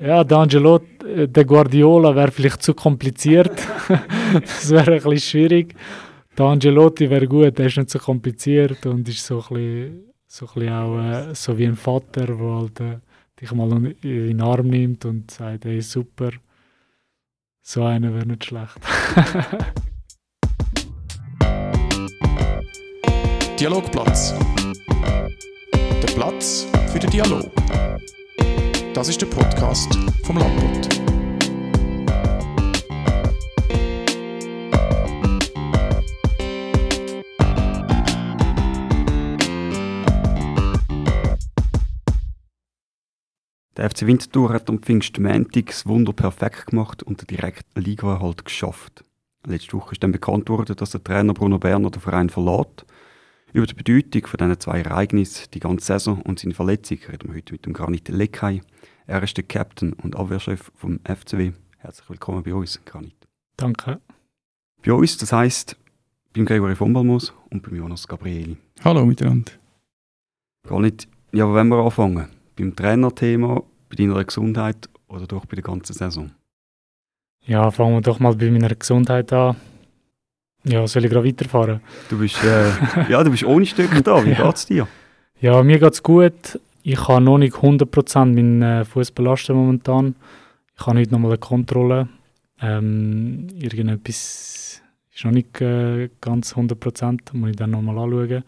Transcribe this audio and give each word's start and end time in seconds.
Ja, 0.00 0.22
D'Angelo, 0.22 0.80
äh, 1.04 1.28
der 1.28 1.44
Guardiola 1.44 2.16
wäre 2.16 2.32
vielleicht 2.32 2.62
zu 2.62 2.72
kompliziert. 2.72 3.52
das 4.32 4.70
wäre 4.70 4.92
ein 4.92 5.02
bisschen 5.02 5.18
schwierig. 5.18 5.74
D'Angelotti 6.34 7.10
wäre 7.10 7.28
gut, 7.28 7.58
der 7.58 7.66
ist 7.66 7.76
nicht 7.76 7.90
so 7.90 7.98
kompliziert 7.98 8.86
und 8.86 9.06
ist 9.08 9.26
so 9.26 9.44
ein 9.50 9.54
bisschen, 9.54 10.04
so 10.26 10.46
ein 10.46 10.54
bisschen 10.54 10.72
auch 10.72 10.98
äh, 10.98 11.34
so 11.34 11.58
wie 11.58 11.66
ein 11.66 11.76
Vater, 11.76 12.24
der 12.26 12.38
halt, 12.38 12.80
äh, 12.80 13.00
dich 13.38 13.52
mal 13.52 13.70
in 13.70 13.94
den 14.00 14.40
Arm 14.40 14.68
nimmt 14.68 15.04
und 15.04 15.30
sagt, 15.30 15.66
hey, 15.66 15.82
super. 15.82 16.30
So 17.60 17.84
einer 17.84 18.14
wäre 18.14 18.26
nicht 18.26 18.46
schlecht. 18.46 18.78
Dialogplatz. 23.60 24.34
Der 26.02 26.08
Platz 26.14 26.66
für 26.90 26.98
den 26.98 27.10
Dialog. 27.10 27.50
Das 28.92 29.08
ist 29.08 29.22
der 29.22 29.26
Podcast 29.28 29.96
vom 30.24 30.36
Landbund. 30.36 30.88
Der 43.76 43.88
FC 43.88 44.06
Winterthur 44.06 44.52
hat 44.52 44.68
am 44.68 44.80
Pfingstmontag 44.80 45.66
das 45.66 45.86
Wunder 45.86 46.12
perfekt 46.12 46.66
gemacht 46.66 47.04
und 47.04 47.20
den 47.20 47.28
direkten 47.28 47.80
Ligaerhalt 47.80 48.44
geschafft. 48.44 49.04
Letzte 49.46 49.74
Woche 49.74 49.92
ist 49.92 50.02
dann 50.02 50.12
bekannt 50.12 50.48
worden, 50.48 50.74
dass 50.74 50.90
der 50.90 51.02
Trainer 51.02 51.32
Bruno 51.32 51.58
Berner 51.58 51.90
den 51.90 52.00
Verein 52.00 52.28
verlässt. 52.28 52.84
Über 53.52 53.66
die 53.66 53.74
Bedeutung 53.74 54.28
von 54.28 54.38
diesen 54.38 54.60
zwei 54.60 54.80
Ereignissen, 54.80 55.50
die 55.52 55.58
ganze 55.58 55.86
Saison 55.86 56.22
und 56.22 56.38
seine 56.38 56.54
Verletzung, 56.54 56.98
reden 57.08 57.30
wir 57.30 57.36
heute 57.36 57.52
mit 57.52 57.66
dem 57.66 57.72
Granit 57.72 58.08
Leckay. 58.08 58.60
Er 59.08 59.22
ist 59.24 59.36
der 59.36 59.44
Captain 59.44 59.92
und 59.94 60.14
Abwehrchef 60.14 60.70
vom 60.76 61.00
FCW. 61.02 61.52
Herzlich 61.78 62.08
willkommen 62.08 62.44
bei 62.44 62.54
uns, 62.54 62.80
Granit. 62.84 63.16
Danke. 63.56 64.00
Bei 64.84 64.92
uns, 64.92 65.16
das 65.16 65.32
heisst, 65.32 65.76
beim 66.32 66.44
Gregory 66.44 66.76
von 66.76 66.92
Balmos 66.92 67.32
und 67.50 67.62
beim 67.64 67.74
Jonas 67.74 68.06
Gabrieli. 68.06 68.56
Hallo 68.84 69.04
miteinander. 69.04 69.50
Granit, 70.68 71.08
ja, 71.32 71.48
wo 71.48 71.52
wollen 71.52 71.68
wir 71.70 71.84
anfangen? 71.84 72.28
Beim 72.56 72.76
Trainerthema, 72.76 73.64
bei 73.88 73.96
deiner 73.96 74.24
Gesundheit 74.24 74.88
oder 75.08 75.26
doch 75.26 75.46
bei 75.46 75.56
der 75.56 75.64
ganzen 75.64 75.94
Saison? 75.94 76.30
Ja, 77.44 77.68
fangen 77.72 77.94
wir 77.94 78.00
doch 78.00 78.20
mal 78.20 78.36
bei 78.36 78.48
meiner 78.48 78.76
Gesundheit 78.76 79.32
an. 79.32 79.56
Ja, 80.64 80.86
soll 80.86 81.04
ich 81.04 81.10
gerade 81.10 81.26
weiterfahren? 81.26 81.80
Du 82.08 82.18
bist, 82.18 82.36
äh, 82.44 83.10
ja, 83.10 83.22
du 83.24 83.30
bist 83.30 83.44
ohne 83.44 83.64
Stück 83.66 83.90
da. 84.04 84.24
Wie 84.24 84.30
Ja. 84.38 84.44
geht's 84.46 84.66
dir? 84.66 84.86
Ja, 85.40 85.62
mir 85.62 85.78
geht 85.78 85.92
es 85.94 86.02
gut. 86.02 86.60
Ich 86.82 87.08
habe 87.08 87.22
noch 87.22 87.38
nicht 87.38 87.54
100% 87.56 88.24
meinen 88.26 88.62
äh, 88.62 88.84
Fuß 88.84 89.12
belastet 89.12 89.56
momentan. 89.56 90.14
Ich 90.78 90.86
habe 90.86 90.98
heute 90.98 91.12
nochmal 91.12 91.32
eine 91.32 91.38
Kontrolle. 91.38 92.08
Ähm, 92.60 93.48
irgendetwas 93.54 94.82
ist 95.14 95.24
noch 95.24 95.32
nicht 95.32 95.60
äh, 95.60 96.10
ganz 96.20 96.54
100%, 96.54 97.20
muss 97.32 97.50
ich 97.50 97.56
dann 97.56 97.70
nochmal 97.70 97.98
anschauen. 97.98 98.44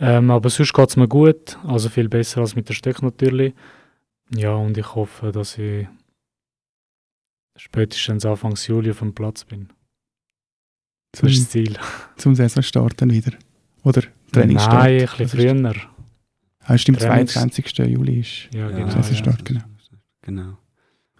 Ähm, 0.00 0.30
aber 0.30 0.50
sonst 0.50 0.72
geht 0.74 0.88
es 0.90 0.96
mir 0.96 1.08
gut, 1.08 1.56
also 1.66 1.88
viel 1.88 2.08
besser 2.08 2.40
als 2.40 2.56
mit 2.56 2.68
der 2.68 2.74
Stöck 2.74 3.00
natürlich. 3.02 3.54
Ja, 4.34 4.54
und 4.54 4.76
ich 4.76 4.94
hoffe, 4.94 5.32
dass 5.32 5.56
ich 5.56 5.86
spätestens 7.56 8.26
Anfang 8.26 8.54
Juli 8.56 8.90
auf 8.90 8.98
dem 8.98 9.14
Platz 9.14 9.44
bin. 9.44 9.68
Das 11.14 11.20
Zum, 11.20 11.28
ist 11.28 11.38
das 11.42 11.50
Ziel. 11.50 11.76
zum 12.16 12.34
Saisonstart 12.34 13.00
dann 13.00 13.10
wieder. 13.12 13.32
Oder 13.84 14.02
Trainingsstart. 14.32 14.74
Nein, 14.74 15.00
ein 15.00 15.06
bisschen 15.06 15.28
früher. 15.28 15.74
Ah, 16.66 16.78
stimmt, 16.78 17.00
Trainings- 17.00 17.32
22. 17.34 17.78
Juli 17.78 18.20
ist. 18.20 18.48
Ja, 18.54 18.68
genau. 18.68 18.88
Saisonstart, 18.90 19.38
ja. 19.40 19.44
genau. 19.44 19.64
Genau. 20.22 20.58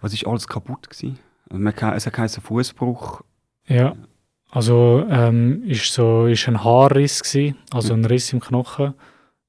Was 0.01 0.13
ist 0.15 0.27
alles 0.27 0.49
kaputt 0.49 0.89
gewesen? 0.91 1.19
Also 1.49 1.63
man 1.63 1.75
kann, 1.75 1.95
es 1.95 2.07
hat 2.07 2.15
keinen 2.15 2.29
Fußbruch. 2.29 3.23
Ja, 3.69 3.95
also 4.51 5.07
ähm, 5.09 5.63
ist 5.65 5.93
so 5.93 6.27
ist 6.27 6.49
ein 6.49 6.63
Haarriss 6.65 7.23
gsi, 7.23 7.55
also 7.71 7.95
ein 7.95 8.05
Riss 8.05 8.33
im 8.33 8.41
Knochen. 8.41 8.95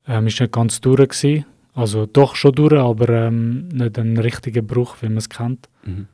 Ähm, 0.07 0.28
ist 0.28 0.39
nicht 0.39 0.51
ganz 0.53 0.79
durch 0.81 1.09
gsi, 1.09 1.45
also 1.73 2.05
doch 2.05 2.35
schon 2.35 2.53
durch, 2.53 2.73
aber 2.73 3.09
ähm, 3.09 3.67
nicht 3.69 3.97
ein 3.97 4.17
richtiger 4.17 4.61
Bruch, 4.61 4.97
wie 5.01 5.07
man 5.07 5.17
es 5.17 5.29
kennt. 5.29 5.69
Mhm. 5.85 6.07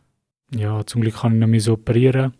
Ja, 0.55 0.85
zum 0.85 1.01
Glück 1.01 1.15
kann 1.21 1.33
ich 1.33 1.39
noch 1.39 1.47
mal 1.47 1.59
so 1.59 1.73
operieren. 1.73 2.33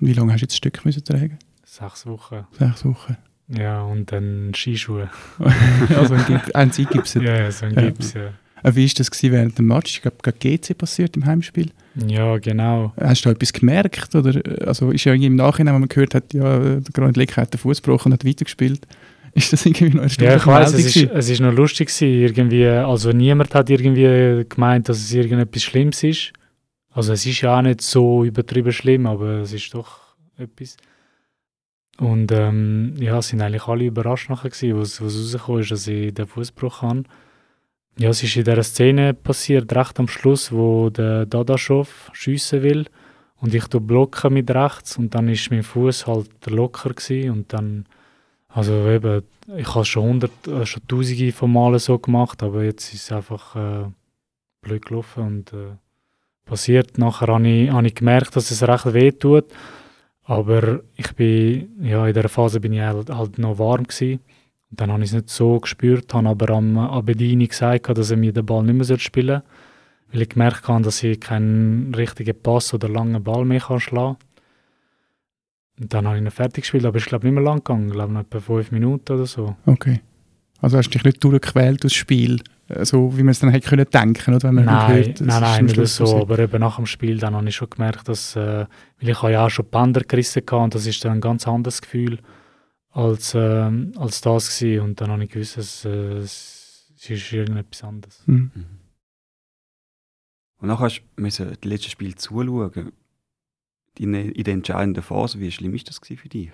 Wie 0.00 0.12
lange 0.12 0.32
hast 0.32 0.40
du 0.40 0.44
jetzt 0.44 0.52
das 0.52 0.58
Stück 0.58 0.84
müssen 0.84 1.04
tragen? 1.04 1.38
Sechs 1.64 2.06
Wochen. 2.06 2.46
Sechs 2.58 2.84
Wochen. 2.84 3.16
Ja, 3.48 3.82
und 3.82 4.10
dann 4.12 4.52
Skischuhe. 4.54 5.08
also 5.96 6.14
ein, 6.14 6.24
Gip- 6.26 6.54
ein 6.54 6.70
Sieg 6.72 6.88
Ja, 6.94 7.36
ja, 7.36 7.50
so 7.50 7.66
ein 7.66 7.74
Ja. 7.74 7.82
Gips, 7.82 8.14
ja. 8.14 8.26
Äh, 8.62 8.74
Wie 8.74 8.86
war 8.86 8.92
das 8.96 9.10
gewesen 9.10 9.32
während 9.32 9.58
dem 9.58 9.66
Match? 9.66 9.94
Ich 9.96 10.02
glaube, 10.02 10.16
gegen 10.22 10.60
GC 10.60 10.76
passiert 10.76 11.16
im 11.16 11.26
Heimspiel. 11.26 11.70
Ja, 12.06 12.38
genau. 12.38 12.92
Hast 12.98 13.24
du 13.24 13.28
da 13.28 13.34
etwas 13.34 13.52
gemerkt? 13.52 14.14
Oder, 14.14 14.40
also 14.66 14.90
ist 14.90 15.04
ja 15.04 15.12
irgendwie 15.12 15.26
im 15.28 15.36
Nachhinein, 15.36 15.74
wenn 15.74 15.82
man 15.82 15.88
gehört 15.88 16.14
hat, 16.14 16.32
ja, 16.34 16.58
der 16.58 16.80
Granit 16.92 17.16
Leck 17.16 17.36
hat 17.36 17.52
den 17.52 17.58
Fuß 17.58 17.82
gebrochen 17.82 18.08
und 18.10 18.14
hat 18.14 18.24
weitergespielt. 18.26 18.86
Ist 19.34 19.52
das 19.52 19.66
irgendwie 19.66 19.90
noch 19.94 20.02
eine 20.02 20.10
Ja, 20.24 20.36
ich 20.36 20.46
weiß, 20.46 20.72
es 20.72 20.96
ist, 20.96 21.10
es 21.12 21.28
ist 21.28 21.40
noch 21.40 21.52
lustig 21.52 21.88
gewesen, 21.88 22.08
irgendwie, 22.22 22.66
also 22.66 23.12
niemand 23.12 23.54
hat 23.54 23.68
irgendwie 23.68 24.46
gemeint, 24.48 24.88
dass 24.88 24.96
es 24.96 25.12
irgendetwas 25.12 25.62
Schlimmes 25.62 26.02
ist. 26.02 26.32
Also 26.96 27.12
es 27.12 27.26
ist 27.26 27.42
ja 27.42 27.58
auch 27.58 27.62
nicht 27.62 27.82
so 27.82 28.24
übertrieben 28.24 28.72
schlimm, 28.72 29.06
aber 29.06 29.40
es 29.40 29.52
ist 29.52 29.74
doch 29.74 30.16
etwas. 30.38 30.78
Und 31.98 32.32
ähm, 32.32 32.94
ja, 32.98 33.20
sind 33.20 33.42
eigentlich 33.42 33.66
alle 33.66 33.84
überrascht 33.84 34.30
nachher 34.30 34.48
gewesen, 34.48 34.78
was, 34.80 35.02
was 35.02 35.14
rausgekommen 35.14 35.60
ist, 35.60 35.70
dass 35.72 35.86
ich 35.86 36.14
den 36.14 36.26
Fußbruch 36.26 36.80
habe. 36.80 37.02
Ja, 37.98 38.08
es 38.08 38.22
ist 38.22 38.34
in 38.36 38.44
dieser 38.44 38.62
Szene 38.62 39.12
passiert, 39.12 39.74
recht 39.76 40.00
am 40.00 40.08
Schluss, 40.08 40.50
wo 40.52 40.88
der 40.88 41.26
Dadaschow 41.26 42.10
schiessen 42.14 42.62
will 42.62 42.86
und 43.42 43.54
ich 43.54 43.66
tu 43.66 43.78
blocken 43.78 44.32
mit 44.32 44.50
rechts 44.50 44.96
und 44.96 45.14
dann 45.14 45.28
ist 45.28 45.50
mein 45.50 45.64
Fuß 45.64 46.06
halt 46.06 46.46
locker 46.46 46.94
gewesen 46.94 47.30
und 47.30 47.52
dann 47.52 47.84
also 48.48 48.88
eben, 48.88 49.22
ich 49.54 49.74
habe 49.74 49.84
schon 49.84 50.04
hundert, 50.04 50.48
äh, 50.48 50.64
schon 50.64 50.88
tausende 50.88 51.30
von 51.30 51.52
Malen 51.52 51.78
so 51.78 51.98
gemacht, 51.98 52.42
aber 52.42 52.64
jetzt 52.64 52.94
ist 52.94 53.02
es 53.02 53.12
einfach 53.12 53.54
äh, 53.54 53.90
blöd 54.62 54.86
gelaufen 54.86 55.22
und 55.24 55.52
äh, 55.52 55.76
passiert. 56.46 56.96
Nachher 56.96 57.28
habe 57.28 57.46
ich, 57.46 57.70
habe 57.70 57.86
ich 57.86 57.94
gemerkt, 57.94 58.34
dass 58.34 58.50
es 58.50 58.66
recht 58.66 58.94
weh 58.94 59.12
tut, 59.12 59.44
aber 60.24 60.80
ich 60.96 61.12
bin, 61.14 61.68
ja, 61.82 62.06
in 62.06 62.14
dieser 62.14 62.30
Phase 62.30 62.60
bin 62.60 62.72
ich 62.72 62.80
halt, 62.80 63.10
halt 63.10 63.38
noch 63.38 63.58
warm 63.58 63.84
gewesen. 63.84 64.20
Dann 64.70 64.90
habe 64.90 65.02
ich 65.02 65.10
es 65.10 65.14
nicht 65.14 65.28
so 65.28 65.60
gespürt, 65.60 66.12
habe 66.14 66.28
aber 66.28 66.50
am 66.54 66.78
Abedini 66.78 67.46
gesagt, 67.46 67.96
dass 67.96 68.10
er 68.10 68.16
mir 68.16 68.32
den 68.32 68.46
Ball 68.46 68.64
nicht 68.64 68.88
mehr 68.88 68.98
spielen 68.98 69.42
soll, 69.42 70.12
weil 70.12 70.22
ich 70.22 70.28
gemerkt 70.30 70.66
habe, 70.66 70.82
dass 70.82 71.02
ich 71.02 71.20
keinen 71.20 71.94
richtigen 71.94 72.40
Pass 72.42 72.72
oder 72.72 72.88
langen 72.88 73.22
Ball 73.22 73.44
mehr 73.44 73.60
kann 73.60 73.80
schlagen 73.80 74.16
und 75.78 75.92
dann 75.92 76.06
habe 76.06 76.16
ich 76.16 76.22
ihn 76.22 76.30
fertig 76.30 76.62
gespielt, 76.62 76.84
aber 76.84 76.98
ich 76.98 77.04
glaube 77.04 77.26
nicht 77.26 77.34
mehr 77.34 77.44
lang 77.44 77.58
gegangen, 77.58 77.88
ich 77.88 77.92
glaube 77.92 78.12
noch 78.12 78.22
etwa 78.22 78.40
fünf 78.40 78.72
Minuten 78.72 79.12
oder 79.12 79.26
so. 79.26 79.56
Okay. 79.66 80.00
Also 80.60 80.78
hast 80.78 80.88
du 80.88 80.92
dich 80.92 81.04
nicht 81.04 81.22
durchgequält 81.22 81.82
durchs 81.82 81.96
Spiel, 81.96 82.40
so 82.82 83.16
wie 83.16 83.22
man 83.22 83.30
es 83.30 83.40
dann 83.40 83.50
hätte 83.50 83.68
können 83.68 83.86
denken, 83.88 84.34
oder? 84.34 84.48
Wenn 84.48 84.54
man 84.56 84.64
Nein, 84.64 84.94
hört, 84.94 85.20
das 85.20 85.26
nein, 85.26 85.66
ist 85.66 85.76
nein, 85.76 85.82
nicht 85.82 85.92
so, 85.92 86.20
aber 86.20 86.38
eben 86.38 86.60
nach 86.60 86.76
dem 86.76 86.86
Spiel 86.86 87.18
dann 87.18 87.34
habe 87.34 87.48
ich 87.48 87.54
schon 87.54 87.70
gemerkt, 87.70 88.08
dass, 88.08 88.34
äh, 88.36 88.66
weil 89.00 89.08
ich 89.08 89.22
habe 89.22 89.32
ja 89.32 89.46
auch 89.46 89.50
schon 89.50 89.66
Bänder 89.66 90.00
gerissen 90.00 90.42
hatte 90.42 90.56
und 90.56 90.74
das 90.74 90.86
ist 90.86 91.04
dann 91.04 91.12
ein 91.12 91.20
ganz 91.20 91.46
anderes 91.46 91.80
Gefühl 91.80 92.18
als, 92.90 93.34
ähm, 93.36 93.92
als 93.96 94.20
das 94.20 94.58
gewesen. 94.58 94.84
und 94.84 95.00
dann 95.00 95.10
habe 95.10 95.24
ich 95.24 95.30
gewusst, 95.30 95.58
dass, 95.58 95.84
äh, 95.84 96.18
es 96.18 96.56
es 96.96 97.10
ist 97.10 97.32
irgendetwas 97.32 97.84
anderes. 97.84 98.22
Hm. 98.26 98.50
Mhm. 98.54 98.64
Und 100.58 100.68
nachher 100.68 100.86
hast 100.86 101.02
du 101.16 101.22
das 101.22 101.58
letzte 101.64 101.90
Spiel 101.90 102.14
zuschauen. 102.14 102.92
In, 103.98 104.14
in 104.14 104.44
der 104.44 104.54
entscheidenden 104.54 105.02
Phase, 105.02 105.40
wie 105.40 105.50
schlimm 105.50 105.74
ist 105.74 105.88
das 105.88 105.98
für 105.98 106.28
dich? 106.28 106.52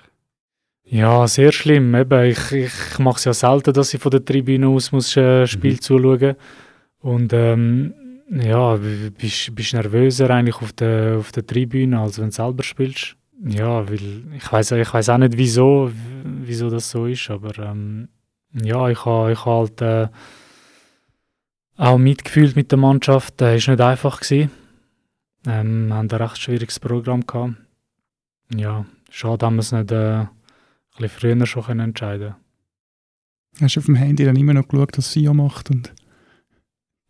Ja, 0.84 1.26
sehr 1.26 1.52
schlimm. 1.52 1.94
Eben, 1.94 2.24
ich 2.24 2.52
ich 2.52 2.98
mache 2.98 3.16
es 3.16 3.24
ja 3.24 3.32
selten, 3.32 3.72
dass 3.72 3.94
ich 3.94 4.00
von 4.00 4.10
der 4.10 4.24
Tribüne 4.24 4.68
aus 4.68 4.92
muss, 4.92 5.16
äh, 5.16 5.46
Spiel 5.46 5.74
Mhm. 5.74 5.80
zuschauen 5.80 6.36
Und 7.00 7.32
ähm, 7.32 7.94
ja, 8.30 8.78
bist, 9.16 9.54
bist 9.54 9.74
nervöser 9.74 10.30
eigentlich 10.30 10.56
auf 10.56 10.72
der, 10.72 11.16
auf 11.18 11.32
der 11.32 11.46
Tribüne, 11.46 11.98
als 12.00 12.18
wenn 12.18 12.26
du 12.26 12.32
selber 12.32 12.62
spielst. 12.62 13.16
Ja, 13.44 13.88
weil 13.88 14.22
ich 14.36 14.52
weiß 14.52 14.72
ich 14.72 14.92
weiß 14.94 15.08
auch 15.08 15.18
nicht, 15.18 15.36
wieso, 15.36 15.90
wieso 16.24 16.70
das 16.70 16.90
so 16.90 17.06
ist, 17.06 17.28
aber 17.30 17.58
ähm, 17.58 18.08
ja, 18.52 18.88
ich 18.88 19.04
habe 19.04 19.32
ich 19.32 19.44
ha 19.44 19.58
halt 19.58 19.80
äh, 19.80 20.08
auch 21.76 21.98
mitgefühlt 21.98 22.54
mit 22.54 22.70
der 22.70 22.78
Mannschaft. 22.78 23.40
Es 23.42 23.66
war 23.66 23.74
nicht 23.74 23.82
einfach. 23.82 24.20
Gewesen. 24.20 24.50
Ähm, 25.46 25.88
wir 25.88 25.96
haben 25.96 26.08
ein 26.10 26.16
recht 26.16 26.38
schwieriges 26.38 26.78
Programm 26.78 27.26
gehabt. 27.26 27.54
Ja, 28.54 28.84
schade, 29.10 29.44
haben 29.46 29.56
wir 29.56 29.60
es 29.60 29.72
nicht 29.72 29.90
äh, 29.90 30.26
ein 30.94 31.02
bisschen 31.02 31.36
früher 31.36 31.46
schon 31.46 31.64
können 31.64 31.80
entscheiden 31.80 32.34
Hast 33.60 33.76
du 33.76 33.80
auf 33.80 33.86
dem 33.86 33.94
Handy 33.96 34.24
dann 34.24 34.36
immer 34.36 34.54
noch 34.54 34.68
geschaut, 34.68 34.96
was 34.96 35.12
Sia 35.12 35.32
macht? 35.32 35.70
Und, 35.70 35.92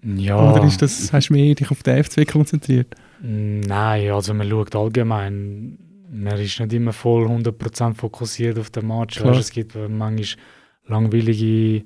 Ja. 0.02 0.52
Oder 0.52 0.64
ist 0.64 0.82
das, 0.82 1.12
hast 1.12 1.28
du 1.28 1.34
mehr 1.34 1.54
dich 1.54 1.70
auf 1.70 1.82
den 1.82 2.02
FCW 2.02 2.24
konzentriert? 2.24 2.94
Nein, 3.20 4.10
also 4.10 4.34
man 4.34 4.48
schaut 4.48 4.74
allgemein. 4.74 5.78
Man 6.10 6.38
ist 6.38 6.58
nicht 6.58 6.72
immer 6.72 6.92
voll 6.92 7.26
100% 7.26 7.94
fokussiert 7.94 8.58
auf 8.58 8.70
den 8.70 8.88
Match. 8.88 9.22
Weißt, 9.22 9.40
es 9.40 9.50
gibt 9.50 9.76
manchmal 9.76 10.44
langweilige 10.86 11.84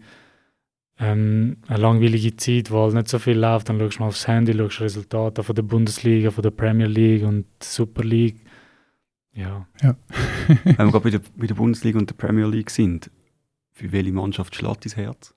ähm, 0.99 1.59
eine 1.67 1.79
langweilige 1.79 2.37
Zeit, 2.37 2.71
wo 2.71 2.83
halt 2.83 2.95
nicht 2.95 3.09
so 3.09 3.19
viel 3.19 3.39
läuft, 3.39 3.69
dann 3.69 3.79
schaust 3.79 3.99
du 3.99 4.03
mal 4.03 4.09
aufs 4.09 4.27
Handy, 4.27 4.55
schaust 4.57 4.81
Resultate 4.81 5.43
von 5.43 5.55
der 5.55 5.63
Bundesliga, 5.63 6.31
von 6.31 6.43
der 6.43 6.51
Premier 6.51 6.87
League 6.87 7.25
und 7.25 7.45
der 7.61 7.67
Super 7.67 8.03
League. 8.03 8.41
Ja, 9.37 9.67
Wenn 9.81 9.95
wir 10.65 10.75
gerade 10.77 11.01
bei 11.01 11.11
der, 11.11 11.21
bei 11.37 11.47
der 11.47 11.55
Bundesliga 11.55 11.99
und 11.99 12.09
der 12.11 12.15
Premier 12.15 12.47
League 12.47 12.71
sind, 12.71 13.11
für 13.73 13.93
welche 13.93 14.13
Mannschaft 14.13 14.55
schlägt 14.55 14.87
dein 14.87 15.05
Herz? 15.05 15.37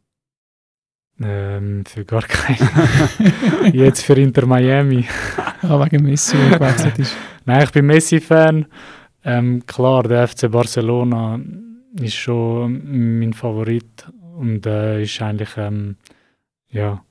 ähm, 1.21 1.83
für 1.85 2.05
gar 2.05 2.21
keinen. 2.21 3.73
Jetzt 3.73 4.03
für 4.03 4.13
Inter 4.13 4.45
Miami. 4.45 5.05
Ah, 5.61 5.77
wegen 5.83 6.03
Messi, 6.03 6.37
der 6.37 6.57
gewechselt 6.57 6.99
ist. 6.99 7.17
Nein, 7.43 7.63
ich 7.63 7.71
bin 7.73 7.85
Messi-Fan. 7.85 8.65
Ähm, 9.25 9.65
klar, 9.65 10.03
der 10.03 10.25
FC 10.25 10.49
Barcelona 10.49 11.37
ist 11.99 12.15
schon 12.15 13.19
mein 13.19 13.33
Favorit 13.33 14.07
und 14.37 14.65
äh, 14.65 15.03
ist 15.03 15.21
eigentlich, 15.21 15.49
ähm, 15.57 15.97
ja, 16.69 17.03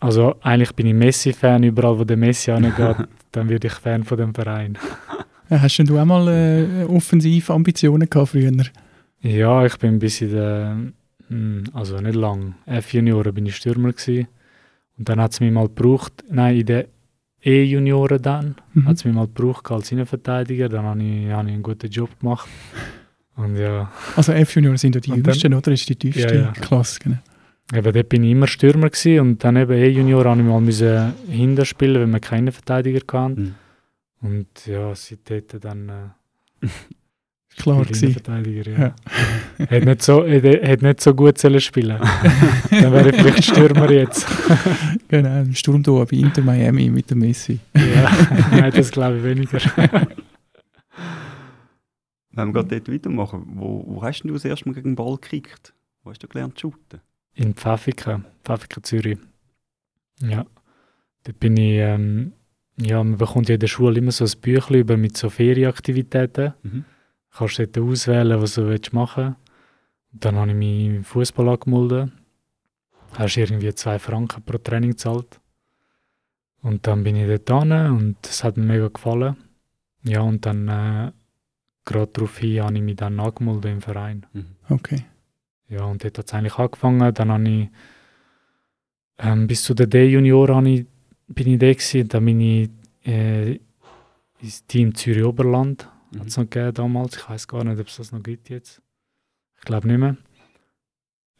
also 0.00 0.34
eigentlich 0.40 0.72
bin 0.74 0.86
ich 0.88 0.94
Messi-Fan, 0.94 1.62
überall 1.62 1.96
wo 2.00 2.02
der 2.02 2.16
Messi 2.16 2.50
angeht, 2.50 2.96
dann 3.30 3.48
werde 3.48 3.68
ich 3.68 3.74
Fan 3.74 4.02
von 4.02 4.18
dem 4.18 4.34
Verein. 4.34 4.76
Ja, 5.52 5.60
hast 5.60 5.76
denn 5.78 5.86
du 5.86 5.98
auch 5.98 6.04
mal 6.06 6.26
äh, 6.28 6.84
offensive 6.84 7.52
Ambitionen 7.52 8.08
gehabt 8.08 8.30
früher? 8.30 8.50
Ja, 9.20 9.66
ich 9.66 9.76
bin 9.76 9.98
bis 9.98 10.20
in 10.22 10.30
der, 10.32 10.76
hm, 11.28 11.64
also 11.74 11.98
nicht 12.00 12.14
lang, 12.14 12.54
F-Junioren 12.66 13.34
bin 13.34 13.44
ich 13.46 13.56
Stürmer 13.56 13.92
gewesen. 13.92 14.28
Und 14.98 15.08
dann 15.08 15.20
hat 15.20 15.32
es 15.32 15.40
mich 15.40 15.52
mal 15.52 15.68
gebraucht, 15.68 16.24
nein, 16.30 16.56
in 16.60 16.66
der 16.66 16.86
E-Junioren 17.44 18.22
dann, 18.22 18.54
Mhm. 18.72 18.86
hat 18.88 18.96
es 18.96 19.04
mich 19.04 19.14
mal 19.14 19.26
gebraucht 19.26 19.70
als 19.70 19.92
Innenverteidiger, 19.92 20.68
dann 20.70 20.84
habe 20.86 21.02
ich, 21.02 21.30
habe 21.30 21.48
ich 21.48 21.54
einen 21.54 21.62
guten 21.62 21.90
Job 21.90 22.08
gemacht. 22.20 22.48
Und 23.36 23.56
ja, 23.56 23.90
Also 24.16 24.32
F-Junior 24.32 24.76
sind 24.78 24.94
ja 24.94 25.00
die 25.00 25.10
Und 25.10 25.18
dann- 25.26 25.32
jüngsten, 25.34 25.52
oder? 25.54 25.70
Das 25.70 25.80
ist 25.80 25.88
die 25.88 25.96
tiefste 25.96 26.34
Ja, 26.34 26.40
ja. 26.42 26.52
Klasse, 26.52 26.98
genau. 27.00 27.16
eben 27.74 27.92
dort 27.92 28.08
bin 28.08 28.24
ich 28.24 28.30
immer 28.32 28.46
Stürmer 28.46 28.88
gewesen 28.90 29.20
und 29.20 29.44
dann 29.44 29.56
eben 29.56 29.72
E-Junior 29.72 30.24
habe 30.24 30.40
ich 30.40 30.46
mal 30.46 30.60
müssen 30.60 31.12
hinter 31.28 31.64
spielen, 31.64 32.00
wenn 32.00 32.10
wir 32.10 32.20
keinen 32.20 32.52
Verteidiger 32.52 33.00
hatten. 33.20 33.42
Mhm. 33.42 33.54
Und 34.22 34.66
ja, 34.66 34.94
seitdem 34.94 35.60
dann 35.60 35.88
äh, 36.62 36.68
Klar 37.56 37.82
gewesen. 37.82 38.04
Innenverteidiger, 38.04 38.70
ja. 38.70 38.94
Hätte 39.58 39.86
nicht 39.86 40.02
so, 40.02 40.24
hätte, 40.24 40.60
hätte 40.62 40.86
nicht 40.86 41.00
so 41.00 41.14
gut 41.14 41.38
sollen 41.38 41.60
spielen 41.60 41.98
Dann 42.70 42.92
wäre 42.92 43.10
ich 43.10 43.16
vielleicht 43.16 43.44
Stürmer 43.44 43.90
jetzt. 43.90 44.26
Genau, 45.08 45.42
im 45.42 45.54
Sturmtor 45.54 46.06
bei 46.06 46.16
Inter 46.16 46.42
Miami 46.42 46.88
mit 46.90 47.10
dem 47.10 47.18
Messi. 47.18 47.60
ja, 47.74 48.10
nein, 48.50 48.72
das 48.74 48.90
glaube 48.90 49.18
ich 49.18 49.24
weniger. 49.24 49.58
Wenn 52.30 52.48
wir 52.48 52.52
gerade 52.52 52.80
dort 52.80 52.92
weitermachen, 52.92 53.44
wo, 53.54 53.84
wo 53.86 54.02
hast 54.02 54.22
denn 54.22 54.28
du 54.28 54.34
das 54.34 54.44
erste 54.44 54.68
Mal 54.68 54.74
gegen 54.74 54.90
den 54.90 54.96
Ball 54.96 55.16
gekriegt? 55.16 55.74
Wo 56.02 56.10
hast 56.10 56.22
du 56.22 56.28
gelernt 56.28 56.58
zu 56.58 56.70
shooten? 56.70 57.00
In 57.34 57.54
Pfäffiken, 57.54 58.24
Pfäffiken 58.44 58.82
Zürich. 58.82 59.18
Ja, 60.20 60.46
dort 61.24 61.40
bin 61.40 61.56
ich, 61.56 61.78
ähm, 61.78 62.32
ja, 62.80 63.02
man 63.02 63.16
bekommt 63.18 63.48
ja 63.48 63.54
in 63.54 63.60
der 63.60 63.66
Schule 63.68 63.98
immer 63.98 64.12
so 64.12 64.24
ein 64.24 64.40
Büchlein 64.40 64.80
über 64.80 64.96
mit 64.96 65.16
so 65.16 65.28
Ferienaktivitäten. 65.30 66.54
Mhm. 66.62 66.84
Kannst 67.34 67.58
dort 67.58 67.78
auswählen, 67.78 68.40
was 68.40 68.54
du 68.54 68.66
willst 68.66 68.92
machen 68.92 69.24
willst. 69.24 69.38
Dann 70.12 70.36
habe 70.36 70.50
ich 70.50 70.56
mich 70.56 70.86
im 70.86 71.04
Fußball 71.04 71.48
angemeldet. 71.48 72.10
Hast 73.14 73.36
irgendwie 73.36 73.74
zwei 73.74 73.98
Franken 73.98 74.42
pro 74.42 74.58
Training 74.58 74.90
gezahlt. 74.90 75.40
Und 76.62 76.86
dann 76.86 77.02
bin 77.04 77.16
ich 77.16 77.26
dort 77.44 77.62
hin 77.62 77.72
und 77.72 78.16
es 78.24 78.44
hat 78.44 78.56
mir 78.56 78.64
mega 78.64 78.88
gefallen. 78.88 79.36
Ja, 80.04 80.20
und 80.20 80.44
dann 80.46 80.68
äh, 80.68 81.12
gerade 81.84 82.10
daraufhin 82.12 82.62
habe 82.62 82.76
ich 82.76 82.82
mich 82.82 82.96
dann 82.96 83.18
angemeldet 83.20 83.72
im 83.72 83.80
Verein. 83.80 84.26
Mhm. 84.32 84.46
Okay. 84.68 85.04
Ja, 85.68 85.84
und 85.84 86.04
dort 86.04 86.18
hat 86.18 86.26
es 86.26 86.34
eigentlich 86.34 86.58
angefangen. 86.58 87.12
Dann 87.14 87.30
habe 87.32 87.48
ich 87.48 87.68
ähm, 89.18 89.46
bis 89.46 89.62
zu 89.62 89.74
den 89.74 89.90
D-Junioren 89.90 90.54
habe 90.56 90.68
ich- 90.70 90.86
bin 91.28 91.48
ich 91.48 91.58
da 91.58 91.72
gewesen. 91.72 92.08
Dann 92.08 92.24
bin 92.24 92.40
ich 92.40 92.70
äh, 93.04 93.58
ins 94.40 94.66
Team 94.66 94.94
Zürich 94.94 95.24
Oberland. 95.24 95.88
Mhm. 96.10 96.20
Hat 96.20 96.26
es 96.28 96.36
noch 96.36 96.48
gegeben 96.48 96.74
damals. 96.74 97.16
Ich 97.16 97.28
weiß 97.28 97.48
gar 97.48 97.64
nicht, 97.64 97.80
ob 97.80 97.86
es 97.86 97.96
das 97.96 98.12
noch 98.12 98.22
gibt 98.22 98.48
jetzt. 98.50 98.82
Ich 99.56 99.62
glaube 99.62 99.88
nicht 99.88 99.98
mehr. 99.98 100.16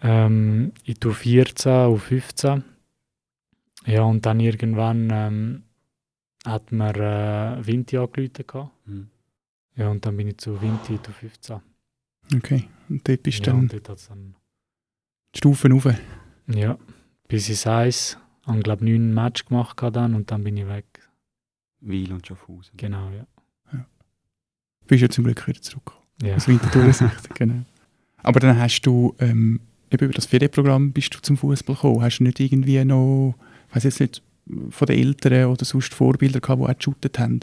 Ähm, 0.00 0.72
in 0.84 0.94
die 0.94 1.08
U14, 1.08 1.96
U15. 1.96 2.62
Ja, 3.86 4.02
und 4.02 4.24
dann 4.26 4.40
irgendwann 4.40 5.08
ähm, 5.12 5.62
hat 6.44 6.72
mir 6.72 6.94
äh, 6.96 7.66
Vinti 7.66 7.96
gehabt. 7.96 8.16
Mhm. 8.86 9.08
Ja, 9.76 9.88
und 9.88 10.04
dann 10.04 10.16
bin 10.16 10.28
ich 10.28 10.38
zu 10.38 10.60
Vinti 10.60 10.94
in 10.94 11.00
die 11.02 11.28
U15. 11.28 11.60
Okay. 12.36 12.68
Und 12.88 13.06
dort 13.08 13.22
bist 13.22 13.40
du 13.40 13.42
ja, 13.42 13.52
dann 13.52 13.60
und 13.60 13.72
dort 13.72 13.88
hat's 13.88 14.08
dann 14.08 14.34
die 15.34 15.38
Stufen 15.38 15.72
rauf. 15.72 15.88
Ja, 16.48 16.78
bis 17.28 17.48
ins 17.48 17.66
Eis. 17.66 18.18
Ich 18.42 18.48
habe, 18.48 18.60
glaube 18.60 18.84
neun 18.84 19.14
Match 19.14 19.44
gemacht 19.44 19.76
dann 19.80 20.14
und 20.14 20.30
dann 20.30 20.44
bin 20.44 20.56
ich 20.56 20.66
weg. 20.66 20.86
Weil 21.80 22.12
und 22.12 22.26
Schaffhausen. 22.26 22.76
Genau, 22.76 23.10
ja. 23.10 23.26
Bist 24.86 25.02
ja 25.02 25.08
zum 25.08 25.24
Glück 25.24 25.46
wieder 25.46 25.60
zurückgekommen. 25.60 26.06
ja. 26.22 26.36
Aus 26.36 26.48
Winterthur-Sicht, 26.48 27.34
genau. 27.34 27.62
Aber 28.22 28.40
dann 28.40 28.58
hast 28.58 28.82
du, 28.82 29.14
ähm, 29.18 29.60
eben 29.90 30.04
über 30.04 30.14
das 30.14 30.26
Ferienprogramm 30.26 30.92
bist 30.92 31.14
du 31.14 31.20
zum 31.20 31.36
Fußball 31.36 31.76
gekommen. 31.76 32.02
Hast 32.02 32.18
du 32.18 32.24
nicht 32.24 32.40
irgendwie 32.40 32.84
noch, 32.84 33.34
ich 33.68 33.76
weiß 33.76 33.84
jetzt 33.84 34.00
nicht, 34.00 34.22
von 34.70 34.86
den 34.86 34.98
Eltern 34.98 35.46
oder 35.46 35.64
sonst 35.64 35.94
Vorbilder 35.94 36.40
gehabt, 36.40 36.60
die 36.60 36.66
auch 36.66 36.76
geshootet 36.76 37.18
haben? 37.18 37.40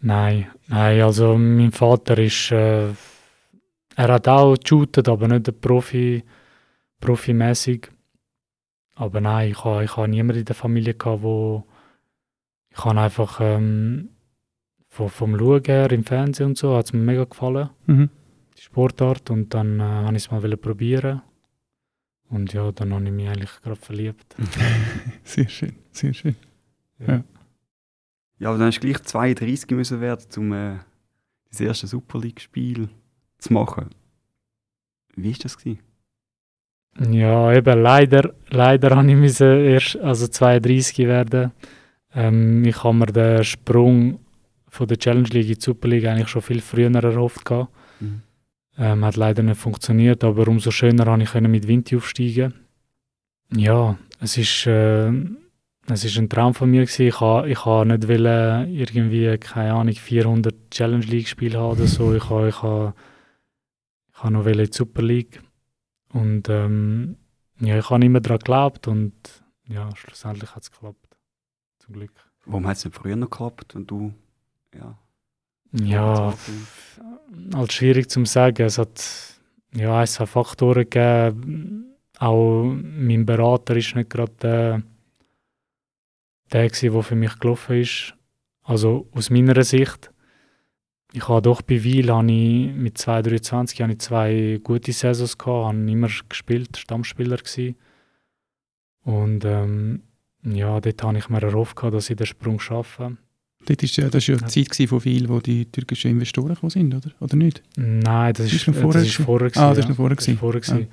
Nein, 0.00 0.46
nein, 0.68 1.00
also 1.02 1.36
mein 1.36 1.72
Vater 1.72 2.18
ist, 2.18 2.52
äh, 2.52 2.88
er 3.96 4.08
hat 4.08 4.28
auch 4.28 4.56
geshootet, 4.56 5.08
aber 5.08 5.28
nicht 5.28 5.60
Profi, 5.60 6.22
profimäßig. 7.00 7.88
Aber 8.98 9.20
nein, 9.20 9.52
ich 9.52 9.64
habe 9.64 9.84
ich 9.84 9.96
ha 9.96 10.06
niemanden 10.08 10.40
in 10.40 10.44
der 10.44 10.56
Familie 10.56 10.94
gehabt, 10.94 11.22
wo 11.22 11.64
ich 12.70 12.84
habe 12.84 13.00
einfach 13.00 13.38
ähm, 13.40 14.10
vom, 14.88 15.08
vom 15.08 15.38
Schauen 15.38 15.64
her 15.64 15.92
im 15.92 16.02
Fernsehen 16.04 16.46
und 16.46 16.58
so, 16.58 16.76
hat 16.76 16.86
es 16.86 16.92
mir 16.92 17.00
mega 17.00 17.24
gefallen. 17.24 17.70
Mhm. 17.86 18.10
die 18.56 18.62
Sportart 18.62 19.30
und 19.30 19.54
dann 19.54 19.78
äh, 19.78 19.84
habe 19.84 20.16
ich 20.16 20.24
es 20.24 20.30
mal 20.32 20.42
wollen 20.42 20.60
probieren 20.60 21.22
und 22.28 22.52
ja, 22.52 22.72
dann 22.72 22.92
habe 22.92 23.04
ich 23.04 23.12
mich 23.12 23.28
eigentlich 23.28 23.62
gerade 23.62 23.76
verliebt. 23.80 24.34
Sehr 25.22 25.48
schön, 25.48 25.76
sehr 25.92 26.12
schön. 26.12 26.34
Ja, 28.40 28.50
aber 28.50 28.58
dann 28.58 28.66
hast 28.66 28.78
du 28.78 28.86
gleich 28.86 29.02
32 29.02 29.70
müssen 29.70 30.00
werden, 30.00 30.26
um 30.36 30.52
äh, 30.52 30.78
das 31.50 31.60
erste 31.60 31.86
Super 31.86 32.18
League-Spiel 32.18 32.88
zu 33.38 33.52
machen. 33.52 33.90
Wie 35.14 35.30
war 35.30 35.38
das? 35.40 35.56
Gewesen? 35.56 35.80
Ja, 37.10 37.52
eben 37.52 37.82
leider, 37.82 38.34
leider 38.50 38.90
habe 38.96 39.08
ich 39.08 39.16
müssen 39.16 39.64
erst 39.64 39.96
also 39.98 40.26
32 40.26 41.06
werden. 41.06 41.52
Ähm, 42.14 42.64
ich 42.64 42.82
habe 42.82 42.96
mir 42.96 43.06
den 43.06 43.44
Sprung 43.44 44.18
von 44.68 44.86
der 44.86 44.98
Challenge 44.98 45.28
League 45.28 45.48
in 45.48 45.54
die 45.54 45.60
Super 45.60 45.88
League 45.88 46.06
eigentlich 46.06 46.28
schon 46.28 46.42
viel 46.42 46.60
früher 46.60 46.92
erhofft 46.94 47.44
gehabt. 47.44 47.72
Mhm. 48.00 48.22
Ähm, 48.78 49.04
hat 49.04 49.16
leider 49.16 49.42
nicht 49.42 49.60
funktioniert, 49.60 50.22
aber 50.22 50.46
umso 50.48 50.70
schöner 50.70 51.06
habe 51.06 51.22
ich 51.22 51.30
können 51.30 51.50
mit 51.50 51.66
Vinti 51.66 51.96
aufsteigen. 51.96 52.54
Ja, 53.54 53.98
es 54.20 54.36
ist, 54.36 54.66
äh, 54.66 55.10
es 55.88 56.04
ist 56.04 56.18
ein 56.18 56.28
Traum 56.28 56.54
von 56.54 56.70
mir 56.70 56.82
gewesen. 56.82 57.06
Ich 57.06 57.20
ha, 57.20 57.44
ich 57.44 57.64
ha 57.64 57.84
nicht 57.84 58.08
wollen, 58.08 58.72
irgendwie 58.72 59.36
keine 59.38 59.74
Ahnung 59.74 59.94
400 59.94 60.70
Challenge 60.70 61.04
League 61.06 61.28
Spiele 61.28 61.58
haben 61.58 61.72
oder 61.72 61.86
so. 61.86 62.14
Ich 62.14 62.28
ha, 62.28 62.46
ich 62.46 62.62
ha, 62.62 62.94
ich 64.12 64.22
ha 64.22 64.30
noch 64.30 64.46
in 64.46 64.58
die 64.58 64.68
Super 64.70 65.02
League 65.02 65.40
und 66.18 66.48
ähm, 66.48 67.16
ja, 67.60 67.78
ich 67.78 67.90
habe 67.90 68.04
immer 68.04 68.20
daran 68.20 68.38
geglaubt 68.38 68.88
und 68.88 69.12
ja, 69.66 69.94
schlussendlich 69.96 70.54
hat 70.54 70.62
es 70.62 70.70
geklappt. 70.70 71.16
Zum 71.78 71.94
Glück. 71.94 72.12
Warum 72.44 72.66
hat 72.66 72.76
es 72.76 72.84
nicht 72.84 72.96
früher 72.96 73.16
noch 73.16 73.30
geklappt, 73.30 73.74
wenn 73.74 73.86
du 73.86 74.14
ja, 74.74 74.98
Ja, 75.72 76.34
halt 77.54 77.72
schwierig 77.72 78.10
zu 78.10 78.24
sagen. 78.24 78.66
Es 78.66 78.78
hat 78.78 79.38
ja, 79.74 80.00
ein, 80.00 80.06
zwei 80.06 80.26
Faktoren 80.26 80.88
gegeben. 80.88 81.94
Auch 82.18 82.64
mein 82.64 83.26
Berater 83.26 83.76
ist 83.76 83.94
nicht 83.94 84.10
gerade 84.10 84.32
der, 84.40 84.82
der 86.52 86.68
gewesen, 86.68 86.92
der 86.92 87.02
für 87.02 87.14
mich 87.14 87.38
gelaufen 87.38 87.80
ist. 87.80 88.14
Also 88.62 89.08
aus 89.12 89.30
meiner 89.30 89.62
Sicht. 89.62 90.10
Ich 91.12 91.26
habe 91.28 91.42
doch 91.42 91.62
bei 91.62 91.82
Wiel 91.82 92.10
habe 92.12 92.30
ich 92.30 92.70
mit 92.74 92.98
2,23 92.98 93.82
habe 93.82 93.92
ich 93.92 93.98
zwei 94.00 94.60
gute 94.62 94.92
Saisons 94.92 95.38
gehabt, 95.38 95.68
habe 95.74 95.90
immer 95.90 96.08
gespielt, 96.28 96.76
Stammspieler 96.76 97.38
gewesen. 97.38 97.76
Und 99.04 99.44
ähm, 99.44 100.02
ja, 100.44 100.80
dort 100.80 101.02
habe 101.02 101.18
ich 101.18 101.28
mir 101.30 101.42
erhofft, 101.42 101.76
gehabt, 101.76 101.94
dass 101.94 102.10
ich 102.10 102.16
den 102.16 102.26
Sprung 102.26 102.60
schaffe. 102.60 103.16
Dort 103.66 103.82
ist 103.82 103.96
ja, 103.96 104.08
das 104.08 104.28
war 104.28 104.34
ja 104.34 104.40
Ja. 104.40 104.46
die 104.46 104.52
Zeit 104.64 104.70
gewesen 104.70 104.88
von 104.88 105.00
viel, 105.00 105.28
wo 105.28 105.40
die 105.40 105.64
türkischen 105.70 106.10
Investoren 106.10 106.50
gekommen 106.54 106.70
sind, 106.70 106.94
oder? 106.94 107.10
Oder 107.20 107.36
nicht? 107.36 107.62
Nein, 107.76 108.34
das 108.34 108.46
Das 108.46 108.52
ist, 108.54 108.68
ist 108.68 108.68
äh, 108.68 108.72
vorher 108.80 109.00
das 109.00 109.08
ist 109.08 109.16
gewesen? 109.16 109.26
vorher. 109.26 109.50
Ah, 109.56 109.68
das 109.70 109.78
ist 109.78 109.84
ja. 109.84 109.88
noch 109.90 109.96
vorher 109.96 110.16
Das 110.16 110.24
ist 110.24 110.26
gewesen. 110.26 110.38
vorher 110.40 110.60
Ah. 110.62 110.66
gewesen. 110.72 110.88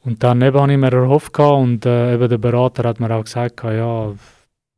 Und 0.00 0.22
dann 0.22 0.42
eben 0.42 0.60
habe 0.60 0.72
ich 0.72 0.78
mir 0.78 0.92
erhofft 0.92 1.32
gehabt 1.32 1.62
und 1.62 1.86
äh, 1.86 2.14
eben 2.14 2.28
der 2.28 2.38
Berater 2.38 2.88
hat 2.88 3.00
mir 3.00 3.10
auch 3.10 3.24
gesagt, 3.24 3.62
ja, 3.62 4.12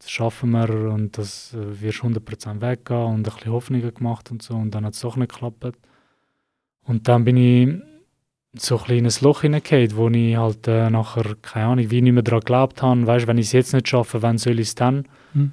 das 0.07 0.13
schaffen 0.13 0.51
wir 0.53 0.71
und 0.71 1.19
das 1.19 1.53
äh, 1.53 1.81
wirst 1.81 1.99
100% 1.99 2.61
weggehen 2.61 2.97
und 2.97 3.17
ein 3.17 3.23
bisschen 3.25 3.53
Hoffnungen 3.53 3.93
gemacht 3.93 4.31
und 4.31 4.41
so 4.41 4.55
und 4.55 4.71
dann 4.73 4.87
hat 4.87 4.95
es 4.95 5.01
doch 5.01 5.17
nicht 5.17 5.33
geklappt. 5.33 5.77
Und 6.85 7.09
dann 7.09 7.25
bin 7.25 7.37
ich, 7.37 7.83
so 8.59 8.79
ein 8.79 8.85
kleines 8.85 9.21
Loch 9.21 9.43
hineingeht, 9.43 9.97
wo 9.97 10.09
ich 10.09 10.37
halt 10.37 10.69
äh, 10.69 10.89
nachher, 10.91 11.35
keine 11.43 11.67
Ahnung, 11.67 11.91
wie 11.91 12.01
nicht 12.01 12.13
mehr 12.13 12.23
daran 12.23 12.41
geglaubt 12.41 12.83
habe, 12.83 13.07
weißt, 13.07 13.27
wenn 13.27 13.37
ich 13.39 13.47
es 13.47 13.53
jetzt 13.53 13.75
nicht 13.75 13.89
schaffe, 13.89 14.23
wann 14.23 14.39
soll 14.39 14.61
ich 14.61 14.69
es 14.69 14.75
dann? 14.77 15.09
Mhm. 15.35 15.53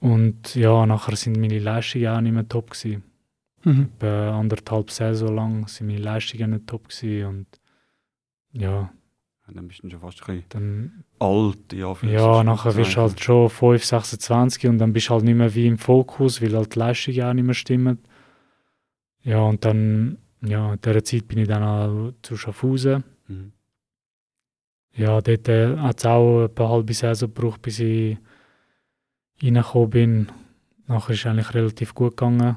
Und 0.00 0.54
ja, 0.56 0.84
nachher 0.84 1.16
sind 1.16 1.38
meine 1.38 1.60
Leistungen 1.60 2.08
auch 2.08 2.20
nicht 2.20 2.32
mehr 2.32 2.48
top 2.48 2.72
gewesen. 2.72 3.04
Mhm. 3.62 3.88
Etwa 3.96 4.38
anderthalb 4.38 4.90
Saison 4.90 5.34
lang 5.34 5.68
sind 5.68 5.86
meine 5.86 6.00
Leistungen 6.00 6.50
nicht 6.50 6.66
top 6.66 6.88
gewesen 6.88 7.26
und 7.26 7.46
ja, 8.52 8.92
Dann 9.46 9.68
bist 9.68 9.82
du 9.82 9.90
schon 9.90 10.00
fast 10.00 10.20
ein 10.22 10.36
bisschen 10.36 10.44
dann 10.48 11.04
alt, 11.18 11.72
ja. 11.72 11.94
Ja, 12.02 12.42
nachher 12.42 12.74
wirst 12.76 12.96
du 12.96 13.02
halt 13.02 13.22
schon 13.22 13.50
5, 13.50 13.84
26 13.84 14.66
und 14.66 14.78
dann 14.78 14.92
bist 14.92 15.08
du 15.08 15.14
halt 15.14 15.24
nicht 15.24 15.36
mehr 15.36 15.54
wie 15.54 15.66
im 15.66 15.78
Fokus, 15.78 16.40
weil 16.40 16.56
halt 16.56 16.74
die 16.74 16.78
Leistungen 16.78 17.22
auch 17.22 17.34
nicht 17.34 17.44
mehr 17.44 17.54
stimmen. 17.54 17.98
Ja, 19.22 19.40
und 19.40 19.64
dann, 19.64 20.18
ja, 20.42 20.72
in 20.72 20.80
dieser 20.80 21.04
Zeit 21.04 21.28
bin 21.28 21.38
ich 21.38 21.48
dann 21.48 21.62
auch 21.62 22.12
zu 22.22 22.36
Schaffhausen. 22.36 23.04
Mhm. 23.28 23.52
Ja, 24.96 25.20
dort 25.20 25.48
äh, 25.48 25.76
hat 25.76 25.98
es 25.98 26.06
auch 26.06 26.44
etwa 26.44 26.64
eine 26.64 26.72
halbe 26.72 26.94
Saison 26.94 27.32
gebraucht, 27.32 27.62
bis 27.62 27.80
ich 27.80 28.16
reingekommen 29.42 29.90
bin. 29.90 30.32
Nachher 30.86 31.14
ist 31.14 31.20
es 31.20 31.26
eigentlich 31.26 31.54
relativ 31.54 31.94
gut 31.94 32.16
gegangen. 32.16 32.56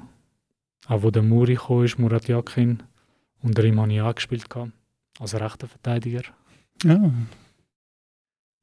Auch 0.88 1.03
wo 1.03 1.12
der 1.12 1.24
Muri 1.24 1.56
gekommen 1.56 1.86
ist, 1.86 2.00
Murat 2.00 2.27
Yakin. 2.27 2.84
Unter 3.41 3.63
ihm 3.63 3.79
habe 3.79 3.91
ich 3.91 4.01
auch 4.01 4.15
gespielt, 4.15 4.50
gehabt, 4.50 4.72
als 5.20 5.36
rechter 5.36 5.67
Verteidiger. 5.67 6.24
Ja. 6.84 7.12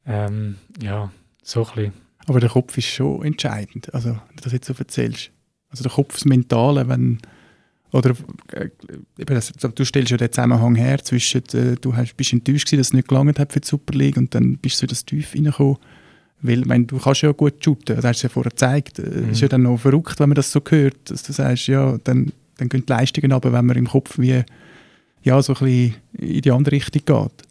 Ähm, 0.06 0.56
ja, 0.82 1.10
so 1.42 1.60
ein 1.66 1.74
bisschen. 1.74 1.92
Aber 2.26 2.40
der 2.40 2.50
Kopf 2.50 2.76
ist 2.78 2.86
schon 2.86 3.24
entscheidend, 3.24 3.92
also 3.94 4.10
wenn 4.10 4.36
du 4.36 4.42
das 4.42 4.52
jetzt 4.52 4.66
so 4.66 4.74
erzählst. 4.78 5.30
Also 5.68 5.82
der 5.82 5.92
Kopf, 5.92 6.14
das 6.14 6.24
Mentale, 6.24 6.88
wenn 6.88 7.18
oder 7.92 8.10
äh, 8.52 8.70
du 9.74 9.84
stellst 9.84 10.10
ja 10.10 10.16
den 10.16 10.32
Zusammenhang 10.32 10.74
her 10.74 10.98
zwischen, 11.04 11.42
äh, 11.52 11.76
du 11.80 11.94
hast, 11.94 12.16
bist 12.16 12.32
enttäuscht 12.32 12.66
gewesen, 12.66 12.78
dass 12.80 12.88
es 12.88 12.92
nicht 12.92 13.08
gelangt 13.08 13.38
hat 13.38 13.52
für 13.52 13.60
die 13.60 13.68
Super 13.68 13.96
League 13.96 14.16
und 14.16 14.34
dann 14.34 14.56
bist 14.58 14.76
du 14.76 14.78
so 14.80 14.84
in 14.84 14.88
das 14.88 15.04
Tief 15.04 15.34
reingekommen. 15.34 15.76
Weil, 16.40 16.60
meine, 16.66 16.84
du 16.86 16.98
kannst 16.98 17.22
ja 17.22 17.30
gut 17.32 17.62
shooten, 17.64 17.94
das 17.96 18.04
hast 18.04 18.22
du 18.22 18.26
ja 18.26 18.28
vorher 18.30 18.50
gezeigt. 18.50 18.98
Es 18.98 19.14
Mhm. 19.24 19.30
ist 19.30 19.40
ja 19.40 19.48
dann 19.48 19.62
noch 19.62 19.78
verrückt, 19.78 20.18
wenn 20.18 20.28
man 20.28 20.34
das 20.36 20.50
so 20.50 20.60
hört, 20.68 21.08
dass 21.10 21.22
du 21.22 21.32
sagst, 21.32 21.68
ja, 21.68 21.96
dann, 22.04 22.32
dann 22.58 22.68
gehen 22.68 22.84
die 22.84 22.92
Leistungen 22.92 23.32
aber 23.32 23.52
wenn 23.52 23.64
man 23.64 23.76
im 23.76 23.86
Kopf 23.86 24.18
wie 24.18 24.42
ja, 25.22 25.40
so 25.42 25.54
ein 25.54 25.58
bisschen 25.60 25.94
in 26.18 26.42
die 26.42 26.50
andere 26.50 26.74
Richtung 26.76 27.02
geht. 27.04 27.48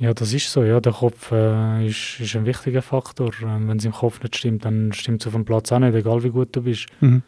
Ja, 0.00 0.14
das 0.14 0.32
ist 0.32 0.50
so. 0.50 0.64
Ja, 0.64 0.80
der 0.80 0.94
Kopf 0.94 1.30
äh, 1.30 1.86
ist, 1.86 2.20
ist 2.20 2.34
ein 2.34 2.46
wichtiger 2.46 2.80
Faktor. 2.80 3.32
Ähm, 3.42 3.68
Wenn 3.68 3.76
es 3.76 3.84
im 3.84 3.92
Kopf 3.92 4.22
nicht 4.22 4.34
stimmt, 4.34 4.64
dann 4.64 4.94
stimmt 4.94 5.20
es 5.20 5.26
auf 5.26 5.34
dem 5.34 5.44
Platz 5.44 5.70
auch 5.72 5.78
nicht, 5.78 5.94
egal 5.94 6.24
wie 6.24 6.30
gut 6.30 6.56
du 6.56 6.62
bist. 6.62 6.86
Mhm. 7.00 7.22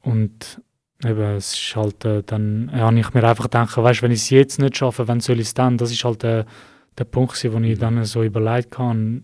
Und 0.00 0.62
eben, 1.04 1.20
es 1.36 1.54
ist 1.54 1.74
halt, 1.74 2.04
äh, 2.04 2.22
dann 2.22 2.70
habe 2.72 3.00
ich 3.00 3.12
mir 3.12 3.24
einfach 3.24 3.44
gedacht, 3.44 3.76
weißt, 3.76 4.02
wenn 4.02 4.12
ich 4.12 4.20
es 4.20 4.30
jetzt 4.30 4.60
nicht 4.60 4.76
schaffe, 4.76 5.08
wann 5.08 5.18
soll 5.18 5.40
ich 5.40 5.48
es 5.48 5.54
dann? 5.54 5.76
Das 5.76 5.90
ist 5.90 6.04
halt 6.04 6.22
äh, 6.22 6.44
der 6.96 7.04
Punkt, 7.04 7.34
gewesen, 7.34 7.52
wo 7.52 7.58
ich 7.66 7.76
dann 7.76 8.04
so 8.04 8.22
überlegt 8.22 8.78
habe. 8.78 9.22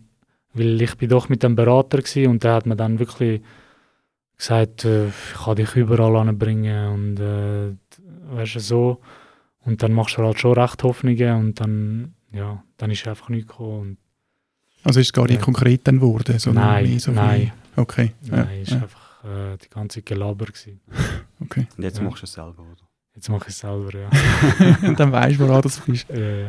Weil 0.55 0.83
ich 0.83 0.97
bin 0.97 1.09
doch 1.09 1.29
mit 1.29 1.45
dem 1.45 1.55
Berater 1.55 1.99
gewesen 1.99 2.31
und 2.33 2.43
der 2.43 2.55
hat 2.55 2.67
mir 2.67 2.77
dann 2.77 2.99
wirklich 2.99 3.43
gesagt, 4.37 4.85
äh, 4.85 5.07
ich 5.07 5.35
kann 5.45 5.55
dich 5.55 5.77
überall 5.77 6.17
anbringen 6.17 6.89
und 6.89 7.21
äh, 7.21 7.77
weißt 8.35 8.57
du, 8.57 8.61
so. 8.61 9.01
Und 9.65 9.85
dann 9.85 9.93
machst 9.93 10.19
du 10.19 10.23
halt 10.25 10.41
schon 10.41 10.59
recht 10.59 10.83
Hoffnungen 10.83 11.37
und 11.37 11.61
dann, 11.61 12.14
ja, 12.35 12.63
dann 12.77 12.91
ist 12.91 13.07
einfach 13.07 13.29
nichts 13.29 13.49
gekommen. 13.49 13.81
Und 13.91 13.99
Also 14.85 15.01
ist 15.01 15.07
es 15.09 15.13
gar 15.13 15.25
nicht 15.27 15.39
Ja. 15.39 15.45
konkret 15.45 15.81
dann 15.85 15.97
geworden? 16.01 16.37
nein, 16.55 16.99
so 16.99 17.11
nein, 17.13 17.53
okay. 17.77 18.13
nein, 18.23 18.47
ja, 18.57 18.63
ist 18.63 18.71
ja, 18.73 18.83
einfach 18.83 19.25
äh, 19.25 19.57
die 19.57 19.69
ganze 19.71 19.99
Zeit 20.01 20.07
Gelaber 20.07 20.47
gewesen. 20.47 20.81
okay. 21.41 21.67
Und 21.77 21.83
jetzt 21.85 21.99
Ja. 21.99 22.05
machst 22.05 22.23
du 22.23 22.25
es 22.27 22.33
selber, 22.33 22.61
oder? 22.63 22.83
Jetzt 23.15 23.29
mache 23.29 23.45
ich 23.49 23.55
es 23.55 23.59
selber, 23.61 23.91
ja. 23.99 24.89
Und 24.89 24.99
dann 25.01 25.13
weißt 25.13 25.39
du, 25.39 25.49
woran 25.49 25.63
du 25.63 25.69
bist. 25.87 26.11
äh, 26.11 26.47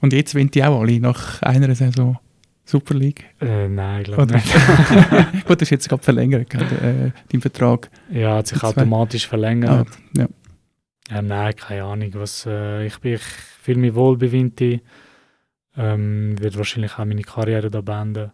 Und 0.00 0.12
jetzt 0.12 0.34
wollen 0.34 0.50
die 0.50 0.64
auch 0.64 0.80
alle 0.80 0.98
nach 1.00 1.42
einer 1.42 1.74
Saison 1.74 2.18
Super 2.64 2.94
League. 2.94 3.24
äh, 3.40 3.68
nein, 3.68 4.02
glaube 4.04 4.22
Oder? 4.22 4.34
nicht. 4.36 4.52
Gut, 5.46 5.60
das 5.60 5.66
ist 5.66 5.70
jetzt 5.70 5.88
gerade 5.88 6.02
verlängert, 6.02 6.52
äh, 6.54 7.12
dein 7.30 7.40
Vertrag. 7.40 7.90
Ja, 8.10 8.36
hat 8.38 8.48
sich 8.48 8.60
automatisch 8.62 9.26
Ah, 9.26 9.28
verlängert. 9.28 9.88
ja. 10.16 10.26
Ja, 11.10 11.22
nein, 11.22 11.54
keine 11.54 11.84
Ahnung. 11.84 12.14
Was, 12.14 12.46
äh, 12.46 12.86
ich, 12.86 12.98
bin, 12.98 13.14
ich 13.14 13.22
fühle 13.22 13.78
mich 13.78 13.94
wohl 13.94 14.16
bei 14.16 14.30
Vinti. 14.32 14.82
Ähm, 15.76 16.40
werde 16.40 16.56
wahrscheinlich 16.56 16.94
auch 16.94 17.04
meine 17.04 17.22
Karriere 17.22 17.70
da 17.70 17.80
beenden. 17.80 18.32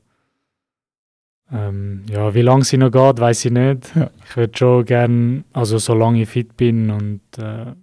Ähm, 1.50 2.04
ja, 2.08 2.32
wie 2.34 2.40
lange 2.40 2.64
sie 2.64 2.78
noch 2.78 2.90
geht, 2.90 3.20
weiß 3.20 3.44
ich 3.44 3.50
nicht. 3.50 3.94
Ja. 3.94 4.10
Ich 4.24 4.36
würde 4.36 4.56
schon 4.56 4.84
gerne, 4.86 5.44
also 5.52 5.76
solange 5.78 6.22
ich 6.22 6.28
fit 6.28 6.56
bin 6.56 6.90
und 6.90 7.20
äh, 7.38 7.74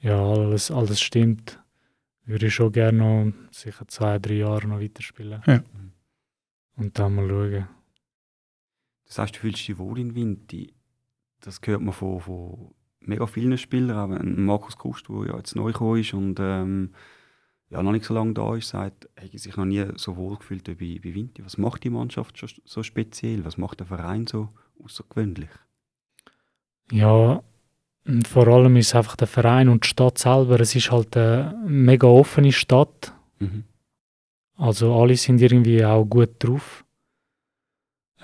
ja, 0.00 0.24
alles, 0.24 0.70
alles 0.70 1.00
stimmt, 1.00 1.60
würde 2.24 2.46
ich 2.46 2.54
schon 2.54 2.72
gerne 2.72 2.98
noch 2.98 3.32
sicher 3.50 3.86
zwei, 3.88 4.18
drei 4.18 4.34
Jahre 4.34 4.66
noch 4.66 4.80
weiterspielen. 4.80 5.42
Ja. 5.46 5.62
Und 6.76 6.98
dann 6.98 7.14
mal 7.14 7.28
schauen. 7.28 7.68
Das 9.06 9.18
heißt, 9.18 9.36
du 9.36 9.40
fühlst 9.40 9.68
dich 9.68 9.76
wohl 9.76 9.98
in 9.98 10.14
Winti. 10.14 10.72
Das 11.40 11.60
hört 11.62 11.82
man 11.82 11.92
von, 11.92 12.20
von 12.20 12.74
mega 13.06 13.26
vielen 13.26 13.58
Spielern, 13.58 13.98
auch 13.98 14.10
wenn 14.10 14.44
Markus 14.44 14.76
Kust, 14.76 15.08
der 15.08 15.26
ja 15.26 15.36
jetzt 15.36 15.56
neu 15.56 15.72
gekommen 15.72 16.00
ist 16.00 16.14
und 16.14 16.38
ähm, 16.40 16.90
ja, 17.70 17.82
noch 17.82 17.92
nicht 17.92 18.04
so 18.04 18.12
lange 18.12 18.34
da 18.34 18.54
ist, 18.54 18.68
sagt, 18.68 19.08
er 19.14 19.24
hat 19.24 19.38
sich 19.38 19.56
noch 19.56 19.64
nie 19.64 19.84
so 19.96 20.16
wohl 20.16 20.36
gefühlt 20.36 20.68
wie 20.78 20.98
bei, 20.98 21.14
Winti. 21.14 21.42
Was 21.44 21.56
macht 21.56 21.84
die 21.84 21.90
Mannschaft 21.90 22.36
so, 22.36 22.46
so 22.64 22.82
speziell? 22.82 23.46
Was 23.46 23.56
macht 23.56 23.80
der 23.80 23.86
Verein 23.86 24.26
so 24.26 24.50
außergewöhnlich? 24.84 25.48
Ja, 26.90 27.42
vor 28.28 28.48
allem 28.48 28.76
ist 28.76 28.94
einfach 28.94 29.16
der 29.16 29.26
Verein 29.26 29.70
und 29.70 29.84
die 29.84 29.88
Stadt 29.88 30.18
selber. 30.18 30.60
Es 30.60 30.74
ist 30.74 30.90
halt 30.90 31.16
eine 31.16 31.58
mega 31.66 32.06
offene 32.06 32.52
Stadt. 32.52 33.14
Mhm. 33.38 33.64
Also 34.56 34.94
alle 34.94 35.16
sind 35.16 35.40
irgendwie 35.40 35.84
auch 35.84 36.04
gut 36.04 36.30
drauf. 36.40 36.81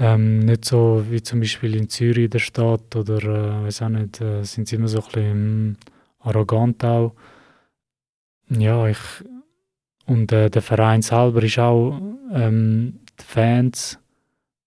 Ähm, 0.00 0.40
nicht 0.40 0.64
so 0.64 1.04
wie 1.10 1.22
zum 1.22 1.40
Beispiel 1.40 1.74
in 1.74 1.88
Zürich 1.88 2.24
in 2.26 2.30
der 2.30 2.38
Stadt 2.38 2.94
oder 2.94 3.18
äh, 3.18 3.64
weiß 3.64 3.82
auch 3.82 3.88
nicht, 3.88 4.20
äh, 4.20 4.44
sind 4.44 4.68
sie 4.68 4.76
immer 4.76 4.86
so 4.86 4.98
ein 4.98 5.04
bisschen 5.04 5.70
mm, 5.70 5.76
arrogant 6.20 6.84
auch. 6.84 7.14
Ja, 8.48 8.86
ich 8.86 8.98
und 10.06 10.32
äh, 10.32 10.48
der 10.48 10.62
Verein 10.62 11.02
selber 11.02 11.42
ist 11.42 11.58
auch 11.58 12.00
ähm, 12.32 13.00
die 13.20 13.24
Fans 13.24 13.98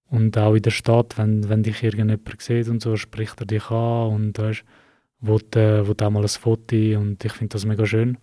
und 0.09 0.37
auch 0.37 0.53
in 0.53 0.61
der 0.61 0.71
Stadt, 0.71 1.17
wenn, 1.17 1.49
wenn 1.49 1.63
dich 1.63 1.81
irgendjemand 1.81 2.41
sieht 2.41 2.67
und 2.67 2.81
so, 2.81 2.95
spricht 2.97 3.39
er 3.39 3.47
dich 3.47 3.71
an 3.71 4.13
und 4.13 4.37
weißt, 4.37 4.63
will, 5.21 5.41
äh, 5.55 5.87
will 5.87 5.95
auch 5.99 6.09
mal 6.09 6.21
ein 6.21 6.27
Foto 6.27 6.75
und 6.75 7.23
ich 7.23 7.31
finde 7.31 7.53
das 7.53 7.65
mega 7.65 7.85
schön. 7.85 8.17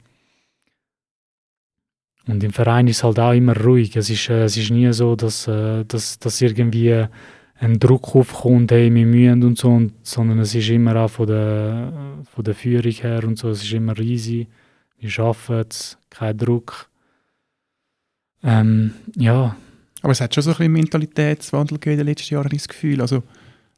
Und 2.29 2.45
im 2.45 2.53
Verein 2.53 2.87
ist 2.87 2.99
es 2.99 3.05
halt 3.05 3.19
auch 3.19 3.33
immer 3.33 3.57
ruhig. 3.57 3.97
Es 3.97 4.11
ist, 4.11 4.29
äh, 4.29 4.45
es 4.45 4.57
ist 4.57 4.71
nie 4.71 4.93
so, 4.93 5.17
dass, 5.17 5.49
äh, 5.49 5.85
dass, 5.87 6.19
dass 6.19 6.41
irgendwie 6.41 7.07
ein 7.61 7.79
Druck 7.81 8.15
aufkommt, 8.15 8.71
hey, 8.71 8.95
wir 8.95 9.07
mühen 9.07 9.43
und 9.43 9.59
so, 9.59 9.71
und, 9.71 9.93
sondern 10.03 10.39
es 10.39 10.55
ist 10.55 10.69
immer 10.69 10.95
auch 10.97 11.11
von 11.11 11.27
der, 11.27 11.93
von 12.33 12.45
der 12.45 12.55
Führung 12.55 12.93
her 12.93 13.25
und 13.25 13.37
so, 13.37 13.49
es 13.49 13.63
ist 13.63 13.73
immer 13.73 13.99
easy. 13.99 14.47
Wir 14.99 15.11
schaffen 15.11 15.65
es, 15.69 15.99
kein 16.11 16.37
Druck. 16.37 16.89
Ähm, 18.43 18.93
ja, 19.17 19.57
Aber 20.03 20.13
es 20.13 20.21
hat 20.21 20.35
schon 20.35 20.45
so 20.45 20.51
ein 20.51 20.57
bisschen 20.57 20.73
Mentalitätswandel 20.73 21.79
gegeben 21.79 21.95
in 21.95 21.99
den 21.99 22.07
letzten 22.09 22.35
Jahren, 22.35 22.51
das 22.51 22.69
Gefühl. 22.69 23.01
Also, 23.01 23.23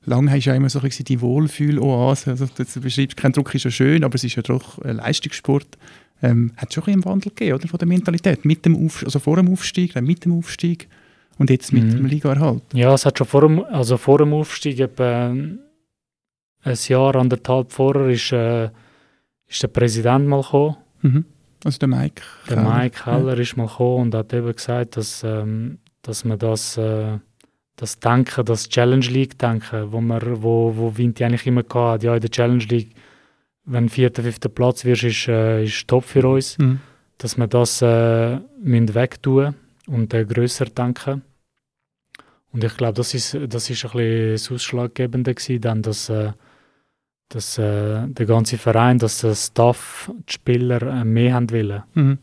lange 0.04 0.30
hast 0.30 0.44
du 0.44 0.50
ja 0.50 0.56
immer 0.56 0.68
so 0.68 0.80
ein 0.80 0.84
bisschen 0.84 1.06
die 1.06 1.20
Wohlfühl-Oase. 1.20 2.30
Also, 2.30 2.46
das 2.54 2.78
beschreibst, 2.78 3.16
kein 3.16 3.32
Druck 3.32 3.54
ist 3.54 3.64
ja 3.64 3.70
schön, 3.70 4.04
aber 4.04 4.16
es 4.16 4.24
ist 4.24 4.36
ja 4.36 4.42
doch 4.42 4.78
ein 4.80 4.96
Leistungssport. 4.96 5.78
Ähm, 6.22 6.52
hat 6.56 6.72
schon 6.74 6.82
ein 6.82 6.86
bisschen 6.86 7.02
einen 7.02 7.04
Wandel 7.04 7.30
gegeben, 7.30 7.54
oder? 7.54 7.68
Von 7.68 7.78
der 7.78 7.88
Mentalität. 7.88 8.44
Mit 8.44 8.64
dem 8.66 8.86
Auf 8.86 9.02
also 9.04 9.18
vor 9.18 9.36
dem 9.36 9.50
Aufstieg, 9.52 9.94
dann 9.94 10.04
mit 10.04 10.24
dem 10.24 10.32
Aufstieg 10.36 10.88
und 11.38 11.48
jetzt 11.50 11.72
mit 11.72 11.84
Mhm. 11.84 11.90
dem 11.96 12.06
Ligaerhalt. 12.06 12.62
Ja, 12.74 12.92
es 12.94 13.06
hat 13.06 13.16
schon 13.18 13.26
vor 13.26 13.40
dem, 13.42 13.64
also 13.64 13.96
vor 13.96 14.18
dem 14.18 14.32
Aufstieg, 14.34 14.78
etwa 14.80 15.28
ein 15.30 15.58
Jahr, 16.88 17.16
anderthalb 17.16 17.72
vorher, 17.72 18.08
ist, 18.08 18.32
äh, 18.32 18.68
ist 19.48 19.62
der 19.62 19.68
Präsident 19.68 20.26
mal 20.28 20.42
gekommen. 20.42 20.76
Mhm. 21.02 21.24
Also 21.64 21.78
der 21.78 21.88
Mike. 21.88 22.22
Der 22.48 22.56
Keller. 22.56 22.78
Mike 22.78 23.06
Heller 23.06 23.38
ist 23.38 23.56
mal 23.56 23.66
gekommen 23.66 24.02
und 24.02 24.14
hat 24.14 24.32
eben 24.32 24.54
gesagt, 24.54 24.96
dass, 24.96 25.22
ähm, 25.24 25.78
dass 26.02 26.24
man 26.24 26.38
das, 26.38 26.76
äh, 26.76 27.18
das 27.76 27.98
Denken, 27.98 28.44
das 28.44 28.68
Challenge 28.68 29.06
League 29.06 29.38
Denken, 29.38 29.90
wo 29.92 30.00
man, 30.00 30.20
wo, 30.42 30.74
wo 30.76 30.96
Vinti 30.96 31.24
eigentlich 31.24 31.46
immer 31.46 31.62
gehabt 31.62 31.94
hat, 31.94 32.02
ja 32.02 32.14
in 32.14 32.20
der 32.20 32.30
Challenge 32.30 32.64
League, 32.64 32.90
wenn 33.64 33.88
vierter, 33.88 34.22
fünfter 34.22 34.48
Platz 34.48 34.84
wirst, 34.84 35.04
ist, 35.04 35.28
äh, 35.28 35.64
ist 35.64 35.86
top 35.86 36.04
für 36.04 36.26
uns, 36.26 36.58
Mhm. 36.58 36.80
dass 37.18 37.36
wir 37.36 37.46
das 37.46 37.82
äh, 37.82 38.40
wegtun 38.94 39.54
und 39.86 40.14
äh, 40.14 40.24
grösser 40.24 40.66
denken. 40.66 41.22
Und 42.52 42.64
ich 42.64 42.76
glaube, 42.76 42.94
das 42.94 43.14
ist, 43.14 43.36
das 43.48 43.70
ist 43.70 43.84
ein 43.84 43.90
bisschen 43.92 44.32
das 44.32 44.50
Ausschlaggebende 44.50 45.34
gewesen, 45.34 45.60
dann, 45.60 45.82
dass, 45.82 46.08
äh, 46.08 46.32
dass 47.28 47.58
äh, 47.58 48.08
der 48.08 48.26
ganze 48.26 48.58
Verein, 48.58 48.98
dass 48.98 49.20
der 49.20 49.34
Staff, 49.36 50.10
die 50.28 50.32
Spieler 50.32 50.82
äh, 50.82 51.04
mehr 51.04 51.34
haben 51.34 51.50
wollen. 51.50 51.82
Mhm. 51.94 52.18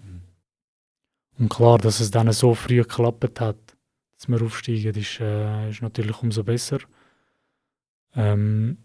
Und 1.39 1.50
klar, 1.50 1.77
dass 1.77 2.00
es 2.00 2.12
dann 2.12 2.32
so 2.34 2.56
früh 2.56 2.77
geklappt 2.77 3.39
hat, 3.39 3.58
dass 4.17 4.27
wir 4.27 4.41
aufsteigen, 4.41 4.96
ist, 4.96 5.20
äh, 5.22 5.70
ist 5.70 5.82
natürlich 5.82 6.22
umso 6.22 6.44
besser. 6.44 6.79
Ähm, 8.15 8.77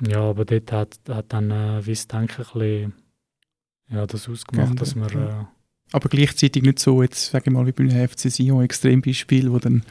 ja, 0.00 0.20
aber 0.20 0.44
dort 0.44 0.72
hat, 0.72 0.98
hat 1.08 1.26
dann 1.32 1.50
äh, 1.50 1.82
Denken 1.82 2.18
ein 2.18 2.26
bisschen, 2.26 2.92
ja, 3.88 4.06
das 4.06 4.28
ausgemacht, 4.28 4.76
Gern, 4.76 4.76
dass 4.76 4.94
ja. 4.94 5.40
Äh, 5.40 5.44
Aber 5.92 6.08
gleichzeitig 6.08 6.62
nicht 6.62 6.78
so, 6.78 7.02
jetzt 7.02 7.30
sage 7.30 7.44
ich 7.46 7.52
mal, 7.52 7.66
wie 7.66 7.72
beim 7.72 7.90
FC 7.90 8.30
Sion, 8.30 8.64
Extrembeispiel, 8.64 9.52
wo 9.52 9.58
dann 9.58 9.82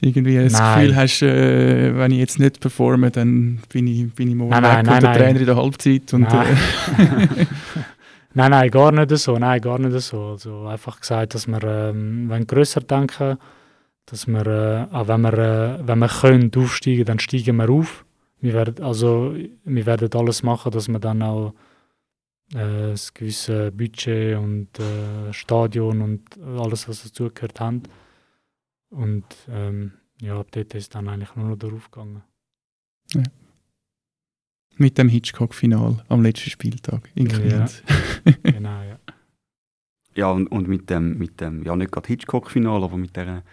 irgendwie 0.00 0.36
das 0.36 0.52
Nein. 0.52 0.80
Gefühl 0.80 0.96
hast, 0.96 1.22
äh, 1.22 1.96
wenn 1.96 2.12
ich 2.12 2.18
jetzt 2.18 2.38
nicht 2.38 2.60
performe, 2.60 3.10
dann 3.10 3.60
bin 3.68 3.86
ich, 3.86 4.12
bin 4.14 4.28
ich 4.28 4.34
morgen 4.34 4.50
Nein, 4.50 4.62
weg 4.62 4.70
nein, 4.70 4.80
und 4.80 4.86
nein, 4.86 5.00
der 5.00 5.10
nein. 5.10 5.18
Trainer 5.18 5.40
in 5.40 5.46
der 5.46 5.56
Halbzeit. 5.56 6.14
Und, 6.14 6.22
Nein. 6.22 6.56
Äh, 6.98 7.46
Nein, 8.32 8.52
nein, 8.52 8.70
gar 8.70 8.92
nicht 8.92 9.10
so. 9.18 9.36
Nein, 9.38 9.60
gar 9.60 9.78
nicht 9.78 10.00
so. 10.00 10.22
Also 10.22 10.66
einfach 10.66 11.00
gesagt, 11.00 11.34
dass 11.34 11.48
wir 11.48 11.62
ähm, 11.64 12.26
wenn 12.28 12.46
grösser 12.46 12.80
denken, 12.80 13.38
dass 14.06 14.28
wir, 14.28 14.46
äh, 14.46 14.94
auch 14.94 15.08
wenn 15.08 15.20
wir, 15.22 15.32
äh, 15.32 15.78
wenn 15.86 15.98
wir 15.98 16.08
können 16.08 16.50
aufsteigen, 16.56 17.04
dann 17.04 17.18
steigen 17.18 17.56
wir 17.56 17.68
auf. 17.68 18.04
Wir 18.40 18.54
werden, 18.54 18.82
also, 18.84 19.34
wir 19.64 19.86
werden 19.86 20.12
alles 20.14 20.42
machen, 20.42 20.72
dass 20.72 20.88
wir 20.88 20.98
dann 20.98 21.22
auch 21.22 21.54
äh, 22.54 22.90
das 22.90 23.12
gewisse 23.12 23.70
Budget 23.70 24.36
und 24.38 24.78
äh, 24.78 25.32
Stadion 25.32 26.00
und 26.00 26.38
alles, 26.40 26.88
was 26.88 27.02
dazugehört 27.02 27.60
haben. 27.60 27.82
Und 28.90 29.24
ähm, 29.48 29.92
ja, 30.20 30.38
ab 30.38 30.48
dort 30.50 30.74
ist 30.74 30.94
dann 30.94 31.08
eigentlich 31.08 31.34
nur 31.36 31.50
noch 31.50 31.56
darauf 31.56 31.90
gegangen. 31.90 32.22
mit 34.76 34.96
dem 34.96 35.08
Hitchcock-Final 35.08 36.04
am 36.08 36.22
letzten 36.22 36.50
Spieltag 36.50 37.10
in 37.14 37.26
Ja. 37.26 37.38
Kriens. 37.38 37.82
genau, 38.42 38.82
ja. 38.82 38.98
Ja, 40.16 40.30
und, 40.32 40.48
und 40.48 40.66
mit 40.68 40.90
dem, 40.90 41.18
mit 41.18 41.40
dem, 41.40 41.62
ja 41.62 41.76
nicht 41.76 41.92
gerade 41.92 42.08
Hitchcock-Final, 42.08 42.82
aber 42.82 42.96
mit 42.96 43.14
der 43.14 43.44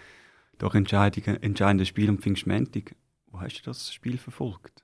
doch 0.57 0.73
entscheidenden, 0.73 1.43
entscheidenden 1.43 1.85
Spiel 1.85 2.09
am 2.09 2.17
Pfingstmäntig. 2.17 2.95
Wo 3.27 3.41
hast 3.41 3.59
du 3.59 3.65
das 3.65 3.93
Spiel 3.93 4.17
verfolgt? 4.17 4.83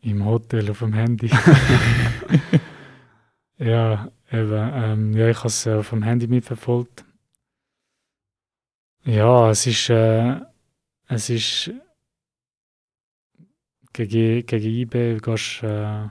Im 0.00 0.24
Hotel 0.24 0.70
auf 0.70 0.80
dem 0.80 0.92
Handy. 0.92 1.28
ja, 3.58 4.10
eben. 4.30 4.70
Ähm, 4.74 5.12
ja, 5.14 5.28
ich 5.28 5.38
habe 5.38 5.48
es 5.48 5.66
äh, 5.66 5.74
auf 5.74 5.90
dem 5.90 6.02
Handy 6.02 6.26
mitverfolgt. 6.26 7.04
Ja, 9.04 9.50
es 9.50 9.66
ist, 9.66 9.90
äh, 9.90 10.40
es 11.08 11.30
ist 11.30 11.70
gegen, 13.92 14.46
gegen 14.46 14.70
IB 14.70 15.18
gehst, 15.20 15.62
äh, 15.62 16.08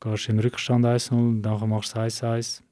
gehst 0.00 0.28
in 0.28 0.40
Rückstand 0.40 0.84
1-0, 0.84 1.42
nachher 1.42 1.66
machst 1.66 1.94
du 1.94 2.00
1-1. 2.00 2.62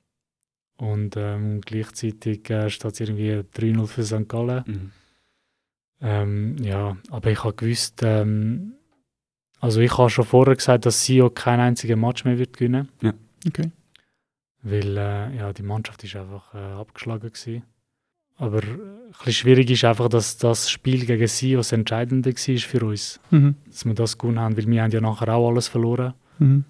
Und 0.77 1.17
ähm, 1.17 1.61
gleichzeitig 1.61 2.51
äh, 2.51 2.69
steht 2.69 2.93
es 2.93 3.01
irgendwie 3.01 3.33
3-0 3.33 3.87
für 3.87 4.05
St. 4.05 4.29
Gallen. 4.29 4.65
Mhm. 4.67 4.93
Ähm, 6.01 6.57
ja, 6.63 6.97
aber 7.11 7.31
ich 7.31 7.43
habe 7.45 7.55
gewusst, 7.55 8.01
ähm, 8.03 8.75
also 9.61 9.81
ich 9.81 9.97
habe 9.97 10.11
schon 10.11 10.25
vorher 10.25 10.55
gesagt, 10.57 10.85
dass 10.87 11.05
Sio 11.05 11.31
keinen 11.31 11.61
einzigen 11.61 12.01
Match 12.01 12.25
mehr 12.25 12.39
wird 12.39 12.53
gewinnen, 12.57 12.89
Okay. 13.47 13.71
weil 14.63 14.97
äh, 14.99 15.37
ja, 15.37 15.53
die 15.53 15.63
Mannschaft 15.63 16.05
ist 16.05 16.17
einfach 16.17 16.53
äh, 16.55 16.59
abgeschlagen 16.59 17.31
gewesen. 17.33 17.63
Aber 18.37 18.59
äh, 18.63 18.67
ein 18.67 19.11
bisschen 19.19 19.33
schwierig 19.33 19.71
ist 19.71 19.85
einfach, 19.85 20.09
dass 20.09 20.37
das 20.39 20.69
Spiel 20.69 21.07
gegen 21.07 21.27
Sio 21.29 21.59
das 21.59 21.73
Entscheidende 21.73 22.33
war 22.35 22.59
für 22.59 22.85
uns, 22.87 23.21
Mhm. 23.31 23.55
dass 23.67 23.85
wir 23.85 23.95
das 23.95 24.19
gewonnen 24.19 24.41
haben, 24.41 24.57
weil 24.57 24.67
wir 24.67 24.83
haben 24.83 24.91
ja 24.91 25.01
nachher 25.01 25.29
auch 25.35 25.49
alles 25.49 25.69
verloren 25.69 26.15
Mhm. 26.39 26.65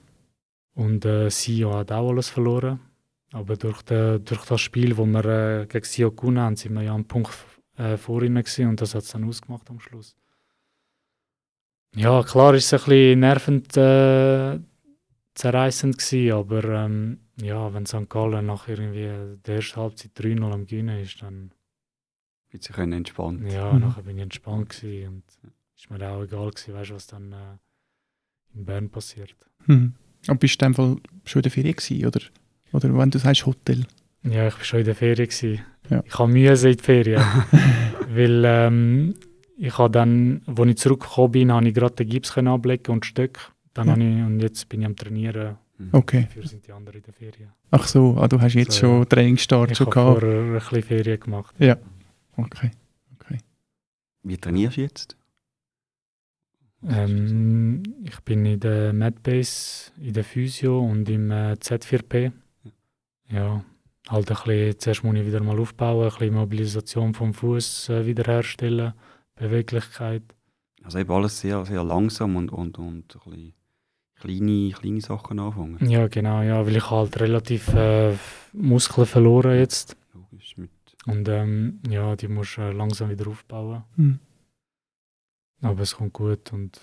und 0.75 1.05
äh, 1.07 1.31
Sio 1.31 1.75
hat 1.75 1.91
auch 1.91 2.11
alles 2.11 2.29
verloren. 2.29 2.81
Aber 3.33 3.57
durch, 3.57 3.83
de, 3.83 4.21
durch 4.21 4.45
das 4.45 4.61
Spiel, 4.61 4.97
wo 4.97 5.07
wir 5.07 5.25
äh, 5.25 5.67
gegen 5.67 5.85
Sio 5.85 6.13
gewonnen 6.13 6.39
haben, 6.39 6.55
sind 6.57 6.75
wir 6.75 6.83
ja 6.83 6.95
am 6.95 7.05
Punkt 7.07 7.35
äh, 7.77 7.97
vor 7.97 8.23
ihnen 8.23 8.43
gewesen 8.43 8.69
und 8.69 8.81
das 8.81 8.95
hat 8.95 9.03
es 9.03 9.11
dann 9.11 9.25
ausgemacht 9.29 9.69
am 9.71 9.81
Schluss. 9.81 10.17
Ja, 11.97 12.23
klar 12.23 12.55
ist 12.55 12.73
es 12.73 12.73
ein 12.73 12.89
bisschen 12.89 13.21
nervend 13.21 13.77
äh, 13.77 14.59
zerreißend 15.35 15.97
gewesen, 15.99 16.33
aber 16.33 16.65
ähm, 16.65 17.21
ja, 17.41 17.73
wenn 17.73 17.87
St. 17.87 18.09
Gallen 18.09 18.47
nach 18.47 18.69
irgendwie 18.69 19.37
der 19.45 19.57
ersten 19.57 19.77
Halbzeit 19.81 20.11
3-0 20.17 20.53
am 20.53 20.67
Gewinnen 20.67 21.01
ist, 21.01 21.23
dann 21.23 21.53
sich 22.53 22.69
können 22.75 22.93
entspannt. 22.93 23.51
ja, 23.51 23.73
Mhm. 23.73 23.81
nachher 23.81 24.03
bin 24.03 24.17
ich 24.17 24.23
entspannt 24.23 24.69
gewesen 24.69 25.09
und 25.09 25.25
ist 25.77 25.91
mir 25.91 26.09
auch 26.09 26.23
egal 26.23 26.51
gewesen, 26.51 26.75
weißt, 26.75 26.93
was 26.93 27.07
dann 27.09 27.33
äh, 27.33 27.59
in 28.55 28.65
Bern 28.65 28.89
passiert. 28.91 29.35
Mhm. 29.67 29.95
Aber 30.29 30.39
bist 30.39 30.61
du 30.63 30.67
in 30.67 30.73
dem 30.73 30.75
Fall 30.77 30.97
schon 31.25 31.41
in 31.41 31.43
der 31.43 31.51
Ferien 31.53 31.75
gewesen, 31.77 32.07
oder? 32.07 32.21
Oder 32.73 32.97
wenn 32.97 33.11
du 33.11 33.19
sagst 33.19 33.45
Hotel? 33.47 33.85
Ja, 34.25 34.49
ich 34.49 34.55
war 34.57 34.65
schon 34.65 34.79
in 34.81 34.85
der 34.87 34.95
Ferien. 34.95 35.61
Ja. 35.91 36.03
Ich 36.05 36.19
habe 36.19 36.33
Mühe 36.33 36.53
in 36.53 36.77
die 36.77 36.83
Ferien. 36.83 37.23
weil 38.09 38.43
ähm, 38.47 39.15
ich 39.57 39.77
habe 39.79 39.91
dann, 39.91 40.43
als 40.47 40.69
ich 40.69 40.77
zurückgekommen 40.79 41.33
bin, 41.33 41.53
habe 41.53 41.69
ich 41.69 41.75
gerade 41.75 41.95
den 41.95 42.09
Gips 42.09 42.37
ablegen 42.37 42.93
und 42.93 43.07
Stück. 43.07 43.53
Dann 43.75 43.87
Ja. 43.89 43.93
habe 43.93 44.03
ich, 44.03 44.23
und 44.25 44.41
jetzt 44.41 44.69
bin 44.69 44.81
ich 44.81 44.87
am 44.87 44.97
Trainieren. 44.97 45.57
Mhm. 45.79 45.89
Okay. 45.93 46.23
Dafür 46.23 46.47
sind 46.47 46.67
die 46.67 46.73
anderen 46.73 46.99
in 46.99 47.05
der 47.05 47.13
Ferien. 47.15 47.51
Ach 47.71 47.87
so, 47.87 48.17
ah, 48.19 48.29
du 48.29 48.41
hast 48.41 48.55
jetzt 48.55 48.73
So, 48.75 48.81
schon 48.81 48.99
ja. 49.01 49.05
Trainingsstart 49.07 49.71
Ich 49.73 49.77
schon 49.79 49.87
habe 49.89 49.95
gehabt. 49.95 50.21
vorher 50.21 50.41
ein 50.41 50.53
bisschen 50.55 50.83
Ferien 50.83 51.21
gemacht. 51.21 51.55
Okay. 52.37 52.71
okay. 53.21 53.39
Wie 54.23 54.37
trainierst 54.39 54.77
du 54.77 54.81
jetzt? 54.83 55.17
Ähm, 56.87 57.83
ich 58.05 58.21
bin 58.21 58.45
in 58.45 58.61
der 58.61 58.93
Medbase, 58.93 59.91
in 60.01 60.13
der 60.13 60.25
Physio 60.25 60.81
und 60.81 61.09
im 61.09 61.31
äh, 61.31 61.53
Z4P. 61.55 62.33
Ja, 63.31 63.65
halt 64.09 64.31
ein 64.31 64.37
bisschen, 64.37 64.79
zuerst 64.79 65.05
muss 65.05 65.17
ich 65.17 65.27
wieder 65.27 65.43
mal 65.43 65.59
aufbauen, 65.59 66.05
ein 66.05 66.11
bisschen 66.11 66.35
Mobilisation 66.35 67.15
vom 67.15 67.35
Fuß 67.35 67.89
äh, 67.91 68.07
wiederherstellen, 68.07 68.93
Beweglichkeit. 69.37 70.23
Also 70.83 70.99
eben 70.99 71.13
alles 71.13 71.41
sehr, 71.41 71.65
sehr 71.65 71.83
langsam 71.83 72.37
und, 72.37 72.51
und, 72.51 72.79
und 72.79 73.17
ein 73.17 73.31
bisschen 73.31 73.55
kleine, 74.21 74.71
kleine 74.73 75.01
Sachen 75.01 75.39
anfangen. 75.39 75.91
Ja, 75.91 76.09
genau, 76.09 76.43
ja, 76.43 76.65
weil 76.67 76.77
ich 76.77 76.91
halt 76.91 77.19
relativ 77.21 77.69
äh, 77.75 78.15
Muskeln 78.53 79.07
verloren 79.07 79.59
jetzt. 79.59 79.97
Logisch. 80.13 80.57
Mit, 80.57 80.71
Und 81.07 81.29
ähm, 81.29 81.81
ja, 81.89 82.17
die 82.17 82.29
muss 82.29 82.59
äh, 82.59 82.73
langsam 82.73 83.11
wieder 83.11 83.29
aufbauen. 83.29 83.85
Mhm. 83.97 84.19
Aber 85.63 85.81
es 85.81 85.97
kommt 85.97 86.13
gut 86.13 86.53
und 86.53 86.79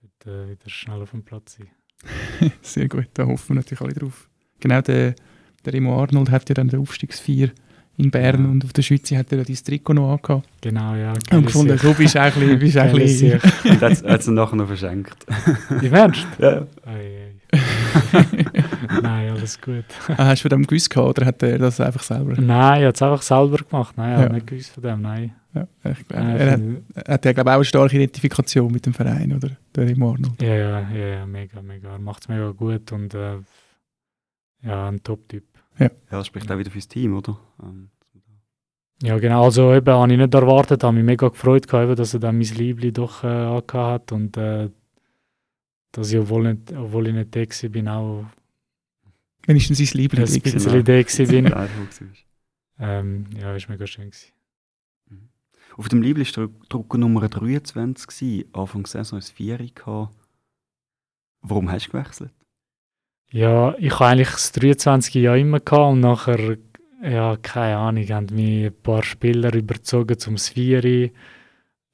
wird 0.00 0.26
äh, 0.26 0.50
wieder 0.50 0.68
schnell 0.70 1.02
auf 1.02 1.10
dem 1.10 1.22
Platz 1.22 1.58
sein. 1.58 1.70
Sehr 2.62 2.88
gut, 2.88 3.08
da 3.14 3.26
hoffen 3.26 3.50
wir 3.50 3.56
natürlich 3.56 3.82
alle 3.82 3.92
drauf. 3.92 4.30
Genau, 4.60 4.80
der, 4.80 5.14
der 5.64 5.72
Remo 5.72 6.00
Arnold 6.00 6.30
hat 6.30 6.48
ja 6.48 6.54
dann 6.54 6.68
den 6.68 6.80
Aufstiegsfeier 6.80 7.48
in 7.98 8.10
Bern 8.10 8.44
Ja. 8.44 8.50
und 8.50 8.64
auf 8.64 8.72
der 8.72 8.82
Schweiz 8.82 9.10
hat 9.12 9.30
er 9.32 9.38
ja 9.38 9.44
dein 9.44 9.56
Trikot 9.56 9.92
noch 9.94 10.12
angehabt. 10.12 10.48
Genau, 10.62 10.94
ja. 10.94 11.12
Und 11.30 11.46
gefunden, 11.46 11.72
bist 11.72 11.84
du 11.84 11.94
bist 11.94 12.14
du 12.14 12.18
Geile 12.18 12.90
eigentlich 12.90 13.18
Sicht. 13.18 13.44
und 13.64 13.80
hat 13.82 13.92
es 14.20 14.26
nachher 14.28 14.56
noch 14.56 14.66
verschenkt. 14.66 15.26
Im 15.82 15.92
Ernst? 15.94 16.26
Ja. 16.38 16.66
Ei, 16.86 16.92
ei. 16.94 17.32
Nein, 19.02 19.30
alles 19.30 19.60
gut. 19.60 19.84
ah, 20.08 20.24
Hast 20.26 20.40
du 20.44 20.48
von 20.48 20.50
dem 20.58 20.66
gewusst 20.66 20.88
gehabt, 20.90 21.18
oder 21.18 21.26
hat 21.26 21.42
er 21.42 21.58
das 21.58 21.80
einfach 21.80 22.02
selber? 22.02 22.40
Nein, 22.40 22.80
ich 22.80 22.86
habe 22.86 22.94
es 22.94 23.02
einfach 23.02 23.22
selber 23.22 23.58
gemacht. 23.58 23.94
Nein, 23.96 24.12
ich 24.12 24.18
Ja. 24.18 24.24
habe 24.24 24.34
nicht 24.34 24.46
gewusst 24.46 24.70
von 24.70 24.82
dem. 24.82 25.02
Nein. 25.02 25.34
Ja, 25.54 25.66
ich 25.90 26.08
glaub, 26.08 26.22
Nein, 26.22 26.36
er 26.36 26.50
hat, 26.52 26.60
er 26.94 27.14
hat 27.14 27.24
ja, 27.26 27.32
glaube 27.34 27.50
ich, 27.50 27.52
auch 27.52 27.56
eine 27.56 27.64
starke 27.66 27.96
Identifikation 27.96 28.72
mit 28.72 28.86
dem 28.86 28.94
Verein, 28.94 29.34
oder? 29.36 29.50
Der 29.74 29.86
Remo 29.86 30.12
Arnold. 30.12 30.40
ja, 30.40 30.54
ja, 30.54 30.80
ja, 30.90 31.06
ja, 31.18 31.26
mega, 31.26 31.60
mega. 31.60 31.90
Er 31.92 31.98
macht 31.98 32.22
es 32.22 32.28
mega 32.28 32.50
gut 32.52 32.90
und 32.92 33.12
äh, 33.12 33.34
ja, 34.62 34.88
ein 34.88 35.02
Top-Typ. 35.02 35.44
Ja, 35.78 35.90
das 36.10 36.26
spricht 36.26 36.50
auch 36.50 36.58
wieder 36.58 36.70
fürs 36.70 36.88
Team, 36.88 37.16
oder? 37.16 37.38
Ähm, 37.62 37.90
Ja, 39.02 39.18
genau. 39.18 39.44
Also 39.44 39.72
eben, 39.72 39.92
habe 39.92 40.12
ich 40.12 40.18
nicht 40.18 40.34
erwartet, 40.34 40.84
habe 40.84 40.96
mich 40.96 41.04
mega 41.04 41.28
gefreut, 41.28 41.66
gehabt, 41.66 41.84
eben, 41.84 41.96
dass 41.96 42.14
er 42.14 42.20
dann 42.20 42.38
mein 42.38 42.46
Liebling 42.46 42.92
doch 42.92 43.24
äh, 43.24 43.26
angehabt 43.26 43.74
hat 43.74 44.12
und 44.12 44.36
äh, 44.36 44.70
dass 45.92 46.12
ich, 46.12 46.18
obwohl, 46.18 46.52
nicht, 46.52 46.72
obwohl 46.72 47.08
ich 47.08 47.14
nicht 47.14 47.34
da 47.34 47.40
war, 47.40 47.68
bin, 47.70 47.88
auch 47.88 48.24
Wenigstens 49.46 49.78
sein 49.78 49.98
Liebling. 49.98 50.22
ein 50.22 50.40
bisschen 50.40 50.84
da 50.84 51.02
gewesen 51.02 51.28
bin. 51.28 51.46
Ähm, 52.78 53.26
ja, 53.38 53.54
ist 53.54 53.68
mega 53.68 53.86
schön 53.86 54.10
gewesen. 54.10 54.32
Auf 55.76 55.88
dem 55.88 56.02
Liebling 56.02 56.26
war 56.36 56.48
Drucker 56.68 56.98
Nummer 56.98 57.28
23, 57.28 58.06
gewesen. 58.06 58.44
Anfang 58.52 58.82
der 58.82 58.90
Saison 58.90 59.18
ist 59.18 59.26
es 59.26 59.30
4 59.32 59.58
gehabt. 59.74 60.14
Warum 61.40 61.70
hast 61.70 61.86
du 61.88 61.92
gewechselt? 61.92 62.30
Ja, 63.32 63.74
ich 63.78 63.94
habe 63.94 64.06
eigentlich 64.06 64.30
das 64.30 64.52
23 64.52 65.14
Jahr 65.14 65.38
immer 65.38 65.58
gehabt 65.58 65.92
und 65.92 66.00
nachher, 66.00 66.58
ja, 67.02 67.36
keine 67.40 67.78
Ahnung, 67.78 68.06
haben 68.10 68.34
mich 68.34 68.66
ein 68.66 68.82
paar 68.82 69.02
Spieler 69.02 69.54
überzogen 69.54 70.18
zum 70.18 70.36
Svieri, 70.36 71.12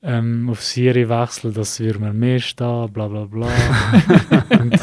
ähm, 0.03 0.51
auf 0.51 0.63
Siri 0.65 1.09
wechseln, 1.09 1.55
das 1.55 1.79
würde 1.79 2.01
mir 2.01 2.13
mehr 2.13 2.41
stehen, 2.41 2.93
bla 2.93 3.07
bla 3.07 3.25
bla. 3.27 3.47
und 4.61 4.81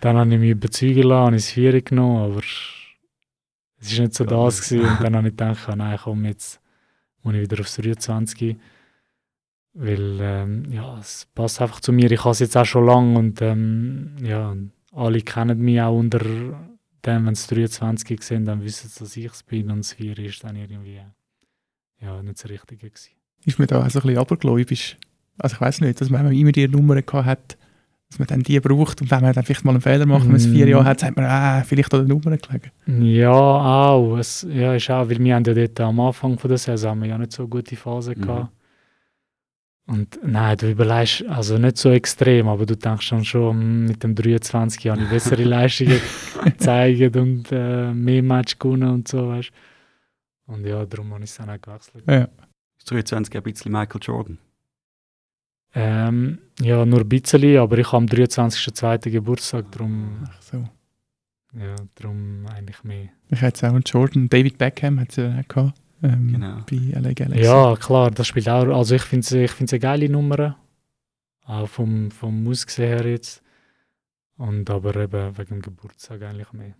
dann 0.00 0.16
habe 0.16 0.32
ich 0.32 0.40
mich 0.40 0.50
überzeugen 0.50 1.02
lassen, 1.02 1.34
ich 1.34 1.42
das 1.42 1.48
Svieri 1.48 1.82
genommen, 1.82 2.32
aber 2.32 2.42
es 3.80 3.96
war 3.96 4.04
nicht 4.04 4.14
so 4.14 4.24
das 4.24 4.68
gewesen. 4.68 4.88
und 4.88 5.00
dann 5.02 5.16
habe 5.16 5.28
ich 5.28 5.36
gedacht, 5.36 5.76
nein, 5.76 5.98
komm, 6.00 6.24
jetzt 6.24 6.60
muss 7.24 7.34
ich 7.34 7.40
wieder 7.40 7.60
aufs 7.60 7.76
23 7.76 8.56
weil 9.72 10.18
ähm, 10.20 10.64
ja, 10.72 10.98
es 10.98 11.28
passt 11.34 11.60
einfach 11.62 11.80
zu 11.80 11.92
mir. 11.92 12.10
Ich 12.10 12.20
habe 12.20 12.32
es 12.32 12.40
jetzt 12.40 12.56
auch 12.56 12.64
schon 12.64 12.86
lange 12.86 13.18
und 13.18 13.40
ähm, 13.40 14.16
ja, 14.20 14.56
alle 14.92 15.20
kennen 15.22 15.58
mich 15.60 15.80
auch 15.80 15.96
unter 15.98 16.18
dem, 16.20 17.26
wenn 17.26 17.32
es 17.32 17.46
23 17.46 18.22
sind, 18.22 18.44
dann 18.46 18.62
wissen 18.62 18.88
sie, 18.88 19.00
dass 19.00 19.16
ich 19.16 19.26
es 19.26 19.42
bin 19.42 19.70
und 19.70 19.78
das 19.78 19.92
4 19.94 20.18
ist 20.18 20.44
dann 20.44 20.56
irgendwie 20.56 21.00
ja, 22.00 22.22
nicht 22.22 22.42
das 22.42 22.50
Richtige 22.50 22.88
gewesen. 22.88 23.10
Ist 23.44 23.58
mir 23.58 23.66
da 23.66 23.78
auch 23.78 23.90
so 23.90 24.00
ein 24.00 24.02
bisschen 24.02 24.18
abergläubisch. 24.18 24.96
Also 25.38 25.54
ich 25.54 25.60
weiß 25.60 25.80
nicht, 25.80 26.00
dass 26.00 26.10
man 26.10 26.30
immer 26.32 26.52
die 26.52 26.68
Nummer 26.68 27.00
gehabt 27.00 27.26
hat, 27.26 27.56
dass 28.10 28.18
man 28.18 28.26
dann 28.28 28.42
die 28.42 28.58
braucht 28.60 29.00
und 29.00 29.10
wenn 29.10 29.22
man 29.22 29.32
dann 29.32 29.44
vielleicht 29.44 29.64
mal 29.64 29.70
einen 29.72 29.80
Fehler 29.80 30.04
macht, 30.04 30.22
wenn 30.22 30.32
man 30.32 30.36
es 30.36 30.46
vier 30.46 30.66
Mm. 30.66 30.70
Jahre 30.70 30.84
hat, 30.84 31.00
sagt 31.00 31.16
man, 31.16 31.24
ah, 31.26 31.62
vielleicht 31.62 31.94
an 31.94 32.00
der 32.00 32.08
Nummer 32.08 32.36
gelegen. 32.36 32.70
Ja, 33.14 33.30
auch. 33.30 34.16
Es, 34.16 34.46
ja, 34.50 34.74
ist 34.74 34.90
auch, 34.90 35.08
weil 35.08 35.18
wir 35.22 35.34
haben 35.34 35.44
ja 35.44 35.54
dort 35.54 35.80
am 35.80 36.00
Anfang 36.00 36.36
von 36.38 36.48
der 36.48 36.58
Saison 36.58 36.90
haben 36.90 37.02
wir 37.02 37.08
ja 37.08 37.18
nicht 37.18 37.32
so 37.32 37.46
gute 37.46 37.76
Phase 37.76 38.14
Mhm. 38.16 38.48
Und 39.90 40.20
nein, 40.22 40.56
du 40.56 40.70
überlegst, 40.70 41.26
also 41.26 41.58
nicht 41.58 41.76
so 41.76 41.90
extrem, 41.90 42.46
aber 42.46 42.64
du 42.64 42.76
denkst 42.76 43.10
dann 43.10 43.24
schon, 43.24 43.50
hm, 43.50 43.86
mit 43.86 44.04
dem 44.04 44.14
23 44.14 44.86
habe 44.86 45.02
ich 45.02 45.08
bessere 45.08 45.42
Leistungen 45.56 46.00
gezeigt 46.44 47.16
und 47.16 47.50
äh, 47.50 47.92
mehr 47.92 48.22
Match 48.22 48.56
gewonnen 48.56 48.88
und 48.88 49.08
so, 49.08 49.26
weißt 49.26 49.50
Und 50.46 50.64
ja, 50.64 50.86
darum 50.86 51.12
habe 51.12 51.24
ich 51.24 51.30
es 51.30 51.36
dann 51.38 51.50
auch 51.50 51.60
gewechselt. 51.60 52.04
Ja. 52.06 52.28
Ist 52.78 52.88
23 52.88 53.34
ein 53.36 53.42
bisschen 53.42 53.72
Michael 53.72 54.00
Jordan? 54.00 54.38
Ähm, 55.74 56.38
ja, 56.60 56.86
nur 56.86 57.00
ein 57.00 57.08
bisschen, 57.08 57.58
aber 57.58 57.78
ich 57.78 57.86
habe 57.90 57.96
am 57.96 58.06
23.02. 58.06 59.10
Geburtstag, 59.10 59.72
darum, 59.72 60.22
Ach 60.24 60.40
so. 60.40 60.68
ja, 61.58 61.74
darum 61.96 62.46
eigentlich 62.46 62.84
mehr. 62.84 63.08
Ich 63.28 63.40
hätte 63.40 63.66
auch 63.66 63.74
einen 63.74 63.82
Jordan, 63.84 64.28
David 64.28 64.56
Beckham 64.56 65.00
hat 65.00 65.10
es 65.10 65.16
ja 65.16 65.36
auch 65.36 65.48
gehabt, 65.48 65.74
ähm, 66.02 66.32
Genau. 66.32 66.58
bei 66.68 66.98
LA 66.98 67.12
Galaxy. 67.12 67.44
Ja, 67.44 67.76
klar, 67.76 68.10
das 68.10 68.26
spielt 68.26 68.48
auch. 68.48 68.66
Also 68.76 68.94
ich 68.94 69.02
finde 69.02 69.24
es 69.24 69.32
ich 69.32 69.50
find's 69.50 69.72
eine 69.72 69.80
geile 69.80 70.08
Nummer. 70.08 70.56
Auch 71.44 71.68
vom, 71.68 72.10
vom 72.10 72.46
Aussehen 72.48 72.88
her 72.88 73.06
jetzt. 73.06 73.42
Und 74.36 74.70
aber 74.70 74.96
eben 74.96 75.36
wegen 75.36 75.56
dem 75.56 75.62
Geburtstag 75.62 76.22
eigentlich 76.22 76.52
mehr. 76.52 76.74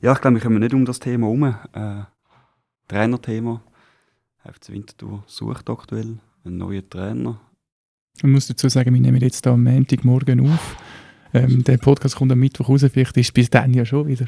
Ja, 0.00 0.12
ich 0.12 0.20
glaube, 0.20 0.36
wir 0.36 0.42
kommen 0.42 0.58
nicht 0.58 0.74
um 0.74 0.84
das 0.84 0.98
Thema 0.98 1.26
herum. 1.26 1.54
Äh, 1.72 2.04
Trainerthema. 2.88 3.62
FC 4.44 4.70
Winterthur 4.70 5.24
sucht 5.26 5.68
aktuell 5.68 6.18
einen 6.44 6.58
neuen 6.58 6.88
Trainer. 6.88 7.40
Ich 8.16 8.24
muss 8.24 8.46
dazu 8.48 8.68
sagen, 8.68 8.92
wir 8.94 9.00
nehmen 9.00 9.20
jetzt 9.20 9.44
da 9.46 9.52
am 9.52 9.64
Montagmorgen 9.64 10.50
auf. 10.50 10.76
Ähm, 11.34 11.62
der 11.64 11.76
Podcast 11.78 12.16
kommt 12.16 12.32
am 12.32 12.38
Mittwoch 12.38 12.68
raus, 12.68 12.84
vielleicht 12.90 13.16
ist 13.16 13.34
bis 13.34 13.50
dann 13.50 13.74
ja 13.74 13.84
schon 13.84 14.06
wieder 14.06 14.26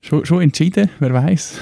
schon, 0.00 0.24
schon 0.24 0.42
entschieden, 0.42 0.88
wer 1.00 1.12
weiß. 1.12 1.60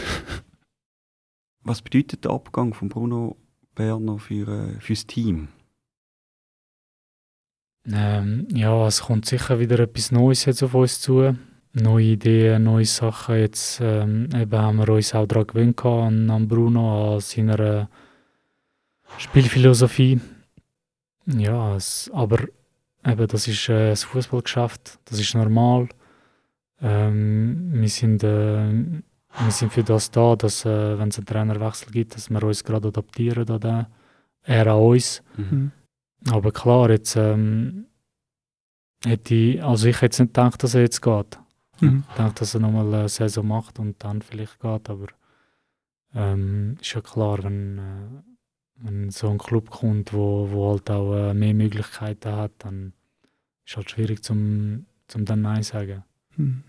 Was 1.65 1.81
bedeutet 1.81 2.25
der 2.25 2.33
Abgang 2.33 2.75
von 2.75 2.91
Bruno 2.91 3.37
Berner 3.75 4.19
für, 4.19 4.49
äh, 4.49 4.81
fürs 4.81 5.07
Team? 5.07 5.49
Ähm, 7.91 8.47
ja, 8.51 8.87
es 8.87 9.03
kommt 9.03 9.27
sicher 9.27 9.59
wieder 9.59 9.79
etwas 9.79 10.13
Neues 10.13 10.45
jetzt 10.45 10.63
auf 10.63 10.75
uns 10.75 11.01
zu. 11.01 11.37
Neue 11.73 12.05
Ideen, 12.05 12.65
neue 12.65 12.85
Sachen. 12.85 13.37
Jetzt 13.37 13.81
ähm, 13.83 14.29
eben 14.35 14.57
haben 14.57 14.79
wir 14.79 14.89
uns 14.91 15.15
auch 15.15 15.27
daran 15.27 15.47
gewöhnt 15.47 15.85
an, 15.85 16.31
an 16.31 16.49
Bruno, 16.49 17.15
an 17.15 17.21
seiner 17.21 17.89
Spielphilosophie. 19.19 20.21
Ja, 21.27 21.77
es, 21.77 22.11
aber 22.13 22.41
eben, 23.07 23.27
das 23.27 23.49
ist 23.49 23.69
äh, 23.71 23.91
das 23.91 24.05
Fußballgeschäft, 24.05 24.99
das 25.07 25.19
ist 25.19 25.35
normal. 25.35 25.89
Ähm, 26.81 27.71
wir, 27.73 27.89
sind, 27.89 28.23
äh, 28.23 29.03
wir 29.39 29.51
sind 29.51 29.73
für 29.73 29.83
das 29.83 30.11
da, 30.11 30.37
dass 30.37 30.65
äh, 30.65 30.99
wenn 30.99 31.09
es 31.09 31.19
einen 31.19 31.27
Trainerwechsel 31.27 31.91
gibt, 31.91 32.15
dass 32.15 32.31
wir 32.31 32.43
uns 32.43 32.63
gerade 32.63 32.89
adaptieren 32.89 33.49
an 33.51 33.61
den, 33.61 33.87
er 34.43 34.67
an 34.67 34.81
uns. 34.81 35.23
Mhm. 35.37 35.73
Aber 36.31 36.53
klar, 36.53 36.91
jetzt 36.91 37.17
ähm, 37.17 37.87
hätte 39.05 39.35
ich, 39.35 39.63
also 39.63 39.89
ich 39.89 39.97
hätte 39.97 40.07
jetzt 40.07 40.21
nicht 40.21 40.35
gedacht, 40.35 40.63
dass 40.63 40.75
er 40.75 40.83
jetzt 40.83 41.03
geht. 41.03 41.39
Mhm. 41.81 42.05
Ich 42.09 42.15
denke, 42.15 42.35
dass 42.35 42.55
er 42.55 42.61
nochmal 42.61 42.95
eine 42.95 43.09
Saison 43.09 43.47
macht 43.47 43.79
und 43.79 44.03
dann 44.03 44.23
vielleicht 44.23 44.61
geht, 44.61 44.89
aber 44.89 45.07
ähm, 46.15 46.77
ist 46.81 46.95
ja 46.95 47.01
klar, 47.01 47.43
wenn, 47.43 47.79
äh, 47.79 48.23
wenn 48.77 49.11
so 49.11 49.29
ein 49.29 49.39
Club 49.39 49.71
kommt, 49.71 50.13
wo, 50.13 50.49
wo 50.51 50.71
halt 50.71 50.91
auch 50.91 51.15
äh, 51.15 51.35
mehr 51.35 51.55
Möglichkeiten 51.55 52.37
hat, 52.37 52.53
dann 52.59 52.93
ist 53.67 53.77
halt 53.77 53.91
schwierig 53.91 54.23
zum, 54.23 54.87
zum 55.09 55.25
dann 55.25 55.43
Nein 55.43 55.63
sagen. 55.63 56.05
Mhm. 56.37 56.63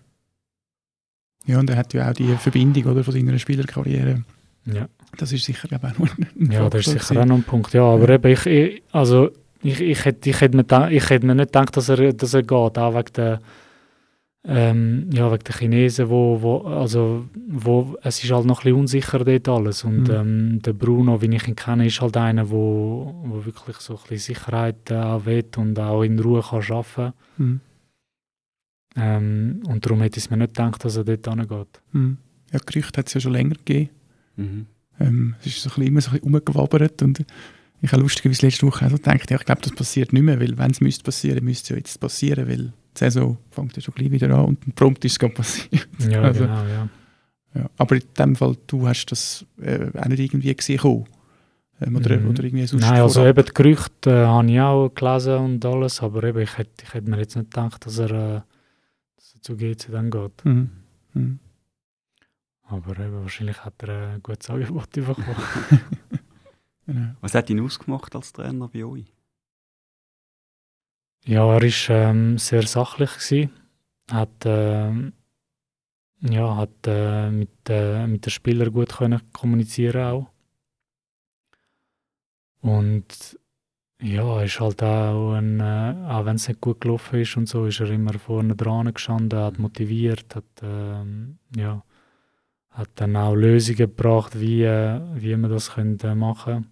Ja, 1.46 1.58
und 1.60 1.70
er 1.70 1.76
hat 1.76 1.94
ja 1.94 2.10
auch 2.10 2.14
die 2.14 2.34
Verbindung 2.36 2.84
oder, 2.86 3.04
von 3.04 3.14
seiner 3.14 3.38
Spielerkarriere. 3.38 4.24
Ja, 4.66 4.88
Das 5.16 5.32
ist 5.32 5.44
sicher 5.44 5.68
glaube 5.68 5.88
ich, 5.88 5.94
auch 5.94 5.98
noch 6.00 6.18
ein 6.18 6.50
ja 6.50 6.68
das 6.68 6.86
ist 6.88 7.06
sicher 7.08 7.20
auch 7.22 7.26
noch 7.26 7.36
ein 7.36 7.42
Punkt. 7.44 7.72
Ja, 7.72 7.84
aber 7.84 8.08
eben, 8.08 8.32
ich, 8.32 8.46
ich, 8.46 8.82
also 8.92 9.30
ich, 9.62 9.80
ich, 9.80 10.04
hätte, 10.04 10.28
ich, 10.30 10.40
hätte 10.40 10.56
mir, 10.56 10.90
ich 10.90 11.08
hätte 11.08 11.24
mir 11.26 11.34
nicht 11.34 11.48
gedacht, 11.52 11.76
dass 11.76 11.88
er, 11.88 12.12
dass 12.12 12.34
er 12.34 12.42
geht, 12.42 12.50
auch 12.78 12.94
wegen 12.94 13.12
der, 13.14 13.40
ähm, 14.48 15.08
ja, 15.12 15.30
wegen 15.32 15.42
der 15.44 15.54
Chinesen, 15.56 16.08
wo, 16.08 16.40
wo, 16.40 16.58
also, 16.68 17.24
wo, 17.48 17.96
es 18.02 18.22
ist 18.22 18.30
halt 18.30 18.44
noch 18.46 18.60
ein 18.60 18.64
bisschen 18.64 18.78
unsicher 18.80 19.24
dort 19.24 19.48
alles 19.48 19.82
und 19.84 20.08
Mhm. 20.08 20.14
ähm, 20.14 20.62
der 20.62 20.72
Bruno, 20.72 21.20
wie 21.20 21.34
ich 21.34 21.48
ihn 21.48 21.56
kenne, 21.56 21.86
ist 21.86 22.00
halt 22.00 22.16
einer, 22.16 22.48
wo, 22.50 23.14
wo 23.24 23.44
wirklich 23.44 23.76
so 23.78 23.94
ein 23.94 24.00
bisschen 24.08 24.34
Sicherheit 24.34 24.88
äh, 24.90 25.24
will 25.26 25.44
und 25.56 25.78
auch 25.80 26.02
in 26.02 26.18
Ruhe 26.18 26.42
kann 26.42 26.62
arbeiten 26.70 27.12
Mhm. 27.38 27.60
Ähm, 28.96 29.62
und 29.68 29.84
darum 29.84 30.00
hätte 30.00 30.18
ich 30.18 30.30
mir 30.30 30.36
nicht 30.38 30.54
gedacht, 30.54 30.84
dass 30.84 30.96
er 30.96 31.04
dort 31.04 31.26
hingeht. 31.28 31.80
Mhm. 31.92 32.16
Ja, 32.52 32.58
Gerüchte 32.64 32.98
hat 32.98 33.08
es 33.08 33.14
ja 33.14 33.20
schon 33.20 33.32
länger 33.32 33.54
gegeben. 33.56 33.90
Mhm. 34.36 34.66
Ähm, 35.00 35.34
es 35.40 35.46
ist 35.46 35.62
so 35.62 35.68
ein 35.68 35.74
bisschen, 35.74 35.86
immer 35.88 36.00
so 36.00 36.10
ein 36.10 36.20
bisschen 36.20 36.32
rumgewabbert 36.34 37.02
und 37.02 37.24
ich 37.82 37.92
habe 37.92 38.00
lustigerweise 38.02 38.46
letzte 38.46 38.66
Woche 38.66 38.86
auch 38.86 38.90
so 38.90 38.96
gedacht, 38.96 39.30
ja, 39.30 39.36
ich 39.36 39.44
glaube, 39.44 39.60
das 39.60 39.72
passiert 39.72 40.12
nicht 40.12 40.22
mehr, 40.22 40.40
weil 40.40 40.56
wenn 40.56 40.70
es 40.70 40.80
müsste 40.80 41.04
passieren, 41.04 41.44
müsste 41.44 41.62
es 41.64 41.68
ja 41.70 41.76
jetzt 41.76 42.00
passieren, 42.00 42.48
weil 42.48 42.56
die 42.58 42.72
Saison 42.98 43.36
fängt 43.50 43.76
ja 43.76 43.82
schon 43.82 43.94
gleich 43.94 44.10
wieder 44.10 44.30
an 44.34 44.46
und 44.46 44.74
prompt 44.74 45.04
ist 45.04 45.22
es 45.22 45.34
passiert. 45.34 45.86
Ja, 45.98 46.22
Also- 46.22 46.40
genau, 46.44 46.64
ja. 46.66 46.88
Ja. 47.54 47.70
Aber 47.78 47.96
in 47.96 48.02
dem 48.18 48.36
Fall, 48.36 48.54
du 48.66 48.86
hast 48.86 49.06
das 49.06 49.44
äh, 49.62 49.86
auch 49.98 50.06
nicht 50.08 50.20
irgendwie 50.20 50.54
gesehen 50.54 50.76
kommen. 50.78 51.04
Ähm, 51.80 51.96
oder, 51.96 52.18
Mhm. 52.18 52.28
oder 52.30 52.44
irgendwie 52.44 52.66
sonst 52.66 52.82
Nein, 52.82 53.00
also 53.00 53.20
vorab. 53.20 53.38
eben 53.38 53.46
die 53.46 53.52
Gerüchte 53.54 54.10
äh, 54.10 54.26
habe 54.26 54.50
ich 54.50 54.60
auch 54.60 54.88
gelesen 54.94 55.36
und 55.38 55.64
alles, 55.64 56.02
aber 56.02 56.24
eben, 56.24 56.38
ich 56.40 56.56
hätte, 56.58 56.84
ich 56.84 56.92
hätte 56.94 57.10
mir 57.10 57.18
jetzt 57.18 57.34
nicht 57.36 57.50
gedacht, 57.50 57.84
dass 57.86 57.98
er, 57.98 58.10
äh, 58.10 58.14
dass 58.14 58.44
er 58.44 58.44
zu 59.46 59.56
GC 59.56 59.90
dann 59.90 60.10
geht. 60.10 60.44
Mhm. 60.44 60.70
Mhm. 61.14 61.38
Aber 62.62 62.98
eben, 62.98 63.22
wahrscheinlich 63.22 63.64
hat 63.64 63.82
er 63.84 64.14
ein 64.14 64.22
gutes 64.22 64.50
Angebot 64.50 64.90
bekommen. 64.90 65.24
Genau. 66.88 67.16
Was 67.20 67.34
hat 67.34 67.50
ihn 67.50 67.58
ausgemacht 67.58 68.14
als 68.14 68.32
Trainer 68.32 68.68
bei 68.68 68.84
euch? 68.84 69.12
ja, 71.24 71.40
er 71.52 71.60
war 71.60 71.90
ähm, 71.90 72.38
sehr 72.38 72.64
sachlich. 72.64 73.10
Gewesen. 73.12 73.50
Hat, 74.08 74.44
ähm, 74.44 75.12
ja, 76.20 76.56
hat 76.56 76.86
äh, 76.86 77.28
mit, 77.30 77.50
äh, 77.68 78.06
mit 78.06 78.24
den 78.24 78.30
Spielern 78.30 78.72
gut 78.72 78.90
können 78.96 79.20
kommunizieren 79.32 80.04
auch. 80.04 80.30
Und 82.60 83.36
ja, 84.02 84.42
ist 84.42 84.60
halt 84.60 84.82
auch, 84.82 85.32
ein, 85.34 85.60
äh, 85.60 85.94
auch 86.08 86.24
wenn 86.26 86.36
es 86.36 86.48
nicht 86.48 86.60
gut 86.60 86.80
gelaufen 86.80 87.20
ist 87.20 87.36
und 87.36 87.48
so, 87.48 87.66
ist 87.66 87.80
er 87.80 87.90
immer 87.90 88.12
vorne 88.18 88.54
dran 88.54 88.92
gestanden, 88.92 89.38
hat 89.38 89.58
motiviert, 89.58 90.34
hat, 90.36 90.44
ähm, 90.62 91.38
ja, 91.56 91.82
hat 92.70 92.90
dann 92.96 93.16
auch 93.16 93.34
Lösungen 93.34 93.76
gebracht, 93.78 94.38
wie, 94.38 94.64
äh, 94.64 95.00
wie 95.14 95.34
man 95.36 95.50
das 95.50 95.72
könnte 95.74 96.14
machen 96.14 96.66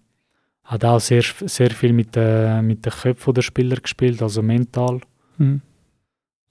Hat 0.63 0.85
auch 0.85 0.99
sehr, 0.99 1.23
sehr 1.23 1.71
viel 1.71 1.93
mit, 1.93 2.15
äh, 2.15 2.61
mit 2.61 2.85
den 2.85 2.91
Köpfen 2.93 3.33
der 3.33 3.41
Spieler 3.41 3.77
gespielt, 3.77 4.21
also 4.21 4.41
mental 4.41 5.01
Mhm. 5.37 5.61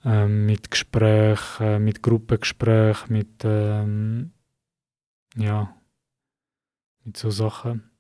ähm, 0.05 0.47
mit 0.47 0.71
Gespräch, 0.71 1.41
äh, 1.61 1.79
mit 1.79 2.03
Gruppengespräch, 2.03 3.09
mit 3.09 3.43
ähm, 3.45 4.33
ja, 5.37 5.75
mit 7.05 7.17
so 7.17 7.31
Sachen. 7.31 7.94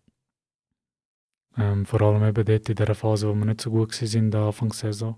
Ähm, 1.56 1.86
vor 1.86 2.02
allem 2.02 2.24
eben 2.24 2.44
dort 2.44 2.68
in 2.68 2.74
der 2.76 2.94
Phase, 2.94 3.28
wo 3.28 3.34
wir 3.34 3.44
nicht 3.44 3.60
so 3.60 3.70
gut 3.70 4.00
waren, 4.00 4.34
Anfang 4.34 4.68
der 4.70 4.76
Saison. 4.76 5.16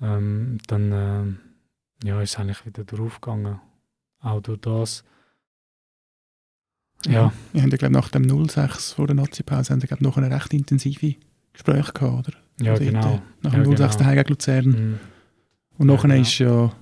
Ähm, 0.00 0.58
dann 0.68 0.92
ähm, 0.92 1.38
ja, 2.04 2.20
ist 2.20 2.30
es 2.34 2.38
eigentlich 2.38 2.64
wieder 2.66 2.84
draufgegangen. 2.84 3.60
Auch 4.20 4.40
durch 4.40 4.60
das. 4.60 5.04
Ja, 7.06 7.32
Wir 7.52 7.62
haben 7.62 7.70
ja, 7.70 7.76
glaube 7.76 7.94
nach 7.94 8.08
dem 8.08 8.48
06 8.48 8.92
vor 8.92 9.06
der 9.06 9.16
Nazi-Pause 9.16 9.72
haben 9.72 9.82
wir, 9.82 9.96
noch 10.00 10.16
eine 10.16 10.30
recht 10.30 10.52
intensive 10.52 11.16
Gespräch 11.52 11.92
gehabt, 11.94 12.28
oder? 12.28 12.36
ja 12.60 12.72
Dort, 12.74 12.80
genau. 12.80 13.14
äh, 13.14 13.20
Nach 13.42 13.52
Ja, 13.52 13.62
dem 13.62 13.76
06 13.76 13.98
genau. 13.98 14.10
gegen 14.10 14.28
Luzern. 14.28 14.64
Mhm. 14.66 15.00
Und 15.78 15.88
Ja, 15.88 15.94
nachher 15.94 16.08
genau. 16.08 16.22
ist 16.22 16.38
ja 16.38 16.72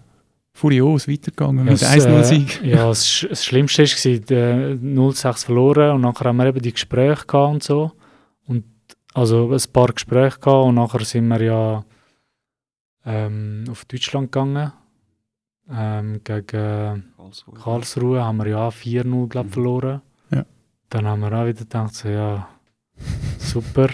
furios 0.54 1.08
weitergegangen 1.08 1.66
Ja, 1.66 1.72
mit 1.72 1.82
das, 1.82 2.06
1-0-Sieg. 2.06 2.62
Äh, 2.62 2.70
ja, 2.70 2.86
das, 2.88 3.04
Sch- 3.06 3.28
das 3.28 3.44
Schlimmste 3.44 3.82
war, 3.82 3.88
0-6 5.10 5.44
verloren 5.46 5.96
und 5.96 6.00
nachher 6.02 6.28
haben 6.28 6.36
wir 6.36 6.46
eben 6.46 6.62
die 6.62 6.72
Gespräche 6.72 7.26
gehabt 7.26 7.52
und 7.54 7.62
so. 7.62 7.92
Und, 8.46 8.64
also 9.14 9.50
ein 9.52 9.60
paar 9.72 9.88
Gespräche 9.92 10.38
gehabt 10.38 10.66
und 10.68 10.76
nachher 10.76 11.04
sind 11.04 11.26
wir 11.28 11.42
ja 11.42 11.84
ähm, 13.04 13.64
auf 13.70 13.84
Deutschland 13.84 14.30
gegangen. 14.32 14.72
Ähm, 15.70 16.20
gegen 16.24 17.12
Karlsruhe. 17.16 17.54
Karlsruhe 17.54 18.24
haben 18.24 18.36
wir 18.38 18.48
ja 18.48 18.68
4-0 18.68 19.28
glaub, 19.28 19.46
Mhm. 19.46 19.50
verloren. 19.50 20.02
Ja. 20.30 20.44
Dann 20.90 21.06
haben 21.06 21.20
wir 21.20 21.32
auch 21.32 21.46
wieder 21.46 21.60
gedacht, 21.60 21.94
so, 21.94 22.08
ja, 22.08 22.48
super. 23.38 23.88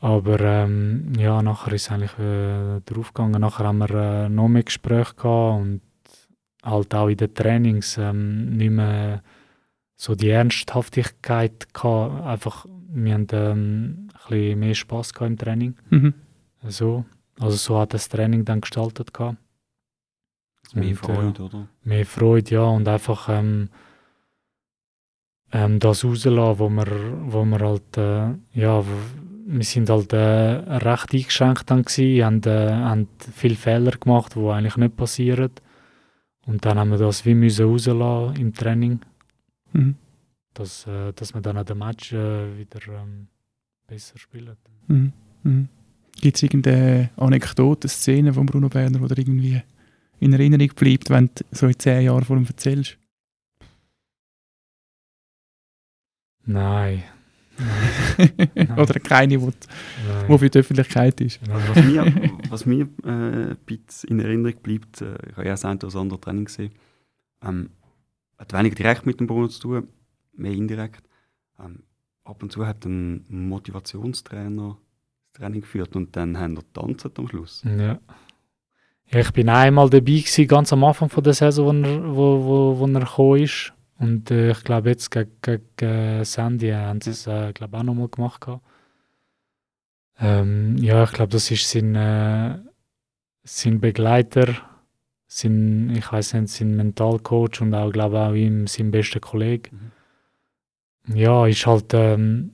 Aber 0.00 0.38
ähm, 0.40 1.12
ja, 1.18 1.42
nachher 1.42 1.72
ist 1.72 1.86
es 1.86 1.90
eigentlich 1.90 2.16
äh, 2.18 2.80
draufgegangen. 2.84 3.40
Nachher 3.40 3.66
haben 3.66 3.78
wir 3.78 3.90
äh, 3.90 4.28
noch 4.28 4.48
mehr 4.48 4.62
Gespräche 4.62 5.14
gehabt 5.14 5.60
und 5.60 5.80
halt 6.62 6.94
auch 6.94 7.08
in 7.08 7.16
den 7.16 7.34
Trainings 7.34 7.98
ähm, 7.98 8.56
nicht 8.56 8.70
mehr 8.70 9.22
so 9.96 10.14
die 10.14 10.30
Ernsthaftigkeit 10.30 11.74
gehabt. 11.74 12.24
Einfach, 12.24 12.66
wir 12.90 13.14
haben 13.14 13.26
ähm, 13.32 14.08
ein 14.12 14.28
bisschen 14.28 14.58
mehr 14.60 14.74
Spass 14.74 15.12
gehabt 15.12 15.30
im 15.30 15.38
Training. 15.38 15.74
Mhm. 15.90 16.14
So. 16.68 17.04
Also 17.40 17.56
so 17.56 17.78
hat 17.80 17.94
das 17.94 18.08
Training 18.08 18.44
dann 18.44 18.60
gestaltet 18.60 19.12
gehabt. 19.12 19.38
Mehr 20.74 20.88
Und, 20.90 20.96
Freude, 20.96 21.42
oder? 21.42 21.68
mehr 21.82 22.04
Freude, 22.06 22.54
ja, 22.54 22.62
und 22.64 22.86
einfach 22.86 23.28
ähm, 23.30 23.70
ähm, 25.52 25.78
das 25.78 26.04
rauslassen, 26.04 26.58
wo 26.58 26.68
wir, 26.68 26.86
wo 27.32 27.44
wir 27.44 27.58
halt, 27.60 27.96
äh, 27.96 28.34
ja, 28.52 28.80
w- 28.84 28.86
wir 29.50 29.64
sind 29.64 29.88
halt 29.88 30.12
äh, 30.12 30.18
recht 30.18 31.14
eingeschränkt 31.14 31.70
dann 31.70 31.82
gewesen, 31.82 32.24
haben, 32.24 32.42
äh, 32.44 32.70
haben 32.70 33.08
viele 33.34 33.54
Fehler 33.56 33.92
gemacht, 33.92 34.34
die 34.34 34.40
eigentlich 34.40 34.76
nicht 34.76 34.96
passieren. 34.96 35.50
Und 36.46 36.64
dann 36.64 36.78
haben 36.78 36.90
wir 36.90 36.98
das 36.98 37.24
wie 37.24 37.34
müssen 37.34 37.66
rauslassen 37.66 38.36
im 38.36 38.54
Training, 38.54 39.00
Mhm. 39.72 39.96
dass, 40.54 40.86
äh, 40.86 41.12
dass 41.14 41.32
wir 41.34 41.40
dann 41.40 41.56
an 41.56 41.66
dem 41.66 41.78
Match 41.78 42.12
äh, 42.12 42.58
wieder 42.58 42.80
ähm, 42.88 43.28
besser 43.86 44.18
spielen. 44.18 44.56
Mhm. 44.86 45.12
Mhm. 45.42 45.68
Gibt 46.20 46.36
es 46.36 46.42
irgendeine 46.42 47.10
Anekdote, 47.16 47.88
Szene 47.88 48.32
von 48.32 48.46
Bruno 48.46 48.68
Berner, 48.68 48.98
die 48.98 49.14
dir 49.14 49.18
irgendwie 49.18 49.62
in 50.20 50.32
Erinnerung 50.32 50.68
bleibt, 50.74 51.10
wenn 51.10 51.30
du 51.34 51.44
so 51.52 51.66
in 51.68 51.78
zehn 51.78 52.02
Jahren 52.04 52.24
vor 52.24 52.36
ihm 52.36 52.46
erzählst? 52.46 52.98
Nein. 56.44 57.02
Oder 58.76 59.00
keine, 59.00 59.38
die 59.38 59.46
die 59.46 60.38
für 60.38 60.50
die 60.50 60.58
Öffentlichkeit 60.58 61.20
ist? 61.20 61.40
Was 61.48 61.84
mir, 61.84 62.32
was 62.50 62.66
mir 62.66 62.88
äh, 63.04 63.50
ein 63.50 63.56
bisschen 63.66 64.10
in 64.10 64.20
Erinnerung 64.20 64.60
bleibt, 64.62 65.00
äh, 65.02 65.16
ich 65.30 65.36
habe 65.36 65.46
ja 65.46 65.52
das 65.52 65.64
eine 65.64 65.78
oder 65.78 65.96
andere 65.96 66.20
Training 66.20 66.44
gesehen, 66.44 66.72
ähm, 67.42 67.70
hat 68.38 68.52
weniger 68.52 68.76
direkt 68.76 69.06
mit 69.06 69.20
dem 69.20 69.26
Bruno 69.26 69.48
zu 69.48 69.60
tun, 69.60 69.88
mehr 70.34 70.52
indirekt. 70.52 71.02
Ähm, 71.58 71.82
ab 72.24 72.42
und 72.42 72.52
zu 72.52 72.66
hat 72.66 72.84
ein 72.84 73.24
Motivationstrainer 73.28 74.76
das 75.32 75.40
Training 75.40 75.60
geführt 75.62 75.96
und 75.96 76.14
dann 76.16 76.38
haben 76.38 76.56
wir 76.56 76.62
getanzt 76.62 77.18
am 77.18 77.28
Schluss. 77.28 77.62
Ja. 77.64 77.76
ja. 77.76 78.00
Ich 79.10 79.32
bin 79.32 79.48
einmal 79.48 79.88
dabei 79.88 80.00
gewesen, 80.00 80.46
ganz 80.46 80.72
am 80.72 80.84
Anfang 80.84 81.08
von 81.08 81.24
der 81.24 81.32
Saison, 81.32 81.82
wo 81.82 81.88
er, 81.88 82.14
wo, 82.14 82.44
wo, 82.44 82.78
wo 82.78 82.86
er 82.86 83.00
gekommen 83.00 83.42
ist. 83.42 83.72
Und 83.98 84.30
äh, 84.30 84.52
ich 84.52 84.64
glaube, 84.64 84.90
jetzt 84.90 85.10
gegen, 85.10 85.30
gegen 85.42 85.64
äh, 85.80 86.24
Sandy 86.24 86.70
haben 86.70 87.00
sie 87.00 87.10
es 87.10 87.26
äh, 87.26 87.52
glaub 87.52 87.74
auch 87.74 87.82
nochmal 87.82 88.08
gemacht. 88.08 88.46
Ähm, 90.20 90.76
ja, 90.78 91.04
ich 91.04 91.12
glaube, 91.12 91.32
das 91.32 91.50
ist 91.50 91.68
sein, 91.68 91.94
äh, 91.94 92.58
sein 93.44 93.80
Begleiter, 93.80 94.54
sein, 95.26 95.90
ich 95.96 96.10
weiß 96.10 96.34
nicht, 96.34 96.48
sein 96.48 96.76
Mentalcoach 96.76 97.60
und 97.60 97.74
auch, 97.74 97.90
glaube 97.92 98.20
auch 98.20 98.34
ihm 98.34 98.66
sein 98.66 98.90
bester 98.90 99.20
Kollege. 99.20 99.70
Ja, 101.06 101.46
ist 101.46 101.66
halt 101.66 101.92
ähm, 101.94 102.52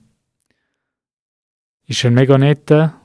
ist 1.87 2.05
ein 2.05 2.13
mega 2.13 2.37
netter. 2.37 2.95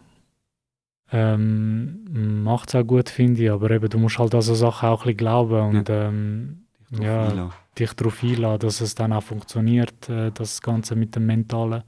Ähm, 1.13 2.43
Macht 2.45 2.69
es 2.71 2.75
auch 2.75 2.87
gut, 2.87 3.09
finde 3.09 3.43
ich, 3.43 3.51
aber 3.51 3.71
eben, 3.71 3.89
du 3.89 3.99
musst 3.99 4.19
halt 4.19 4.35
an 4.35 4.43
so 4.43 4.55
Sachen 4.55 4.89
auch 4.89 5.03
ein 5.03 5.07
bisschen 5.07 5.17
glauben 5.17 5.77
und 5.77 5.91
ähm, 5.91 6.67
Drauf 6.91 7.05
Ja. 7.05 7.29
einlassen. 7.29 7.59
dich 7.79 7.93
darauf 7.95 8.23
einladen, 8.23 8.61
dass 8.61 8.81
es 8.81 8.95
dann 8.95 9.13
auch 9.13 9.23
funktioniert, 9.23 10.09
äh, 10.09 10.31
das 10.33 10.61
Ganze 10.61 10.97
mit 10.97 11.15
dem 11.17 11.27
Mentalen. 11.27 11.83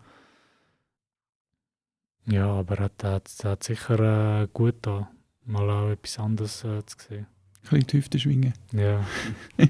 Ja, 2.27 2.47
aber 2.53 2.77
hat, 2.79 3.03
hat, 3.03 3.29
hat 3.43 3.65
sicher 3.65 4.43
äh, 4.43 4.49
gut 4.53 4.77
da, 4.83 5.09
mal 5.45 5.69
auch 5.71 5.91
etwas 5.91 6.19
anderes 6.21 6.63
äh, 6.65 6.85
zu 6.87 6.97
sehen. 7.09 7.27
Ein 7.65 7.69
bisschen 7.71 7.87
die 7.89 7.97
Hüfte 7.99 8.19
schwingen. 8.19 8.53
Ja, 8.73 9.05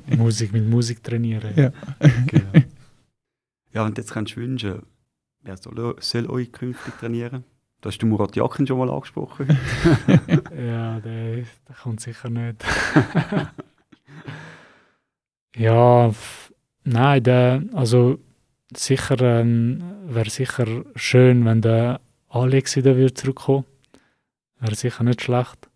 Musik 0.17 0.53
mit 0.53 0.69
Musik 0.69 1.03
trainieren. 1.03 1.53
Ja. 1.57 1.73
Genau. 2.27 2.53
Ja, 3.73 3.85
wenn 3.87 3.95
du 3.95 4.01
jetzt 4.03 4.13
könntest 4.13 4.37
wünschen, 4.37 4.83
wer 5.43 5.57
soll, 5.57 5.97
soll 6.01 6.27
euch 6.31 6.53
künftig 6.53 6.95
trainieren? 6.99 7.45
Du 7.81 7.89
hast 7.89 7.99
den 7.99 8.11
Murat 8.11 8.37
Jakin 8.37 8.67
schon 8.67 8.79
mal 8.79 8.91
angesprochen. 8.91 9.49
Ja, 10.57 11.01
der, 11.01 11.37
der 11.37 11.77
kommt 11.83 12.01
sicher 12.01 12.29
nicht. 12.31 12.63
ja, 15.57 16.13
nein, 16.85 17.23
der, 17.23 17.63
also 17.73 18.19
sicher 18.75 19.21
ähm, 19.21 19.83
wäre 20.07 20.31
sicher 20.31 20.67
schön, 20.95 21.45
wenn 21.45 21.61
der 21.61 22.01
Alex 22.29 22.77
wieder 22.77 22.97
würde 22.97 23.15
zurückkommen. 23.15 23.65
Wäre 24.61 24.75
sicher 24.75 25.05
nicht 25.05 25.23
schlecht. 25.23 25.69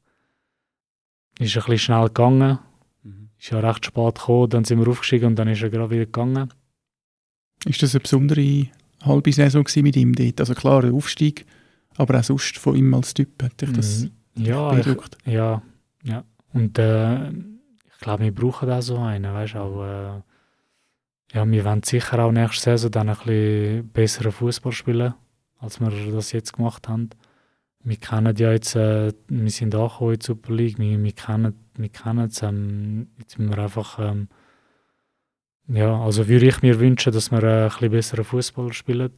Ist 1.38 1.56
ein 1.56 1.62
bisschen 1.62 1.78
schnell 1.78 2.06
gegangen. 2.06 2.58
Mhm. 3.02 3.28
Ist 3.38 3.50
ja 3.50 3.60
recht 3.60 3.84
spät 3.84 4.14
gekommen, 4.14 4.50
dann 4.50 4.64
sind 4.64 4.78
wir 4.80 4.88
aufgestiegen 4.88 5.26
und 5.26 5.36
dann 5.36 5.48
ist 5.48 5.62
er 5.62 5.70
gerade 5.70 5.90
wieder 5.90 6.06
gegangen. 6.06 6.52
Ist 7.66 7.82
das 7.82 7.94
eine 7.94 8.00
besondere 8.00 8.68
halbe 9.02 9.32
Saison 9.32 9.64
mit 9.76 9.96
ihm 9.96 10.14
dort? 10.14 10.40
Also 10.40 10.54
klar, 10.54 10.82
der 10.82 10.94
Aufstieg, 10.94 11.44
aber 11.96 12.18
auch 12.18 12.24
sonst 12.24 12.58
von 12.58 12.76
ihm 12.76 12.94
als 12.94 13.12
Typ 13.12 13.42
hat 13.42 13.60
dich 13.60 13.72
das 13.72 14.08
Mm, 14.36 14.42
ja, 14.44 14.70
ich, 14.70 14.84
beeindruckt? 14.84 15.18
Ja, 15.24 15.62
ja. 16.02 16.24
Und 16.52 16.78
äh, 16.78 17.30
ich 17.96 18.00
glaube, 18.00 18.24
wir 18.24 18.34
brauchen 18.34 18.70
auch 18.70 18.82
so 18.82 18.98
einen, 18.98 19.32
weißt 19.32 19.54
du, 19.54 19.58
auch, 19.58 19.84
äh, 19.84 20.22
ja, 21.32 21.50
wir 21.50 21.64
wollen 21.64 21.82
sicher 21.82 22.18
auch 22.18 22.30
nächste 22.30 22.76
Saison 22.76 22.90
dann 22.90 23.08
ein 23.08 23.16
bisschen 23.16 23.88
besseren 23.88 24.32
Fußball 24.32 24.72
spielen, 24.72 25.14
als 25.58 25.80
wir 25.80 25.90
das 26.12 26.32
jetzt 26.32 26.52
gemacht 26.52 26.88
haben. 26.88 27.08
Wir 27.82 27.96
kennen 27.96 28.36
ja 28.36 28.52
jetzt, 28.52 28.76
äh, 28.76 29.12
wir 29.28 29.50
sind 29.50 29.74
angekommen 29.74 30.12
in 30.12 30.18
die 30.18 30.26
Super 30.26 30.54
League, 30.54 30.78
wir, 30.78 31.02
wir 31.02 31.12
kennen 31.12 31.54
wir 31.78 31.88
kennen 31.88 32.26
es, 32.26 32.42
ähm, 32.42 33.08
jetzt 33.18 33.38
müssen 33.38 33.54
wir 33.54 33.62
einfach, 33.62 33.98
ähm, 33.98 34.28
ja, 35.68 35.98
also 36.00 36.28
würde 36.28 36.46
ich 36.46 36.62
mir 36.62 36.78
wünschen, 36.78 37.12
dass 37.12 37.30
wir 37.30 37.42
äh, 37.42 37.64
ein 37.64 37.68
bisschen 37.68 37.90
besseren 37.90 38.24
Fußball 38.24 38.72
spielen. 38.72 39.12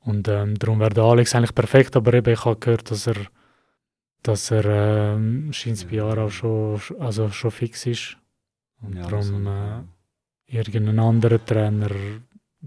Und 0.00 0.28
ähm, 0.28 0.58
darum 0.58 0.80
wäre 0.80 0.90
der 0.90 1.04
Alex 1.04 1.34
eigentlich 1.34 1.54
perfekt, 1.54 1.96
aber 1.96 2.14
eben, 2.14 2.32
ich 2.32 2.44
habe 2.44 2.58
gehört, 2.58 2.90
dass 2.90 3.08
er 3.08 3.16
dass 4.22 4.50
er 4.50 4.64
ähm, 5.14 5.52
scheint 5.52 5.88
bei 5.88 5.96
Jahr 5.96 6.18
auch 6.18 6.30
schon, 6.30 6.80
also 6.98 7.30
schon 7.30 7.50
fix 7.50 7.86
ist. 7.86 8.16
Und 8.82 8.96
Ja, 8.96 9.06
darum 9.08 9.46
äh, 9.46 9.80
irgendein 10.46 10.98
anderer 10.98 11.44
Trainer 11.44 11.90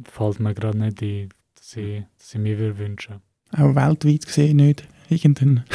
fällt 0.04 0.40
mir 0.40 0.54
gerade 0.54 0.78
nicht 0.78 1.02
ein, 1.02 1.30
dass 1.56 1.76
ich, 1.78 2.04
dass 2.18 2.34
ich 2.34 2.40
mir 2.40 2.58
würde 2.58 2.78
wünschen 2.80 3.16
Auch 3.58 3.76
weltweit 3.76 4.26
gesehen 4.26 4.58
nicht. 4.58 4.84
Irgendein 5.10 5.66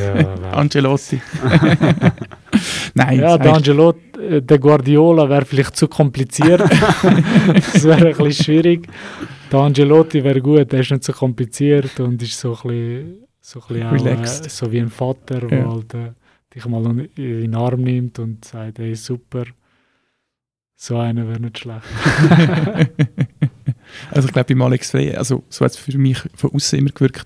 Ja, 0.00 0.52
Ancelotti. 0.52 1.20
Nein, 2.94 3.18
ja 3.20 3.36
der 3.38 3.46
heisst- 3.52 3.56
Angelo, 3.56 3.94
äh, 4.20 4.40
der 4.40 4.58
Guardiola 4.58 5.28
wäre 5.28 5.44
vielleicht 5.44 5.76
zu 5.76 5.88
kompliziert. 5.88 6.60
das 7.54 7.84
wäre 7.84 8.08
ein 8.08 8.16
bisschen 8.16 8.44
schwierig. 8.44 8.86
Der 9.50 9.60
Angelotti 9.60 10.22
wäre 10.22 10.40
gut, 10.40 10.70
der 10.72 10.80
ist 10.80 10.90
nicht 10.92 11.04
so 11.04 11.12
kompliziert 11.12 11.98
und 12.00 12.22
ist 12.22 12.38
so 12.38 12.56
ein 12.56 12.62
bisschen, 12.68 13.23
so, 13.46 13.60
ein 13.60 13.66
bisschen 13.68 13.86
auch, 13.86 13.92
Relaxed. 13.92 14.46
äh, 14.46 14.48
so 14.48 14.72
wie 14.72 14.80
ein 14.80 14.88
Vater, 14.88 15.42
Ja. 15.42 15.48
der 15.48 15.68
halt, 15.70 15.94
äh, 15.94 16.12
dich 16.54 16.64
mal 16.66 16.84
in 16.98 17.10
den 17.16 17.54
Arm 17.54 17.82
nimmt 17.82 18.18
und 18.18 18.44
sagt, 18.44 18.78
hey, 18.78 18.94
super. 18.94 19.44
So 20.76 20.96
einer 20.98 21.26
wäre 21.28 21.40
nicht 21.40 21.58
schlecht. 21.58 21.82
also 24.10 24.28
ich 24.28 24.32
glaube, 24.34 24.54
bei 24.54 24.64
Alex 24.64 24.90
Frey, 24.90 25.14
also 25.14 25.44
so 25.48 25.64
hat 25.64 25.72
es 25.72 25.76
für 25.78 25.96
mich 25.98 26.18
von 26.34 26.52
außen 26.52 26.78
immer 26.78 26.90
gewirkt, 26.90 27.24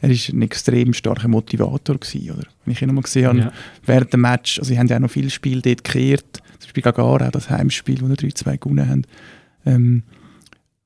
er 0.00 0.10
war 0.10 0.16
ein 0.32 0.42
extrem 0.42 0.92
starker 0.92 1.26
Motivator 1.28 1.98
gewesen, 1.98 2.30
oder? 2.30 2.46
Wenn 2.64 2.72
ich 2.72 2.82
ihn 2.82 2.94
mal 2.94 3.00
gesehen 3.02 3.26
habe, 3.26 3.38
Ja. 3.38 3.52
während 3.84 4.12
dem 4.12 4.20
Match, 4.20 4.58
also 4.58 4.68
sie 4.68 4.78
haben 4.78 4.86
ja 4.86 4.96
auch 4.96 5.00
noch 5.00 5.10
viele 5.10 5.30
Spiele 5.30 5.60
dort 5.60 5.82
gekehrt, 5.82 6.40
zum 6.58 6.68
Beispiel 6.68 6.82
gegen 6.84 7.00
Aarau, 7.00 7.30
das 7.30 7.50
Heimspiel, 7.50 8.00
wo 8.00 8.08
wir 8.08 8.16
3-2 8.16 8.58
gewonnen 8.58 8.88
haben. 8.88 9.02
Ähm, 9.66 10.02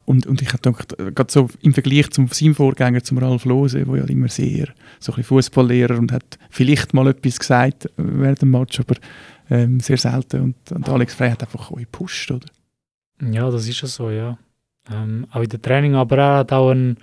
und, 0.05 0.27
und 0.27 0.43
ich 0.43 0.49
habe 0.49 0.59
gedacht, 0.59 0.99
äh, 0.99 1.13
gerade 1.13 1.33
so 1.33 1.49
im 1.61 1.75
Vergleich 1.75 2.11
zum 2.11 2.29
seinem 2.29 2.55
Vorgänger, 2.55 3.03
zum 3.03 3.19
Ralf 3.19 3.45
Lose, 3.45 3.85
der 3.85 3.97
ja 3.97 4.05
immer 4.05 4.29
sehr 4.29 4.69
so 4.99 5.13
ein 5.15 5.23
Fußballlehrer 5.23 5.99
und 5.99 6.13
hat 6.13 6.39
vielleicht 6.51 6.95
mal 6.95 7.07
etwas 7.09 7.39
gesagt 7.39 7.87
äh, 7.87 7.91
während 7.97 8.43
dem 8.43 8.51
Match, 8.51 8.81
aber 8.81 8.97
ähm, 9.51 9.81
sehr 9.81 9.99
selten. 9.99 10.41
Und, 10.41 10.73
und 10.73 10.89
Alex 10.89 11.15
Frey 11.15 11.31
hat 11.31 11.43
einfach 11.43 11.71
euch 11.71 11.83
gepusht, 11.83 12.31
oder? 12.31 12.47
Ja, 13.21 13.51
das 13.51 13.69
ist 13.69 13.81
ja 13.81 13.89
so, 13.89 14.11
ja. 14.11 14.39
Ähm, 14.91 15.27
auch 15.31 15.43
in 15.43 15.49
der 15.49 15.63
Training, 15.63 15.95
aber 15.95 16.19
er 16.19 16.37
hat 16.39 16.53
auch 16.53 16.71
ein, 16.71 16.97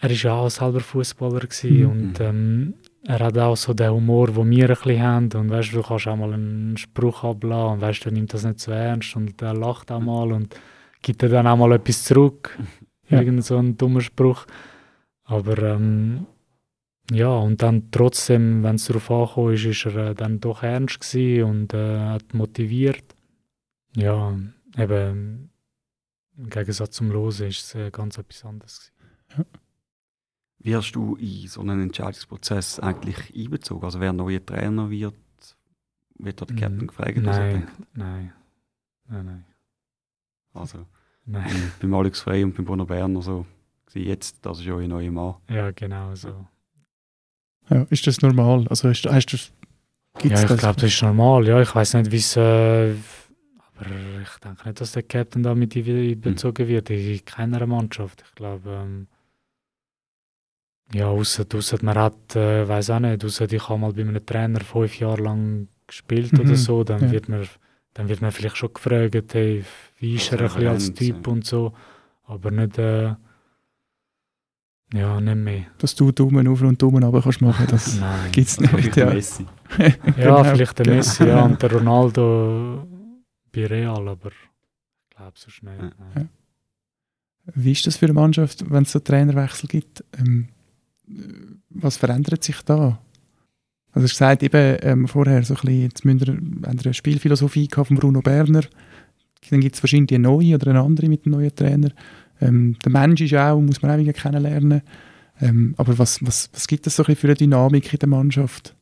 er 0.00 0.10
ist 0.10 0.22
ja 0.22 0.34
auch 0.34 0.50
selber 0.50 0.80
Fußballer 0.80 1.46
Mhm. 1.62 1.86
und 1.86 2.20
ähm, 2.20 2.74
er 3.04 3.20
hat 3.20 3.38
auch 3.38 3.56
so 3.56 3.74
den 3.74 3.90
Humor, 3.90 4.28
den 4.28 4.50
wir 4.50 4.68
ein 4.70 4.74
bisschen 4.76 5.02
haben 5.02 5.28
und 5.34 5.50
weißt 5.50 5.72
du, 5.72 5.76
du 5.76 5.82
kannst 5.82 6.08
auch 6.08 6.16
mal 6.16 6.32
einen 6.32 6.76
Spruch 6.76 7.24
ablassen 7.24 7.74
und 7.74 7.80
weißt 7.80 8.04
du, 8.04 8.08
er 8.08 8.12
nimmt 8.12 8.32
das 8.34 8.44
nicht 8.44 8.60
so 8.60 8.72
ernst 8.72 9.14
und 9.16 9.40
er 9.42 9.54
lacht 9.54 9.90
auch 9.92 10.00
mal 10.00 10.32
und 10.32 10.56
gibt 11.02 11.22
dir 11.22 11.28
dann 11.28 11.46
auch 11.46 11.56
mal 11.56 11.72
etwas 11.72 12.04
zurück, 12.04 12.58
Ja. 13.08 13.20
irgend 13.20 13.44
so 13.44 13.58
ein 13.58 13.76
dummer 13.76 14.00
Spruch. 14.00 14.46
Aber 15.24 15.58
ähm, 15.58 16.26
ja, 17.10 17.28
und 17.28 17.60
dann 17.62 17.90
trotzdem, 17.90 18.62
wenn 18.62 18.76
es 18.76 18.86
darauf 18.86 19.10
angekommen 19.10 19.54
ist, 19.54 19.64
ist 19.64 19.84
er 19.86 20.10
äh, 20.10 20.14
dann 20.14 20.40
doch 20.40 20.62
ernst 20.62 21.00
gewesen 21.00 21.44
und 21.44 21.74
äh, 21.74 21.98
hat 21.98 22.32
motiviert. 22.34 23.04
Ja, 23.96 24.36
eben 24.78 25.50
im 26.38 26.48
Gegensatz 26.48 26.92
zum 26.96 27.10
Losen 27.10 27.48
ist 27.48 27.64
es 27.64 27.74
äh, 27.74 27.90
ganz 27.90 28.16
etwas 28.18 28.44
anderes. 28.44 28.92
Gewesen. 29.28 29.46
Wie 30.64 30.76
hast 30.76 30.92
du 30.92 31.16
in 31.16 31.48
so 31.48 31.60
einen 31.60 31.82
Entscheidungsprozess 31.82 32.78
eigentlich 32.78 33.34
einbezogen? 33.36 33.84
Also 33.84 34.00
wer 34.00 34.12
neuer 34.12 34.44
Trainer 34.44 34.88
wird, 34.90 35.14
wird 36.18 36.40
da 36.40 36.44
der 36.46 36.54
Mhm. 36.54 36.60
Captain 36.60 36.86
gefragt? 36.86 37.16
was 37.24 37.36
er 37.36 37.52
Nein, 37.52 37.68
nein, 37.94 38.32
nein, 39.08 39.26
nein, 39.26 39.44
Also 40.54 40.86
nein. 41.26 41.72
beim 41.80 41.94
Alex 41.94 42.20
Frey 42.20 42.44
und 42.44 42.54
beim 42.56 42.64
Bruno 42.64 42.84
Berner 42.84 43.22
so, 43.22 43.46
gewesen, 43.86 44.08
jetzt, 44.08 44.44
das 44.44 44.60
ist 44.60 44.68
euer 44.68 44.86
neuer 44.88 45.10
Mann. 45.10 45.34
Ja, 45.48 45.70
genau 45.70 46.14
so. 46.14 46.46
Ja, 47.70 47.82
ist 47.90 48.06
das 48.06 48.20
normal? 48.22 48.66
Also 48.68 48.88
hast, 48.88 49.02
du- 49.02 49.12
hast 49.12 49.26
du, 49.26 49.36
gibt's 50.18 50.42
ja, 50.42 50.50
ich 50.50 50.58
glaube, 50.58 50.80
das 50.80 50.90
ist 50.92 51.02
normal. 51.02 51.46
Ja, 51.46 51.60
ich 51.60 51.74
weiß 51.74 51.94
nicht, 51.94 52.10
wie 52.10 52.16
es. 52.16 52.36
Äh, 52.36 52.94
aber 53.76 53.90
ich 54.22 54.38
denke 54.44 54.66
nicht, 54.68 54.80
dass 54.80 54.92
der 54.92 55.02
Captain 55.04 55.42
da 55.42 55.54
mit 55.54 55.74
einbezogen 55.76 56.68
wird 56.68 56.90
in 56.90 57.24
keiner 57.24 57.66
Mannschaft. 57.66 58.22
Ich 58.28 58.34
glaube. 58.34 58.68
Ähm, 58.70 59.06
ja, 60.94 61.06
außer, 61.06 61.46
außer 61.54 61.78
man 61.82 61.96
hat, 61.96 62.36
äh, 62.36 62.68
weiß 62.68 62.90
auch 62.90 63.00
nicht, 63.00 63.24
außer 63.24 63.50
ich 63.50 63.68
habe 63.68 63.80
mal 63.80 63.92
bei 63.92 64.02
einem 64.02 64.24
Trainer 64.26 64.60
fünf 64.60 64.98
Jahre 64.98 65.22
lang 65.22 65.68
gespielt 65.86 66.32
Mhm, 66.34 66.40
oder 66.40 66.56
so, 66.56 66.84
dann, 66.84 67.00
ja. 67.02 67.10
wird 67.12 67.28
man, 67.30 67.48
dann 67.94 68.08
wird 68.08 68.20
man 68.22 68.32
vielleicht 68.32 68.56
schon 68.56 68.72
gefragt, 68.72 69.34
hey, 69.34 69.64
wie 69.98 70.14
ist 70.16 70.32
er 70.32 70.40
ein 70.40 70.46
bisschen 70.48 70.66
als 70.68 70.92
Typ 70.94 71.26
ja. 71.26 71.32
und 71.32 71.44
so. 71.46 71.72
Aber 72.24 72.50
nicht. 72.50 72.78
Äh, 72.78 73.14
ja, 74.94 75.20
nicht 75.20 75.36
mehr. 75.36 75.64
Dass 75.78 75.94
du 75.94 76.12
Daumen 76.12 76.46
auf 76.48 76.60
und 76.60 76.80
Daumen 76.82 77.02
runter 77.02 77.22
kannst 77.22 77.40
machen, 77.40 77.66
das 77.70 77.96
Nein. 78.00 78.30
gibt 78.32 78.48
es 78.48 78.58
Also 78.58 78.76
nicht. 78.76 78.92
vielleicht 78.92 78.96
Ja. 78.96 79.06
Messi. 79.14 79.46
Ja, 79.78 80.12
Genau. 80.12 80.44
vielleicht 80.44 80.78
der 80.78 80.86
Messi 80.94 81.24
ja, 81.24 81.42
und 81.44 81.62
der 81.62 81.72
Ronaldo 81.72 82.86
bei 83.52 83.66
Real, 83.66 84.06
aber 84.08 84.28
ich 84.30 85.16
glaube 85.16 85.32
so 85.34 85.50
schnell. 85.50 85.92
Ja. 86.14 86.26
Wie 87.54 87.72
ist 87.72 87.86
das 87.86 87.96
für 87.96 88.04
eine 88.06 88.12
Mannschaft, 88.14 88.70
wenn 88.70 88.82
es 88.82 88.92
so 88.92 88.98
Trainerwechsel 89.00 89.68
gibt? 89.68 90.04
Ähm, 90.18 90.48
was 91.70 91.96
verändert 91.96 92.44
sich 92.44 92.60
da? 92.62 92.98
Also 93.92 94.04
hast 94.04 94.12
gesagt, 94.12 94.42
eben 94.42 94.78
ähm, 94.82 95.08
vorher 95.08 95.42
so 95.44 95.54
ein 95.54 95.60
bisschen, 95.60 95.82
jetzt 95.82 96.04
müsst 96.04 96.28
ihr, 96.28 96.38
eine 96.62 96.94
Spielphilosophie 96.94 97.68
von 97.70 97.96
Bruno 97.96 98.22
Berner, 98.22 98.62
dann 99.50 99.60
gibt 99.60 99.76
es 99.76 99.82
wahrscheinlich 99.82 100.14
eine 100.14 100.28
neue 100.28 100.54
oder 100.54 100.68
eine 100.68 100.80
andere 100.80 101.08
mit 101.08 101.26
dem 101.26 101.32
neuen 101.32 101.54
Trainer. 101.54 101.90
Ähm, 102.40 102.76
der 102.84 102.92
Mensch 102.92 103.20
ist 103.20 103.34
auch, 103.34 103.60
muss 103.60 103.82
man 103.82 103.90
auch 104.08 104.12
kennenlernen. 104.14 104.82
Ähm, 105.40 105.74
aber 105.76 105.98
was, 105.98 106.24
was, 106.24 106.50
was 106.52 106.66
gibt 106.66 106.86
es 106.86 106.96
so 106.96 107.02
ein 107.02 107.06
bisschen 107.06 107.20
für 107.20 107.26
eine 107.28 107.34
Dynamik 107.34 107.92
in 107.92 107.98
der 107.98 108.08
Mannschaft? 108.08 108.74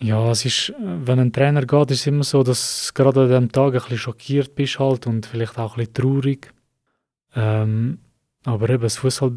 Ja, 0.00 0.30
es 0.30 0.44
ist, 0.44 0.72
wenn 0.80 1.20
ein 1.20 1.32
Trainer 1.32 1.64
geht, 1.64 1.90
ist 1.90 2.00
es 2.00 2.06
immer 2.06 2.24
so, 2.24 2.42
dass 2.42 2.88
du 2.88 3.02
gerade 3.02 3.22
an 3.22 3.30
dem 3.30 3.52
Tag 3.52 3.74
ein 3.74 3.80
bisschen 3.80 3.98
schockiert 3.98 4.54
bist 4.54 4.78
halt 4.78 5.06
und 5.06 5.26
vielleicht 5.26 5.58
auch 5.58 5.76
ein 5.76 5.86
bisschen 5.86 5.94
traurig. 5.94 6.52
Ähm, 7.36 7.98
aber 8.44 8.68
eben 8.70 8.82
das 8.82 8.96
Fußball, 8.96 9.32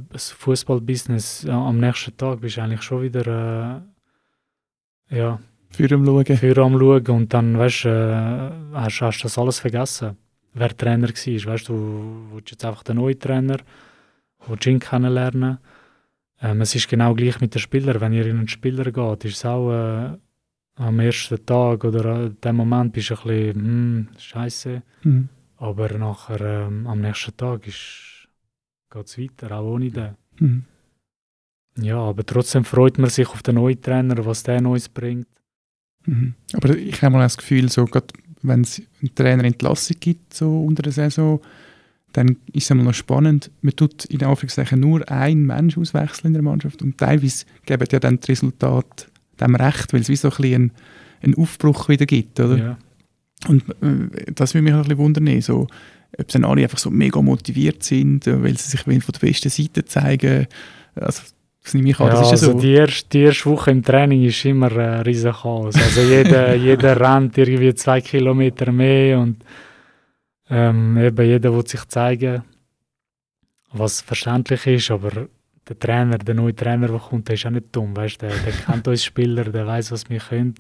das 0.82 1.46
am 1.48 1.80
nächsten 1.80 2.18
Tag 2.18 2.42
bist 2.42 2.58
du 2.58 2.62
eigentlich 2.62 2.82
schon 2.82 3.04
wieder 3.04 3.78
äh, 3.78 3.82
ja, 5.10 5.40
Für 5.70 5.92
am 5.94 6.06
Schauen? 6.06 6.26
für 6.26 6.58
am 6.58 6.80
Schauen 6.80 7.08
und 7.08 7.34
dann 7.34 7.58
weißt, 7.58 7.86
äh, 7.86 8.50
hast, 8.74 9.02
hast 9.02 9.20
du 9.20 9.24
das 9.24 9.38
alles 9.38 9.60
vergessen, 9.60 10.18
wer 10.54 10.76
Trainer 10.76 11.08
war. 11.10 11.54
Weißt, 11.54 11.70
du 11.70 12.28
willst 12.32 12.52
jetzt 12.52 12.66
einfach 12.66 12.84
den 12.84 12.98
neuen 12.98 13.20
Trainer, 13.20 13.58
willst 14.48 14.66
ihn 14.66 14.80
kennenlernen. 14.80 15.60
Ähm, 16.42 16.62
es 16.62 16.76
ist 16.76 16.88
genau 16.88 17.14
gleich 17.14 17.40
mit 17.42 17.54
den 17.54 17.60
Spielern. 17.60 18.00
Wenn 18.00 18.14
ihr 18.14 18.26
in 18.26 18.38
einen 18.38 18.48
Spieler 18.48 18.92
geht, 18.92 19.26
ist 19.26 19.38
es 19.38 19.46
auch 19.46 19.72
äh, 19.72 20.18
am 20.76 21.00
ersten 21.00 21.44
Tag 21.46 21.84
oder 21.84 22.06
an 22.06 22.38
dem 22.44 22.56
Moment 22.56 22.94
bist 22.94 23.10
du 23.10 23.16
ein 23.16 23.24
bisschen 23.24 23.56
hm, 23.56 24.08
scheiße. 24.18 24.82
Mhm. 25.04 25.30
Aber 25.58 25.98
nachher 25.98 26.42
ähm, 26.68 26.86
am 26.86 27.02
nächsten 27.02 27.36
Tag 27.36 27.64
geht 27.64 27.74
es 27.74 29.18
weiter, 29.18 29.58
auch 29.58 29.74
ohne 29.74 29.90
den. 29.90 30.16
Mhm. 30.40 30.66
Ja, 31.82 31.98
aber 32.00 32.26
trotzdem 32.26 32.66
freut 32.66 32.98
man 32.98 33.10
sich 33.10 33.28
auf 33.28 33.44
den 33.44 33.56
neuen 33.56 33.82
Trainer, 33.82 34.26
was 34.26 34.44
der 34.44 34.62
Neues 34.62 34.90
bringt. 34.90 35.28
Mhm. 36.06 36.34
Aber 36.54 36.76
ich 36.76 37.02
habe 37.02 37.14
mal 37.14 37.24
das 37.24 37.38
Gefühl, 37.38 37.70
so, 37.70 37.88
wenn 38.42 38.62
es 38.62 38.82
einen 39.02 39.14
Trainerentlassung 39.14 39.98
gibt, 40.00 40.34
so 40.34 40.64
unter 40.64 40.84
der 40.84 40.94
Saison, 40.94 41.42
dann 42.14 42.38
ist 42.54 42.64
es 42.64 42.72
einmal 42.72 42.86
noch 42.88 42.94
spannend. 42.94 43.52
Man 43.62 43.76
tut 43.76 44.06
in 44.06 44.24
Anführungszeichen 44.24 44.80
nur 44.80 45.10
einen 45.12 45.46
Mensch 45.46 45.78
auswechseln 45.78 46.28
in 46.28 46.34
der 46.34 46.42
Mannschaft 46.42 46.82
und 46.82 46.98
teilweise 46.98 47.46
geben 47.66 47.88
ja 47.92 48.00
dann 48.00 48.20
die 48.20 48.32
Resultate 48.32 49.08
dem 49.40 49.56
recht, 49.56 49.94
weil 49.94 50.02
es 50.02 50.10
wie 50.10 50.16
so 50.16 50.30
ein 50.30 50.38
bisschen 50.38 50.72
einen, 51.22 51.36
Aufbruch 51.36 51.90
wieder 51.90 52.06
gibt, 52.06 52.40
oder? 52.40 52.58
Ja. 52.58 52.78
Und 53.48 53.64
äh, 53.82 54.32
das 54.34 54.54
würde 54.54 54.64
mich 54.64 54.74
auch 54.74 54.78
ein 54.78 54.84
bisschen 54.84 54.98
wundern, 54.98 55.42
so, 55.42 55.68
ob 56.18 56.32
sie 56.32 56.40
dann 56.40 56.50
alle 56.50 56.64
einfach 56.64 56.80
so 56.80 56.90
mega 56.90 57.22
motiviert 57.22 57.84
sind, 57.84 58.26
äh, 58.26 58.42
weil 58.42 58.58
sie 58.58 58.70
sich 58.70 58.82
von 58.82 59.00
der 59.00 59.20
besten 59.20 59.50
Seite 59.50 59.86
zeigen. 59.86 60.48
Also, 60.96 61.22
das 61.68 61.74
nehme 61.74 61.90
ich 61.90 62.00
an, 62.00 62.08
Ja, 62.08 62.14
das 62.14 62.28
ist 62.28 62.32
also 62.32 62.52
so. 62.54 62.60
die, 62.60 62.74
erste, 62.74 63.10
die 63.10 63.22
erste 63.24 63.50
Woche 63.50 63.72
im 63.72 63.84
Training 63.84 64.24
ist 64.24 64.46
immer 64.46 64.72
ein 64.72 65.02
riesen 65.02 65.34
Chaos. 65.34 65.76
Also 65.76 66.02
jeder, 66.16 66.56
jeder 66.56 66.98
rennt 66.98 67.38
irgendwie 67.38 67.74
zwei 67.74 68.00
Kilometer 68.00 68.72
mehr 68.72 69.20
und 69.20 69.44
ähm, 70.50 70.98
eben 70.98 71.26
jeder 71.28 71.54
will 71.54 71.68
sich 71.68 71.86
zeigen, 71.90 72.44
was 73.74 74.00
verständlich 74.00 74.66
ist, 74.66 74.92
aber 74.92 75.28
der 75.68 75.78
Trainer, 75.78 76.18
der 76.18 76.36
neue 76.36 76.56
Trainer, 76.56 76.88
der 76.88 77.00
kommt, 77.00 77.28
der 77.28 77.36
ist 77.36 77.46
auch 77.46 77.50
nicht 77.50 77.76
dumm, 77.76 77.94
weißt, 77.98 78.22
der, 78.22 78.30
der 78.30 78.54
kennt 78.54 78.88
uns 78.88 79.04
Spieler, 79.04 79.44
der 79.44 79.68
weiß, 79.68 79.92
was 79.92 80.10
wir 80.10 80.20
können. 80.20 80.56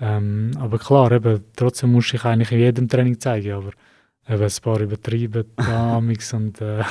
Ähm, 0.00 0.52
aber 0.58 0.78
klar, 0.78 1.12
eben, 1.12 1.44
trotzdem 1.54 1.92
muss 1.92 2.14
ich 2.14 2.24
eigentlich 2.24 2.50
in 2.50 2.60
jedem 2.60 2.88
Training 2.88 3.20
zeigen, 3.20 3.52
aber 3.52 3.72
eben 4.28 4.42
ein 4.42 4.50
paar 4.62 4.80
übertrieben 4.80 5.44
damals 5.56 6.32
und 6.32 6.60
äh, 6.60 6.82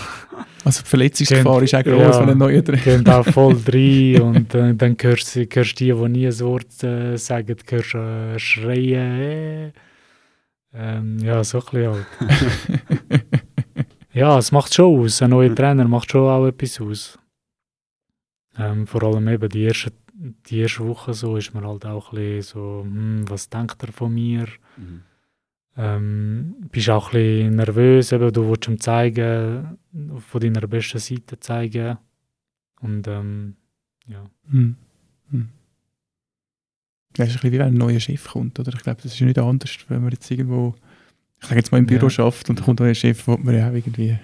Also 0.63 0.82
die 0.84 0.88
Verletzungsgefahr 0.89 1.60
Kennt- 1.60 1.63
ist 1.63 1.76
auch 1.76 1.84
groß, 1.84 2.15
ja. 2.15 2.19
wenn 2.22 2.30
ein 2.30 2.38
neuer 2.38 2.63
Trainer 2.63 2.82
gehen 2.82 3.08
auch 3.10 3.26
voll 3.26 3.58
rein 3.67 4.22
und 4.22 4.54
äh, 4.56 4.74
dann 4.76 4.96
hörst 5.02 5.36
du 5.36 5.46
hörst 5.54 5.80
die, 5.80 5.86
die 5.93 6.10
nie 6.10 6.28
ein 6.28 6.39
Wort 6.39 6.84
äh, 6.84 7.17
sagen, 7.17 7.56
hörst 7.69 7.93
äh, 7.96 8.39
schreien. 8.39 9.19
Äh. 9.19 9.72
Ähm, 10.76 11.19
ja, 11.19 11.43
so 11.43 11.60
ein 11.60 11.65
bisschen 11.65 11.91
halt. 11.93 13.24
ja, 14.13 14.38
es 14.39 14.52
macht 14.52 14.74
schon 14.74 15.00
aus. 15.04 15.22
Ein 15.22 15.30
neuer 15.32 15.54
Trainer 15.54 15.88
macht 15.88 16.12
schon 16.12 16.28
auch 16.30 16.48
etwas 16.48 16.80
aus. 16.82 17.19
Ähm, 18.58 18.88
vor 18.88 19.04
allem 19.04 19.28
eben 19.28 19.50
die 19.50 19.63
erste, 19.63 19.91
die 20.15 20.60
erste 20.60 20.88
Woche 20.88 21.13
so 21.13 21.38
ist 21.38 21.54
man 21.54 21.65
halt 21.67 21.86
auch 21.86 22.12
ein 22.13 22.15
bisschen 22.19 22.41
so, 22.60 22.82
hm, 22.84 23.26
was 23.28 23.50
denkt 23.50 23.82
er 23.84 23.91
von 23.91 24.13
mir? 24.13 24.48
Mhm. 24.78 25.02
Ähm, 25.76 26.56
bist 26.72 26.90
auch 26.90 27.08
ein 27.08 27.12
bisschen 27.14 27.56
nervös, 27.56 28.12
eben, 28.12 28.32
du 28.32 28.48
willst 28.48 28.68
ihm 28.68 28.80
zeigen, 28.80 29.78
von 30.30 30.42
deiner 30.42 30.68
besten 30.68 31.00
Seite 31.00 31.40
zeigen. 31.40 31.98
Und 32.80 33.08
ähm, 33.08 33.56
ja. 34.06 34.24
Hm. 34.52 34.76
Hm. 35.32 35.50
Ja, 37.18 37.26
es 37.26 37.32
ist 37.32 37.38
ein 37.38 37.42
bisschen 37.42 37.52
wie 37.54 37.60
wenn 37.60 37.68
ein 37.68 37.78
neuer 37.78 38.00
Chef 38.00 38.28
kommt, 38.28 38.60
oder? 38.60 38.72
Ich 38.74 38.84
glaube, 38.84 39.02
das 39.02 39.14
ist 39.14 39.22
nicht 39.22 39.40
anders, 39.40 39.76
wenn 39.88 40.02
man 40.02 40.12
jetzt 40.12 40.30
irgendwo, 40.30 40.76
ich 41.42 41.48
sage 41.48 41.60
jetzt 41.60 41.72
mal 41.72 41.78
im 41.80 41.86
Büro 41.86 42.06
Ja. 42.06 42.10
schafft 42.10 42.50
und 42.50 42.60
da 42.60 42.64
kommt 42.64 42.80
ein 42.82 42.86
neuer 42.86 42.96
Chef, 42.96 43.28
wo 43.28 43.38
man 43.38 43.56
ja 43.56 43.70
auch 43.70 43.74
irgendwie 43.74 44.18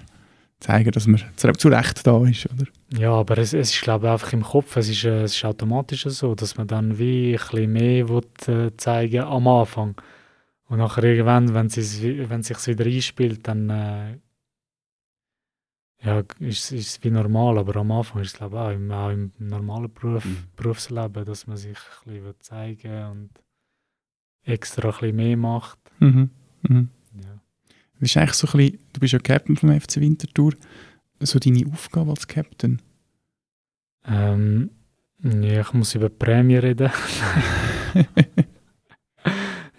zeigen, 0.59 0.91
dass 0.91 1.07
man 1.07 1.21
zu, 1.35 1.51
zu 1.53 1.69
Recht 1.69 2.05
da 2.05 2.23
ist, 2.27 2.45
oder? 2.47 2.65
Ja, 2.99 3.11
aber 3.13 3.37
es, 3.37 3.53
es 3.53 3.71
ist 3.73 3.81
glaube 3.81 4.07
ich 4.07 4.11
einfach 4.11 4.33
im 4.33 4.43
Kopf, 4.43 4.75
es 4.75 4.89
ist, 4.89 5.03
äh, 5.05 5.23
es 5.23 5.35
ist 5.35 5.45
automatisch 5.45 6.03
so, 6.03 6.35
dass 6.35 6.57
man 6.57 6.67
dann 6.67 6.99
wie 6.99 7.31
ein 7.33 7.39
bisschen 7.39 7.71
mehr 7.71 8.09
will, 8.09 8.23
äh, 8.47 8.75
zeigen 8.77 9.21
am 9.21 9.47
Anfang. 9.47 9.95
Und 10.69 10.77
nachher 10.77 11.03
irgendwann, 11.03 11.53
wenn 11.53 11.65
es 11.65 12.01
wenn 12.01 12.43
sich's 12.43 12.67
wieder 12.67 12.85
einspielt, 12.85 13.47
dann 13.47 13.69
äh, 13.69 14.19
ja, 16.01 16.23
ist 16.39 16.71
es 16.71 17.03
wie 17.03 17.09
normal, 17.09 17.57
aber 17.57 17.75
am 17.77 17.91
Anfang 17.91 18.21
ist 18.21 18.27
es 18.29 18.37
glaube 18.37 18.55
ich 18.55 18.61
auch 18.61 18.71
im, 18.71 18.91
auch 18.91 19.09
im 19.09 19.31
normalen 19.39 19.91
Beruf, 19.93 20.23
Mhm. 20.23 20.37
Berufsleben, 20.55 21.25
dass 21.25 21.47
man 21.47 21.57
sich 21.57 21.77
ein 22.05 22.13
bisschen 22.13 22.33
zeigen 22.39 23.05
und 23.07 23.29
extra 24.43 24.89
ein 24.89 24.91
bisschen 24.91 25.15
mehr 25.15 25.37
macht. 25.37 25.79
Mhm. 25.99 26.29
Mhm. 26.61 26.89
Ja. 27.21 27.41
Das 27.99 28.09
ist 28.09 28.17
eigentlich 28.17 28.33
so 28.33 28.47
ein 28.47 28.57
bisschen, 28.57 28.79
du 28.93 28.99
bist 28.99 29.13
ja 29.13 29.19
Captain 29.19 29.57
vom 29.57 29.77
FC 29.81 29.97
Winterthur, 29.97 30.53
so 31.19 31.39
deine 31.39 31.65
Aufgabe 31.71 32.11
als 32.11 32.27
Captain. 32.27 32.81
Ähm, 34.05 34.69
ja, 35.21 35.61
ich 35.61 35.73
muss 35.73 35.95
über 35.95 36.09
Prämie 36.09 36.57
reden. 36.57 36.91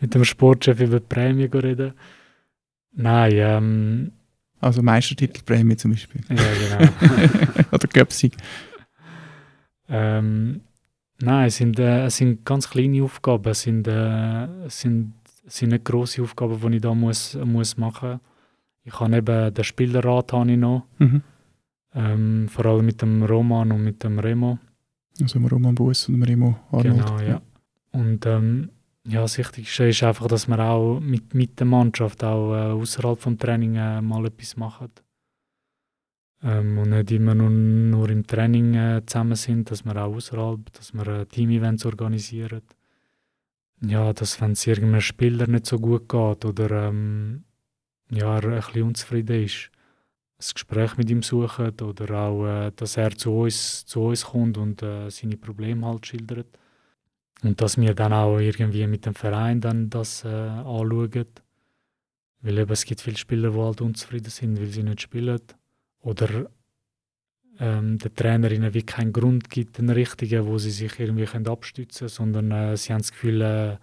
Mit 0.01 0.15
dem 0.15 0.25
Sportchef 0.25 0.81
über 0.81 1.01
die 1.01 1.07
Prämie 1.07 1.45
reden. 1.53 1.93
Nein, 2.93 3.33
ähm, 3.35 4.13
Also 4.61 4.83
Meistertitelprämie 4.83 5.77
zum 5.77 5.93
Beispiel. 5.93 6.23
ja 6.29 6.37
genau. 6.37 7.63
Oder 7.73 7.89
Göpsig. 7.89 8.37
ähm, 9.89 10.61
nein, 11.21 11.47
es 11.49 11.57
sind, 11.57 11.79
äh, 11.79 12.07
es 12.07 12.17
sind 12.17 12.45
ganz 12.45 12.69
kleine 12.69 13.03
Aufgaben. 13.03 13.51
Es 13.51 13.63
sind, 13.63 13.87
äh, 13.89 14.45
es 14.67 14.81
sind, 14.81 15.13
es 15.47 15.57
sind 15.57 15.71
nicht 15.71 15.85
grosse 15.85 16.23
Aufgaben, 16.23 16.61
die 16.61 16.77
ich 16.77 16.83
da 16.83 16.95
muss, 16.95 17.37
muss 17.45 17.77
machen 17.77 18.21
Ich 18.85 18.99
habe 18.99 19.17
eben 19.17 19.55
den 19.55 19.65
Spielerrat 19.65 20.33
habe 20.33 20.51
ich 20.53 20.59
noch. 20.59 20.87
Mhm. 20.99 21.23
Ähm, 21.93 22.49
vor 22.49 22.67
allem 22.67 22.87
mit 22.87 23.03
dem 23.03 23.23
Roman 23.25 23.73
und 23.73 23.83
mit 23.83 24.03
dem 24.05 24.19
Remo. 24.19 24.59
Also 25.21 25.39
dem 25.39 25.47
Roman 25.47 25.75
Bus 25.75 26.09
und 26.09 26.15
dem 26.15 26.23
Remo 26.23 26.57
Arnold. 26.71 27.07
Genau, 27.07 27.21
ja. 27.21 27.43
Und 27.93 28.25
ähm, 28.27 28.71
ja, 29.07 29.23
das 29.23 29.39
Wichtigste 29.39 29.89
ist 29.89 30.03
einfach, 30.03 30.29
dass 30.29 30.47
wir 30.49 30.59
auch 30.59 31.01
mit, 31.01 31.35
mit 31.35 31.59
der 31.59 31.67
Mannschaft 31.67 32.23
auch 32.23 32.55
äh, 32.55 32.73
außerhalb 32.73 33.19
vom 33.19 33.39
Training 33.39 33.77
äh, 33.77 34.03
mal 34.03 34.27
etwas 34.27 34.57
machen. 34.57 34.91
Ähm, 36.43 36.79
und 36.79 36.91
nicht 36.91 37.11
immer 37.11 37.35
nur, 37.35 37.51
nur 37.51 38.09
im 38.11 38.27
Training 38.27 38.75
äh, 38.75 39.03
zusammen 39.07 39.37
sind, 39.37 39.71
dass 39.71 39.85
wir 39.85 39.97
auch 39.97 40.15
außerhalb, 40.15 40.73
dass 40.73 40.93
wir 40.95 41.07
äh, 41.07 41.27
Team-Events 41.27 41.87
organisieren. 41.87 42.63
Ja, 43.83 44.13
dass 44.13 44.41
wenn 44.41 44.53
es 44.53 44.67
irgendeinem 44.67 45.01
Spieler 45.01 45.47
nicht 45.47 45.67
so 45.67 45.79
gut 45.79 46.09
geht 46.09 46.45
oder 46.45 46.89
ähm, 46.89 47.45
ja, 48.11 48.39
er 48.39 48.45
ein 48.45 48.57
bisschen 48.61 48.83
unzufrieden 48.83 49.45
ist, 49.45 49.71
Gespräch 50.55 50.97
mit 50.97 51.11
ihm 51.11 51.23
suchen 51.23 51.73
oder 51.81 52.19
auch, 52.19 52.47
äh, 52.47 52.73
dass 52.75 52.97
er 52.97 53.11
zu 53.17 53.33
uns, 53.33 53.85
zu 53.85 54.01
uns 54.03 54.25
kommt 54.25 54.59
und 54.59 54.83
äh, 54.83 55.11
seine 55.11 55.37
Probleme 55.37 55.87
halt 55.87 56.07
schildert. 56.07 56.47
Und 57.43 57.61
dass 57.61 57.79
wir 57.79 57.95
dann 57.95 58.13
auch 58.13 58.39
irgendwie 58.39 58.87
mit 58.87 59.07
dem 59.07 59.15
Verein 59.15 59.61
dann 59.61 59.91
das 59.91 60.25
äh, 60.25 60.29
anschauen. 60.29 61.27
Weil 62.43 62.59
eben, 62.59 62.73
es 62.73 62.85
gibt 62.85 63.01
viele 63.01 63.17
Spieler, 63.17 63.51
die 63.51 63.59
halt 63.59 63.81
unzufrieden 63.81 64.31
sind, 64.31 64.59
weil 64.59 64.67
sie 64.67 64.83
nicht 64.83 65.03
spielen. 65.03 65.41
Oder 66.01 66.51
ähm, 67.59 67.99
der 67.99 68.15
Trainer 68.15 68.51
ihnen 68.51 68.73
wie 68.73 68.83
keinen 68.83 69.13
Grund 69.13 69.51
gibt, 69.51 69.79
den 69.79 69.91
richtigen, 69.91 70.47
wo 70.47 70.59
sie 70.59 70.71
sich 70.71 70.99
irgendwie 70.99 71.27
können 71.27 71.47
abstützen 71.49 72.07
können, 72.07 72.09
sondern 72.09 72.51
äh, 72.51 72.77
sie 72.77 72.93
haben 72.93 73.01
das 73.01 73.13
Gefühl, 73.13 73.43
äh, 73.43 73.77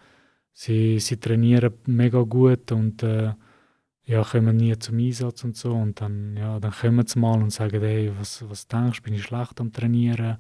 sie, 0.53 0.99
sie 0.99 1.17
trainieren 1.17 1.73
mega 1.85 2.21
gut 2.23 2.71
und 2.71 3.03
äh, 3.03 3.33
ja, 4.07 4.23
kommen 4.23 4.55
nie 4.55 4.77
zum 4.79 4.97
Einsatz 4.97 5.43
und 5.43 5.55
so. 5.55 5.73
Und 5.73 6.01
dann, 6.01 6.35
ja, 6.37 6.59
dann 6.59 6.71
kommen 6.71 7.05
sie 7.05 7.19
mal 7.19 7.41
und 7.41 7.51
sagen, 7.51 7.81
hey, 7.81 8.11
was, 8.17 8.43
was 8.49 8.67
denkst 8.67 8.99
du, 8.99 9.03
bin 9.03 9.13
ich 9.13 9.23
schlecht 9.23 9.59
am 9.59 9.71
Trainieren? 9.71 10.37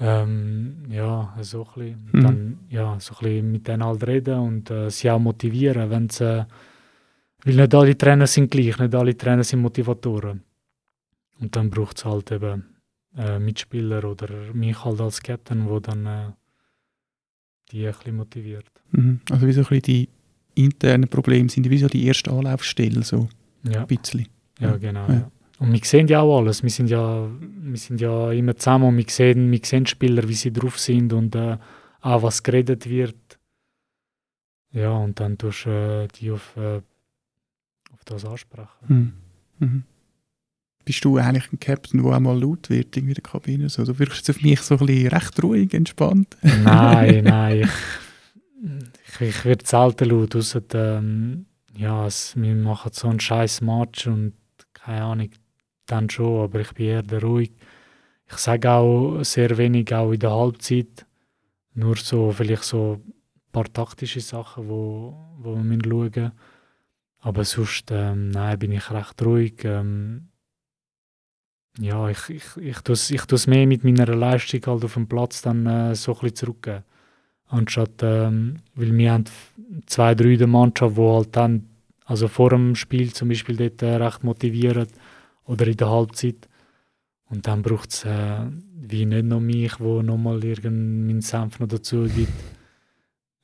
Ähm, 0.00 0.84
ja, 0.90 1.36
so 1.40 1.66
ein 1.66 1.74
bisschen. 1.74 2.10
Mhm. 2.12 2.22
Dann, 2.22 2.58
ja, 2.70 3.00
so 3.00 3.14
ein 3.14 3.18
bisschen 3.22 3.52
mit 3.52 3.68
denen 3.68 3.84
halt 3.84 4.06
reden 4.06 4.38
und 4.38 4.70
äh, 4.70 4.90
sie 4.90 5.10
auch 5.10 5.18
motivieren, 5.18 5.90
wenn 5.90 6.08
sie, 6.08 6.46
weil 7.44 7.54
nicht 7.54 7.74
alle 7.74 7.98
Trainer 7.98 8.26
sind 8.26 8.50
gleich, 8.50 8.78
nicht 8.78 8.94
alle 8.94 9.16
Trainer 9.16 9.44
sind 9.44 9.60
Motivatoren. 9.60 10.42
Und 11.40 11.54
dann 11.56 11.70
braucht 11.70 11.98
es 11.98 12.04
halt 12.04 12.30
eben 12.30 12.76
äh, 13.16 13.38
Mitspieler 13.38 14.04
oder 14.04 14.28
mich 14.52 14.84
halt 14.84 15.00
als 15.00 15.20
Captain, 15.22 15.68
wo 15.68 15.80
dann 15.80 16.06
äh, 16.06 16.30
die 17.70 17.86
ein 17.86 17.92
bisschen 17.92 18.16
motiviert. 18.16 18.66
Mhm. 18.92 19.20
Also 19.30 19.46
wie 19.46 19.52
so 19.52 19.60
ein 19.60 19.66
bisschen 19.66 19.82
die 19.82 20.08
internen 20.54 21.08
Probleme 21.08 21.48
sind 21.48 21.68
wie 21.68 21.78
so 21.78 21.88
die 21.88 22.06
erste 22.06 22.30
Anlaufstelle, 22.30 23.02
so 23.02 23.28
Ja, 23.64 23.80
ein 23.80 23.86
bisschen. 23.86 24.28
Ja. 24.58 24.76
genau. 24.76 25.08
Ja. 25.08 25.14
Ja. 25.14 25.30
Und 25.58 25.72
wir 25.72 25.80
sehen 25.82 26.06
ja 26.06 26.20
auch 26.20 26.38
alles. 26.38 26.62
Wir 26.62 26.70
sind 26.70 26.88
ja, 26.88 27.28
wir 27.40 27.76
sind 27.76 28.00
ja 28.00 28.30
immer 28.30 28.56
zusammen 28.56 28.88
und 28.88 28.96
wir 28.96 29.04
sehen, 29.08 29.50
wir 29.50 29.60
sehen 29.64 29.86
Spieler, 29.86 30.28
wie 30.28 30.34
sie 30.34 30.52
drauf 30.52 30.78
sind 30.78 31.12
und 31.12 31.34
äh, 31.34 31.58
auch 32.00 32.22
was 32.22 32.42
geredet 32.42 32.88
wird. 32.88 33.38
Ja, 34.72 34.92
und 34.92 35.18
dann 35.18 35.36
tust 35.36 35.66
du 35.66 35.70
äh, 35.70 36.08
die 36.08 36.30
auf, 36.30 36.56
äh, 36.56 36.80
auf 37.92 38.04
das 38.04 38.24
ansprechen. 38.24 38.68
Mhm. 38.86 39.12
Mhm. 39.58 39.82
Bist 40.84 41.04
du 41.04 41.18
eigentlich 41.18 41.52
ein 41.52 41.60
Captain, 41.60 42.02
der 42.02 42.12
auch 42.12 42.20
mal 42.20 42.40
laut 42.40 42.70
wird 42.70 42.96
in 42.96 43.08
der 43.08 43.22
Kabine? 43.22 43.68
So? 43.68 43.84
Du 43.84 43.98
wirkst 43.98 44.28
jetzt 44.28 44.30
auf 44.36 44.42
mich 44.42 44.60
so 44.60 44.76
ein 44.76 44.86
bisschen 44.86 45.08
recht 45.08 45.42
ruhig, 45.42 45.74
entspannt. 45.74 46.36
nein, 46.42 47.24
nein. 47.24 47.68
Ich, 48.62 49.20
ich, 49.20 49.28
ich 49.28 49.44
werde 49.44 49.66
selten 49.66 50.08
laut, 50.08 50.36
ausser, 50.36 50.62
ähm, 50.74 51.46
ja, 51.76 52.06
es, 52.06 52.34
wir 52.36 52.54
machen 52.54 52.92
so 52.92 53.08
einen 53.08 53.20
scheiß 53.20 53.60
Match 53.60 54.06
und 54.06 54.34
keine 54.72 55.02
Ahnung, 55.02 55.30
dann 55.90 56.08
schon, 56.10 56.44
aber 56.44 56.60
ich 56.60 56.72
bin 56.72 56.86
eher 56.86 57.02
der 57.02 57.22
ruhig. 57.22 57.52
Ich 58.30 58.36
sage 58.38 58.70
auch 58.70 59.22
sehr 59.22 59.56
wenig, 59.56 59.92
auch 59.94 60.12
in 60.12 60.20
der 60.20 60.30
Halbzeit. 60.30 61.06
Nur 61.74 61.96
so, 61.96 62.32
vielleicht 62.32 62.64
so 62.64 63.00
ein 63.04 63.12
paar 63.52 63.72
taktische 63.72 64.20
Sachen, 64.20 64.68
wo, 64.68 65.14
wo 65.38 65.56
wir 65.56 65.78
schauen 65.84 66.10
müssen. 66.14 66.32
Aber 67.20 67.44
sonst, 67.44 67.90
ähm, 67.90 68.30
nein, 68.30 68.58
bin 68.58 68.72
ich 68.72 68.90
recht 68.90 69.22
ruhig. 69.22 69.64
Ähm, 69.64 70.28
ja, 71.80 72.08
ich, 72.08 72.28
ich, 72.28 72.56
ich 72.56 72.80
tue 72.80 72.94
es 72.94 73.10
ich 73.10 73.22
tu's 73.22 73.46
mehr 73.46 73.66
mit 73.66 73.84
meiner 73.84 74.06
Leistung 74.06 74.60
halt 74.66 74.84
auf 74.84 74.94
dem 74.94 75.08
Platz 75.08 75.42
dann 75.42 75.66
äh, 75.66 75.94
so 75.94 76.12
ein 76.12 76.20
bisschen 76.20 76.36
zurückgeben. 76.36 76.84
Anstatt, 77.46 78.02
ähm, 78.02 78.56
weil 78.74 78.96
wir 78.96 79.12
haben 79.12 79.24
zwei, 79.86 80.14
drei 80.14 80.32
in 80.32 80.38
der 80.38 80.46
Mannschaft, 80.48 80.96
die 80.96 81.00
halt 81.00 81.36
dann, 81.36 81.68
also 82.04 82.28
vor 82.28 82.50
dem 82.50 82.74
Spiel 82.74 83.12
zum 83.12 83.28
Beispiel 83.28 83.56
dort 83.56 83.80
äh, 83.82 83.96
recht 83.96 84.22
motivieren 84.22 84.88
oder 85.48 85.66
in 85.66 85.76
der 85.76 85.90
Halbzeit. 85.90 86.48
Und 87.30 87.46
dann 87.46 87.60
braucht 87.62 87.90
es 87.92 88.04
äh, 88.04 88.46
wie 88.80 89.04
nicht 89.04 89.24
noch 89.26 89.40
mich, 89.40 89.78
wo 89.80 90.00
nochmal 90.02 90.42
irgendeinen 90.44 91.20
Senf 91.20 91.58
noch 91.60 91.66
dazu 91.68 92.04
gibt. 92.04 92.32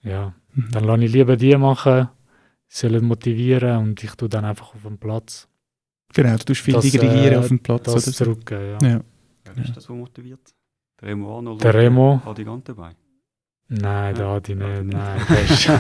Ja, 0.02 0.32
Mhm. 0.54 0.68
dann 0.70 0.84
lasse 0.84 1.04
ich 1.04 1.12
lieber 1.12 1.36
die 1.36 1.56
machen, 1.56 2.08
sie 2.68 2.86
sollen 2.88 3.04
motivieren 3.04 3.78
und 3.78 4.04
ich 4.04 4.12
tue 4.14 4.28
dann 4.28 4.44
einfach 4.44 4.72
auf 4.74 4.82
dem 4.82 4.98
Platz 4.98 5.48
Genau, 6.14 6.36
du 6.36 6.44
tust 6.44 6.60
viel 6.60 6.74
Das, 6.74 6.84
dirigieren 6.84 7.32
äh, 7.32 7.36
auf 7.38 7.48
dem 7.48 7.58
Platz. 7.58 7.82
das 7.84 7.94
oder 7.94 8.00
so. 8.02 8.12
zurückgeben. 8.12 8.78
Ja. 8.80 8.88
Ja. 8.88 9.00
Wer 9.54 9.64
ist 9.64 9.76
das, 9.76 9.86
der 9.86 9.96
motiviert? 9.96 10.54
Der 11.00 11.08
Remo 11.08 11.36
Arnold? 11.36 11.64
Der 11.64 11.74
Remo? 11.74 12.22
Adi 12.24 12.44
Gant 12.44 12.68
dabei? 12.68 12.92
Nein, 13.68 13.82
Ja, 13.82 14.12
da 14.12 14.34
hat 14.34 14.48
ich 14.48 14.56
da 14.58 14.64
hat 14.64 14.84
nicht. 14.84 14.96
Nein, 14.96 15.16
nicht. 15.18 15.30
der 15.30 15.44
ist, 15.44 15.70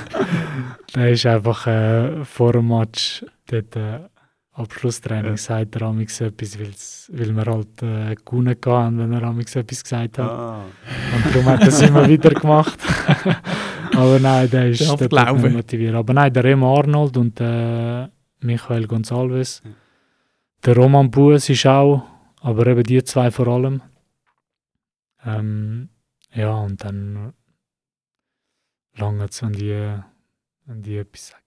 der 0.96 1.10
ist 1.12 1.26
einfach 1.26 1.66
äh, 1.68 2.24
vor 2.24 2.52
dem 2.54 2.66
Match 2.66 3.24
dort 3.46 3.76
äh, 3.76 4.00
Abschlusstraining, 4.54 5.32
Ja. 5.32 5.36
sagt 5.36 5.74
er 5.76 5.82
amigs 5.82 6.20
etwas, 6.20 6.58
weil 7.12 7.34
wir 7.36 7.44
halt 7.44 7.82
äh, 7.82 8.14
gewonnen 8.14 8.56
haben, 8.64 8.98
wenn 8.98 9.12
er 9.12 9.22
amigs 9.24 9.56
etwas 9.56 9.82
gesagt 9.82 10.18
hat. 10.18 10.30
Ah, 10.30 10.64
Und 11.14 11.26
darum 11.34 11.46
hat 11.46 11.62
er 11.62 11.68
es 11.68 11.82
immer 11.82 12.08
wieder 12.08 12.30
gemacht. 12.30 12.78
Aber 13.96 14.18
nein, 14.20 14.48
der 14.50 14.70
ist 14.70 14.80
Der 14.80 15.32
nicht 15.32 15.52
motiviert. 15.52 15.94
Aber 15.94 16.12
nein, 16.14 16.32
der 16.32 16.44
Remo 16.44 16.78
Arnold 16.78 17.16
und 17.16 17.40
äh, 17.40 18.08
Michael 18.40 18.86
Gonsalves. 18.86 19.60
Ja. 19.64 19.70
Der 20.64 20.76
Roman 20.76 21.10
Bues 21.10 21.48
ist 21.50 21.66
auch, 21.66 22.02
aber 22.40 22.66
eben 22.68 22.82
die 22.84 23.02
zwei 23.04 23.30
vor 23.30 23.48
allem. 23.48 23.82
Ähm, 25.24 25.88
ja, 26.32 26.54
und 26.54 26.82
dann 26.84 27.32
lange 28.96 29.24
es, 29.24 29.42
wenn 29.42 29.52
die, 29.52 29.94
wenn 30.66 30.82
die 30.82 30.96
etwas 30.98 31.28
sagen. 31.28 31.43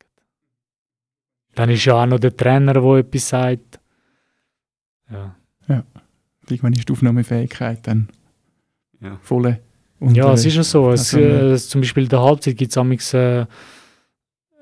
Dann 1.57 1.71
ist 1.71 1.85
ja 1.85 1.95
auch 1.95 2.05
noch 2.05 2.19
der 2.19 2.37
Trainer, 2.37 2.73
der 2.73 2.83
etwas 2.83 3.29
sagt. 3.29 3.79
Ja, 5.09 5.35
Irgendwann 6.47 6.73
ist 6.73 6.87
die 6.87 6.93
Aufnahmefähigkeit 6.93 7.79
dann 7.87 8.09
ja. 9.01 9.17
voll. 9.23 9.57
ja 9.99 10.33
es 10.33 10.45
ist 10.45 10.55
ja 10.55 10.61
so. 10.61 10.91
Es, 10.91 11.15
also, 11.15 11.19
ja. 11.19 11.53
äh, 11.53 11.57
zum 11.57 11.81
Beispiel 11.81 12.03
in 12.03 12.09
der 12.09 12.21
Halbzeit 12.21 12.57
gibt 12.57 12.77
es 12.77 13.13
äh, 13.15 13.47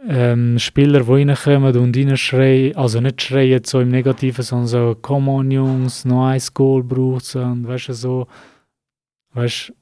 ähm, 0.07 0.57
Spieler, 0.57 1.01
die 1.01 1.11
reinkommen 1.11 1.75
und 1.75 1.97
reinschreien, 1.97 2.77
also 2.77 3.01
nicht 3.01 3.21
schreien 3.21 3.65
so 3.65 3.81
im 3.81 3.89
Negativen, 3.89 4.43
sondern 4.43 4.67
so, 4.67 4.95
come 5.01 5.29
on 5.29 5.51
Jungs, 5.51 6.05
noch 6.05 6.27
ein 6.27 6.41
Goal 6.53 6.81
braucht 6.81 7.23
es 7.23 7.35
und 7.35 7.67
weißt 7.67 7.89
du, 7.89 7.93
so, 7.93 8.27
weißt 9.33 9.73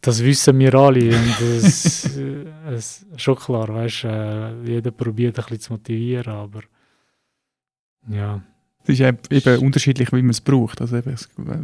das 0.00 0.22
wissen 0.24 0.58
wir 0.58 0.74
alle 0.74 1.14
und 1.16 1.40
es 1.40 2.04
ist 2.70 3.06
schon 3.16 3.36
klar, 3.36 3.68
weißt 3.68 4.04
äh, 4.04 4.62
jeder 4.64 4.90
probiert 4.90 5.38
ein 5.38 5.42
bisschen 5.44 5.60
zu 5.60 5.72
motivieren, 5.74 6.32
aber 6.32 6.62
ja, 8.08 8.42
Es 8.84 8.88
ist 8.90 9.00
eben, 9.00 9.18
eben 9.30 9.62
unterschiedlich, 9.64 10.10
wie 10.12 10.22
man 10.22 10.30
es 10.30 10.40
braucht. 10.40 10.80
Also 10.80 10.96
eben, 10.96 11.12
es, 11.12 11.26
äh, 11.26 11.58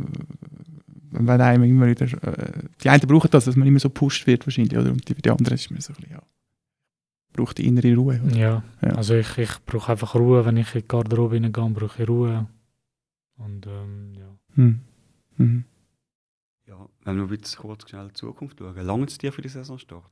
wenn 1.13 1.41
einem 1.41 1.65
immer 1.65 1.87
wieder, 1.87 2.05
äh, 2.05 2.53
die 2.83 2.91
einen 2.91 3.07
brauchen 3.07 3.31
das, 3.31 3.47
dass 3.47 3.57
man 3.57 3.67
immer 3.67 3.79
so 3.81 3.89
gepusht 3.89 4.27
wird 4.27 4.47
wahrscheinlich, 4.47 4.77
oder? 4.79 4.91
Und 4.91 5.09
die, 5.09 5.15
die 5.15 5.31
anderen 5.31 5.55
ist 5.55 5.71
mir 5.71 5.81
so 5.81 5.93
ein 5.95 5.97
bisschen, 5.97 6.13
ja, 6.13 6.23
braucht 7.33 7.57
die 7.59 7.67
innere 7.67 7.95
Ruhe. 7.95 8.21
Ja, 8.35 8.63
Ja. 8.83 8.89
also 8.97 9.15
ich, 9.15 9.39
ich 9.39 9.51
brauche 9.65 9.93
einfach 9.93 10.15
Ruhe, 10.15 10.45
wenn 10.45 10.59
ich 10.59 10.75
in 10.75 10.83
die 10.83 10.89
Garderobe 10.89 11.37
reingehe, 11.37 11.71
brauche 11.71 12.03
ich 12.03 12.09
Ruhe 12.09 12.47
und 13.39 13.67
ähm, 13.67 14.13
ja. 14.19 14.39
Hm. 14.57 14.81
Mhm. 15.39 15.65
Wenn 17.07 17.19
wir 17.19 17.37
jetzt 17.37 17.57
kurz 17.57 17.89
schnell 17.89 18.03
in 18.03 18.09
die 18.09 18.15
Zukunft 18.15 18.59
schauen, 18.59 18.85
lange 18.85 19.05
es 19.05 19.17
dir 19.17 19.33
für 19.33 19.41
die 19.41 19.49
Saisonstart? 19.49 20.11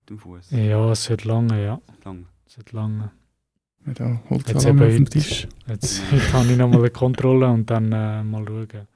Mit 0.00 0.10
dem 0.10 0.18
Fuß? 0.18 0.50
Ja, 0.52 0.90
es 0.90 1.10
wird 1.10 1.24
lange, 1.24 1.62
ja. 1.62 1.78
Lang. 2.04 2.26
Es 2.46 2.56
wird 2.56 2.72
lange. 2.72 3.12
Ja, 3.86 3.92
da 3.92 4.22
holt 4.30 4.48
Jetzt 4.48 4.60
es 4.60 4.64
eben 4.64 4.82
auf 4.82 4.88
dem. 4.88 5.10
Tisch. 5.10 5.46
Jetzt 5.66 6.00
heute 6.10 6.32
habe 6.32 6.50
ich 6.50 6.56
nochmal 6.56 6.78
eine 6.78 6.90
Kontrolle 6.90 7.48
und 7.48 7.68
dann 7.68 7.92
äh, 7.92 8.24
mal 8.24 8.46
schauen. 8.46 8.88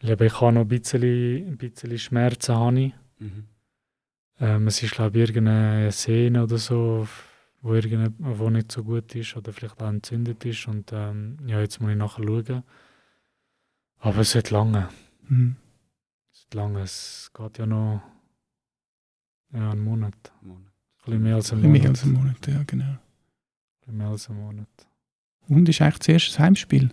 Eben 0.00 0.26
Ich 0.26 0.40
habe 0.40 0.52
noch 0.54 0.62
ein 0.62 0.68
bisschen, 0.68 1.48
ein 1.48 1.58
bisschen 1.58 1.98
Schmerzen. 1.98 2.54
Habe 2.54 2.80
ich. 2.80 2.92
Mhm. 3.18 3.44
Ähm, 4.40 4.66
es 4.66 4.82
ist, 4.82 4.92
glaube 4.92 5.18
ich, 5.18 5.28
irgendeine 5.28 5.92
Sehne 5.92 6.44
oder 6.44 6.56
so, 6.56 7.06
wo, 7.60 7.74
wo 7.74 8.48
nicht 8.48 8.72
so 8.72 8.84
gut 8.84 9.14
ist 9.14 9.36
oder 9.36 9.52
vielleicht 9.52 9.82
auch 9.82 9.88
entzündet 9.88 10.46
ist. 10.46 10.66
Und 10.66 10.92
ähm, 10.94 11.36
ja, 11.46 11.60
jetzt 11.60 11.82
muss 11.82 11.90
ich 11.90 11.98
nachher 11.98 12.24
schauen. 12.24 12.62
Aber 13.98 14.20
es 14.20 14.34
wird 14.34 14.50
lange. 14.50 14.88
Mhm. 15.28 15.56
Es 16.54 16.56
lange. 16.56 16.80
Es 16.82 17.30
geht 17.36 17.58
ja 17.58 17.66
noch 17.66 18.00
ja, 19.52 19.70
einen 19.72 19.82
Monat. 19.82 20.14
Monat. 20.40 20.60
Ein 20.62 21.04
bisschen 21.04 21.22
mehr 21.24 21.34
als 21.34 21.52
Ein 21.52 21.64
einen 21.64 21.72
bisschen 21.72 21.72
mehr 21.72 21.82
Monat. 21.82 21.90
als 21.90 22.04
einen 22.04 22.12
Monat, 22.14 22.46
ja, 22.46 22.62
genau. 22.64 22.84
Ein 22.84 22.98
bisschen 23.80 23.96
mehr 23.98 24.06
als 24.06 24.30
einen 24.30 24.40
Monat. 24.40 24.68
Und 25.48 25.68
ist 25.68 25.82
eigentlich 25.82 25.98
zuerst 25.98 26.28
das 26.28 26.38
Heimspiel? 26.38 26.90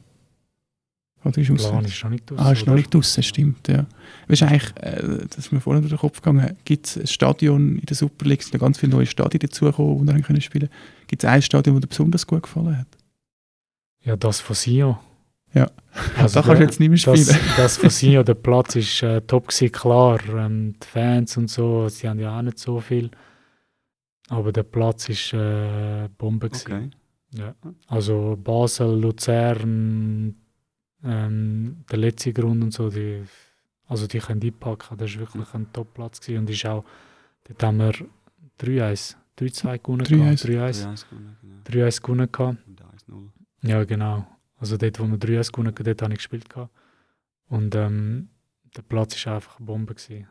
Oder 1.24 1.38
ist 1.38 1.52
auswärts? 1.52 1.70
Plan 1.70 1.86
ist 1.86 2.04
noch 2.04 2.10
nicht 2.10 2.32
aus. 2.32 2.40
Ah, 2.40 2.52
ist 2.52 2.66
noch 2.66 2.74
nicht 2.74 2.92
draussen, 2.92 3.22
stimmt, 3.22 3.68
ja. 3.68 3.86
Weißt 4.28 4.42
du 4.42 4.46
eigentlich, 4.48 4.78
äh, 4.78 5.28
das 5.28 5.38
ist 5.38 5.52
mir 5.52 5.62
vorhin 5.62 5.84
durch 5.84 5.94
den 5.94 6.00
Kopf 6.00 6.22
gegangen, 6.22 6.58
gibt 6.66 6.88
es 6.88 6.98
ein 6.98 7.06
Stadion 7.06 7.78
in 7.78 7.86
der 7.86 7.96
Super 7.96 8.26
League, 8.26 8.40
es 8.40 8.48
sind 8.48 8.54
ja 8.54 8.60
ganz 8.60 8.80
viele 8.80 8.94
neue 8.94 9.06
Stadien 9.06 9.42
dazugekommen, 9.42 10.00
wo 10.00 10.04
wir 10.04 10.14
haben 10.14 10.24
können 10.24 10.42
spielen 10.42 10.70
Gibt 11.06 11.24
es 11.24 11.30
ein 11.30 11.44
Stadion, 11.44 11.76
das 11.76 11.82
dir 11.82 11.88
besonders 11.88 12.26
gut 12.26 12.42
gefallen 12.42 12.80
hat? 12.80 12.88
Ja, 14.04 14.16
das 14.16 14.40
von 14.40 14.56
Sion. 14.56 14.98
Ja. 15.54 15.70
Also 16.18 16.40
da 16.40 16.46
kannst 16.46 16.60
du 16.60 16.64
jetzt 16.64 16.80
nicht 16.80 16.90
mehr 16.90 17.14
das, 17.14 17.28
spielen. 17.28 17.40
das 17.58 17.78
von 17.78 17.90
Sion, 17.90 18.26
der 18.26 18.36
Platz 18.36 18.76
ist 18.76 19.04
äh, 19.04 19.22
top 19.22 19.48
gewesen, 19.48 19.72
klar. 19.72 20.20
Ähm, 20.30 20.76
die 20.82 20.88
Fans 20.88 21.38
und 21.38 21.50
so, 21.50 21.90
sie 21.90 22.08
haben 22.08 22.20
ja 22.20 22.38
auch 22.38 22.42
nicht 22.42 22.60
so 22.60 22.80
viel. 22.80 23.12
Aber 24.30 24.52
der 24.52 24.64
Platz 24.64 25.10
ist 25.10 25.34
äh, 25.34 26.08
Bombe 26.18 26.50
gewesen. 26.50 26.72
Okay. 26.72 26.90
Ja. 27.34 27.56
Also 27.88 28.38
Basel, 28.42 29.00
Luzern, 29.00 30.36
ähm, 31.04 31.84
der 31.92 31.98
letzte 31.98 32.32
Grund 32.32 32.64
und 32.64 32.74
so, 32.74 32.90
die, 32.90 33.24
also 33.88 34.08
die 34.08 34.20
können 34.20 34.42
einpacken. 34.42 34.98
Das 34.98 35.14
war 35.14 35.20
wirklich 35.22 35.54
ein 35.54 35.72
Top-Platz. 35.74 36.22
gewesen. 36.22 36.40
Und 36.40 36.50
ist 36.50 36.66
auch, 36.66 36.86
dort 37.44 37.64
haben 37.64 37.78
wir 37.78 37.94
3-1, 38.60 39.16
3-2 39.38 39.80
gewonnen. 39.80 40.06
3-1. 40.06 40.08
gehabt, 40.08 40.40
3-1 40.46 40.86
3-1 40.86 41.10
gewonnen, 41.10 41.38
genau. 41.42 41.88
3-1 41.88 42.02
gewonnen. 42.02 42.32
gehabt. 42.32 42.58
Und 42.68 42.82
1-0. 43.64 43.70
Ja, 43.70 43.84
genau. 43.84 44.28
Also 44.62 44.78
dort, 44.78 44.98
wo 45.00 45.04
wir 45.08 45.18
3-1 45.18 45.52
gewonnen 45.52 45.74
haben, 45.76 45.84
dort 45.84 46.02
habe 46.02 46.14
ich 46.14 46.20
gespielt. 46.20 46.50
Gehabt. 46.50 46.72
Und 47.50 47.76
ähm, 47.76 48.30
der 48.78 48.84
Platz 48.84 49.26
war 49.26 49.36
einfach 49.36 49.58
eine 49.58 49.66
Bombe. 49.66 49.94
Gewesen. 49.96 50.28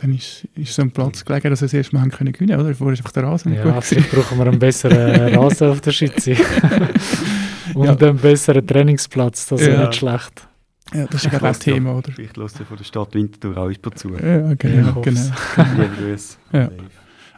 Dann 0.00 0.14
ist, 0.14 0.46
ist 0.54 0.74
so 0.74 0.82
ein 0.82 0.92
Platz 0.92 1.24
gelegen, 1.24 1.50
dass 1.50 1.60
wir 1.60 1.66
das 1.66 1.74
erste 1.74 1.96
Mal 1.96 2.02
haben 2.02 2.12
können 2.12 2.32
gewinnen 2.32 2.60
oder? 2.60 2.72
Vorher 2.72 2.92
ist 2.92 3.00
einfach 3.00 3.10
der 3.12 3.24
Rasen 3.24 3.50
nicht 3.50 3.64
Ja, 3.64 3.72
gut 3.72 3.82
vielleicht 3.82 4.12
brauchen 4.12 4.38
wir 4.38 4.46
einen 4.46 4.58
besseren 4.60 5.34
Rasen 5.34 5.70
auf 5.70 5.80
der 5.80 5.90
Schütze. 5.90 6.36
Und 7.74 7.86
Ja. 7.86 7.96
einen 7.96 8.16
besseren 8.18 8.64
Trainingsplatz, 8.64 9.46
das 9.48 9.60
ist 9.62 9.66
Ja. 9.66 9.80
nicht 9.80 9.96
schlecht. 9.96 10.46
Ja, 10.94 11.06
das 11.06 11.24
ist 11.24 11.32
ich 11.32 11.38
auch 11.38 11.42
ein 11.42 11.58
Thema, 11.58 11.96
oder? 11.96 12.12
Vielleicht 12.12 12.36
lässt 12.36 12.60
ihr 12.60 12.66
von 12.66 12.76
der 12.76 12.84
Stadt 12.84 13.14
Winterthur 13.14 13.56
auch 13.56 13.72
zu. 13.94 14.10
Ja, 14.14 14.52
Ich 14.52 14.58
genau. 14.58 14.94
hoffe's. 14.94 15.32
genau. 15.56 15.68
Liebe 15.74 15.88
Grüße. 15.96 16.36
Ja. 16.52 16.70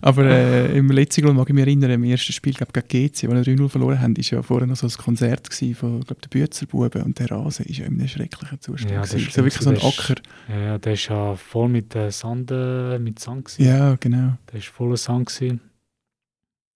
Aber 0.06 0.22
äh, 0.26 0.76
im 0.76 0.90
letzten 0.90 1.22
Grund 1.24 1.38
mag 1.38 1.48
ich 1.48 1.54
mich 1.54 1.62
erinnern, 1.64 1.90
im 1.92 2.04
ersten 2.04 2.34
Spiel 2.34 2.52
glaub, 2.52 2.74
gegen 2.74 2.86
GC, 3.10 3.26
wo 3.26 3.32
wir 3.32 3.42
3-0 3.42 3.70
verloren 3.70 3.98
haben, 4.02 4.14
war 4.14 4.22
ja 4.24 4.42
vorher 4.42 4.66
noch 4.66 4.76
so 4.76 4.86
ein 4.86 4.92
Konzert 4.92 5.48
von 5.74 6.00
glaub, 6.04 6.20
den 6.20 6.28
Bützerbuben 6.28 7.02
und 7.04 7.18
der 7.18 7.30
Rasen 7.30 7.64
ist 7.64 7.78
ja 7.78 7.86
in 7.86 7.94
einem 7.98 8.06
schrecklichen 8.06 8.60
Zustand. 8.60 8.92
Ja, 8.92 9.00
das 9.00 9.18
stimmt. 9.18 9.36
wirklich 9.38 9.62
so 9.62 9.70
ein 9.70 9.76
ist- 9.76 9.84
Acker. 9.84 10.20
Ja, 10.48 10.76
der 10.76 10.92
ist 10.92 11.08
ja 11.08 11.34
voll 11.36 11.70
mit 11.70 11.94
äh, 11.96 12.10
Sand, 12.10 12.50
äh, 12.50 12.98
mit 12.98 13.18
Sand 13.18 13.46
gewesen. 13.46 13.64
Ja, 13.66 13.96
genau. 13.98 14.36
Der 14.52 14.58
ist 14.58 14.66
voller 14.68 14.98
Sand 14.98 15.26
gewesen. 15.32 15.60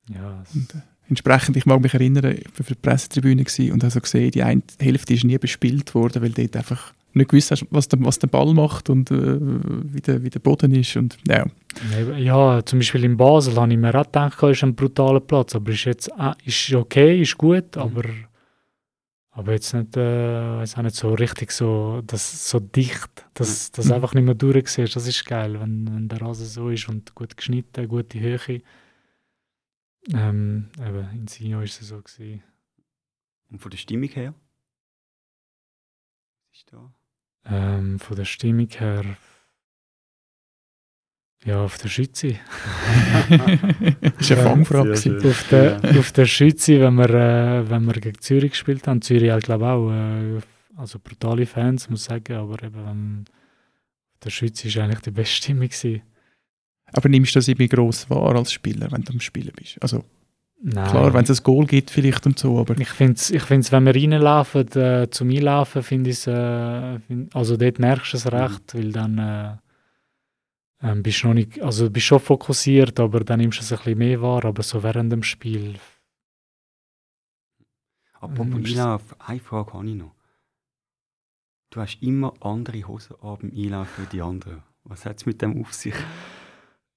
Ja, 0.08 0.42
Und, 0.54 0.74
äh, 0.74 0.78
entsprechend, 1.10 1.58
ich 1.58 1.66
mag 1.66 1.82
mich 1.82 1.92
erinnern, 1.92 2.34
ich 2.34 2.46
war 2.46 2.64
für 2.64 2.74
die 2.74 2.80
Pressetribüne 2.80 3.44
und 3.74 3.82
habe 3.82 3.90
so 3.90 4.00
gesehen, 4.00 4.30
die 4.30 4.42
eine 4.42 4.62
Hälfte 4.80 5.12
ist 5.12 5.24
nie 5.24 5.36
bespielt 5.36 5.94
worden, 5.94 6.22
weil 6.22 6.30
dort 6.30 6.56
einfach 6.56 6.94
nicht 7.14 7.30
gewusst 7.30 7.50
hast, 7.50 7.66
was 7.70 7.88
der, 7.88 7.98
was 8.04 8.18
der 8.18 8.28
Ball 8.28 8.52
macht 8.54 8.90
und 8.90 9.10
äh, 9.10 9.38
wie, 9.40 10.00
der, 10.00 10.22
wie 10.22 10.30
der 10.30 10.40
Boden 10.40 10.72
ist. 10.74 10.96
Und, 10.96 11.16
ja. 11.26 11.46
Ja, 12.16 12.64
zum 12.64 12.78
Beispiel 12.80 13.04
in 13.04 13.16
Basel 13.16 13.56
habe 13.56 13.72
ich 13.72 13.78
mir 13.78 13.94
auch 13.94 14.04
gedacht, 14.04 14.42
es 14.42 14.50
ist 14.58 14.62
ein 14.64 14.74
brutaler 14.74 15.20
Platz, 15.20 15.54
aber 15.54 15.70
ist 15.72 15.84
jetzt 15.84 16.12
ah, 16.18 16.36
ist 16.44 16.72
okay, 16.74 17.20
ist 17.20 17.36
gut, 17.38 17.76
Mhm. 17.76 17.82
aber, 17.82 18.04
aber 19.30 19.52
jetzt 19.52 19.72
nicht, 19.74 19.96
äh, 19.96 20.58
weiß 20.58 20.76
auch 20.76 20.82
nicht 20.82 20.96
so 20.96 21.14
richtig 21.14 21.50
so, 21.52 22.02
das, 22.06 22.50
so 22.50 22.60
dicht, 22.60 23.26
dass 23.34 23.70
das 23.72 23.86
Mhm. 23.86 23.92
einfach 23.92 24.14
nicht 24.14 24.24
mehr 24.24 24.34
durchsiehst. 24.34 24.94
Das 24.96 25.06
ist 25.06 25.24
geil, 25.24 25.58
wenn, 25.60 25.86
wenn 25.92 26.08
der 26.08 26.20
Rasen 26.20 26.46
so 26.46 26.68
ist 26.70 26.88
und 26.88 27.14
gut 27.14 27.36
geschnitten, 27.36 27.88
gute 27.88 28.20
Höhe. 28.20 28.62
Ähm, 30.12 30.70
eben, 30.78 31.08
in 31.14 31.26
Sino 31.28 31.58
war 31.58 31.64
es 31.64 31.76
so. 31.78 32.00
Gewesen. 32.00 32.42
Und 33.50 33.60
von 33.60 33.70
der 33.70 33.78
Stimmung 33.78 34.08
her? 34.10 34.34
Was 36.50 36.58
ist 36.60 36.72
da? 36.72 36.92
Ähm, 37.46 37.98
von 37.98 38.16
der 38.16 38.24
Stimmung 38.24 38.68
her, 38.78 39.04
ja, 41.44 41.62
auf 41.64 41.78
der 41.78 41.88
Schütze. 41.88 42.34
das 43.30 43.30
war 43.30 43.46
eine 43.46 44.16
Ja, 44.20 44.36
Fangfrage. 44.36 44.92
auf 45.24 45.48
der, 45.48 45.80
auf 45.98 46.12
der 46.12 46.26
Schütze, 46.26 46.80
wenn 46.80 46.94
wir, 46.94 47.08
äh, 47.10 47.70
wenn 47.70 47.84
wir 47.86 47.94
gegen 47.94 48.20
Zürich 48.20 48.50
gespielt 48.52 48.86
haben, 48.86 49.00
Zürich 49.02 49.30
hat 49.30 49.44
glaube 49.44 49.66
auch, 49.66 49.90
äh, 49.90 50.40
also 50.76 50.98
brutale 50.98 51.46
Fans, 51.46 51.88
muss 51.88 52.02
ich 52.02 52.06
sagen, 52.08 52.34
aber 52.36 52.62
eben, 52.62 52.84
wenn, 52.84 53.24
auf 53.28 54.20
der 54.24 54.30
Schütze 54.30 54.74
war 54.74 54.84
eigentlich 54.84 55.00
die 55.00 55.10
beste 55.12 55.36
Stimmung. 55.36 55.68
Gewesen. 55.68 56.02
Aber 56.92 57.08
nimmst 57.08 57.34
du 57.34 57.38
das 57.38 57.48
irgendwie 57.48 57.68
gross 57.68 58.08
wahr 58.10 58.34
als 58.34 58.52
Spieler, 58.52 58.90
wenn 58.90 59.02
du 59.02 59.12
am 59.12 59.20
Spielen 59.20 59.52
bist? 59.54 59.76
Also 59.80 60.04
Nein. 60.60 60.90
klar, 60.90 61.14
wenn 61.14 61.24
es 61.24 61.40
ein 61.40 61.44
Goal 61.44 61.66
gibt 61.66 61.90
vielleicht 61.90 62.26
und 62.26 62.38
so, 62.38 62.58
aber 62.58 62.76
ich 62.78 62.88
finde 62.88 63.14
es, 63.14 63.30
ich 63.30 63.42
find's, 63.44 63.70
wenn 63.70 63.84
wir 63.86 63.94
reinlaufen, 63.94 64.66
äh, 64.76 65.08
zum 65.08 65.30
Einlaufen, 65.30 65.82
finde 65.82 66.10
ich 66.10 66.16
es, 66.16 66.26
äh, 66.26 66.98
find, 67.00 67.34
also 67.34 67.56
dort 67.56 67.78
merkst 67.78 68.12
du 68.12 68.16
es 68.16 68.32
recht, 68.32 68.74
weil 68.74 68.90
dann 68.90 69.18
äh, 69.18 69.56
ähm, 70.82 71.02
bist 71.02 71.22
du 71.22 71.28
noch 71.28 71.34
nicht, 71.34 71.62
also 71.62 71.88
bist 71.90 72.06
schon 72.06 72.18
fokussiert, 72.18 72.98
aber 72.98 73.20
dann 73.20 73.38
nimmst 73.38 73.58
du 73.58 73.62
es 73.62 73.72
ein 73.72 73.78
bisschen 73.78 73.98
mehr 73.98 74.20
wahr, 74.20 74.44
aber 74.44 74.62
so 74.64 74.82
während 74.82 75.12
dem 75.12 75.22
Spiel, 75.22 75.76
Apropos 78.20 78.46
Mhm. 78.46 78.64
Einlauf, 78.64 79.02
eine 79.20 79.40
Frage 79.40 79.72
habe 79.74 79.88
ich 79.88 79.94
noch. 79.94 80.12
Du 81.70 81.80
hast 81.80 82.02
immer 82.02 82.34
andere 82.40 82.82
Hosen 82.88 83.14
an 83.22 83.38
beim 83.40 83.52
Einlaufen 83.54 84.04
wie 84.04 84.08
die 84.08 84.22
anderen. 84.22 84.62
Was 84.84 85.04
hat 85.04 85.18
es 85.18 85.26
mit 85.26 85.40
dem 85.40 85.60
auf 85.60 85.72
sich? 85.72 85.94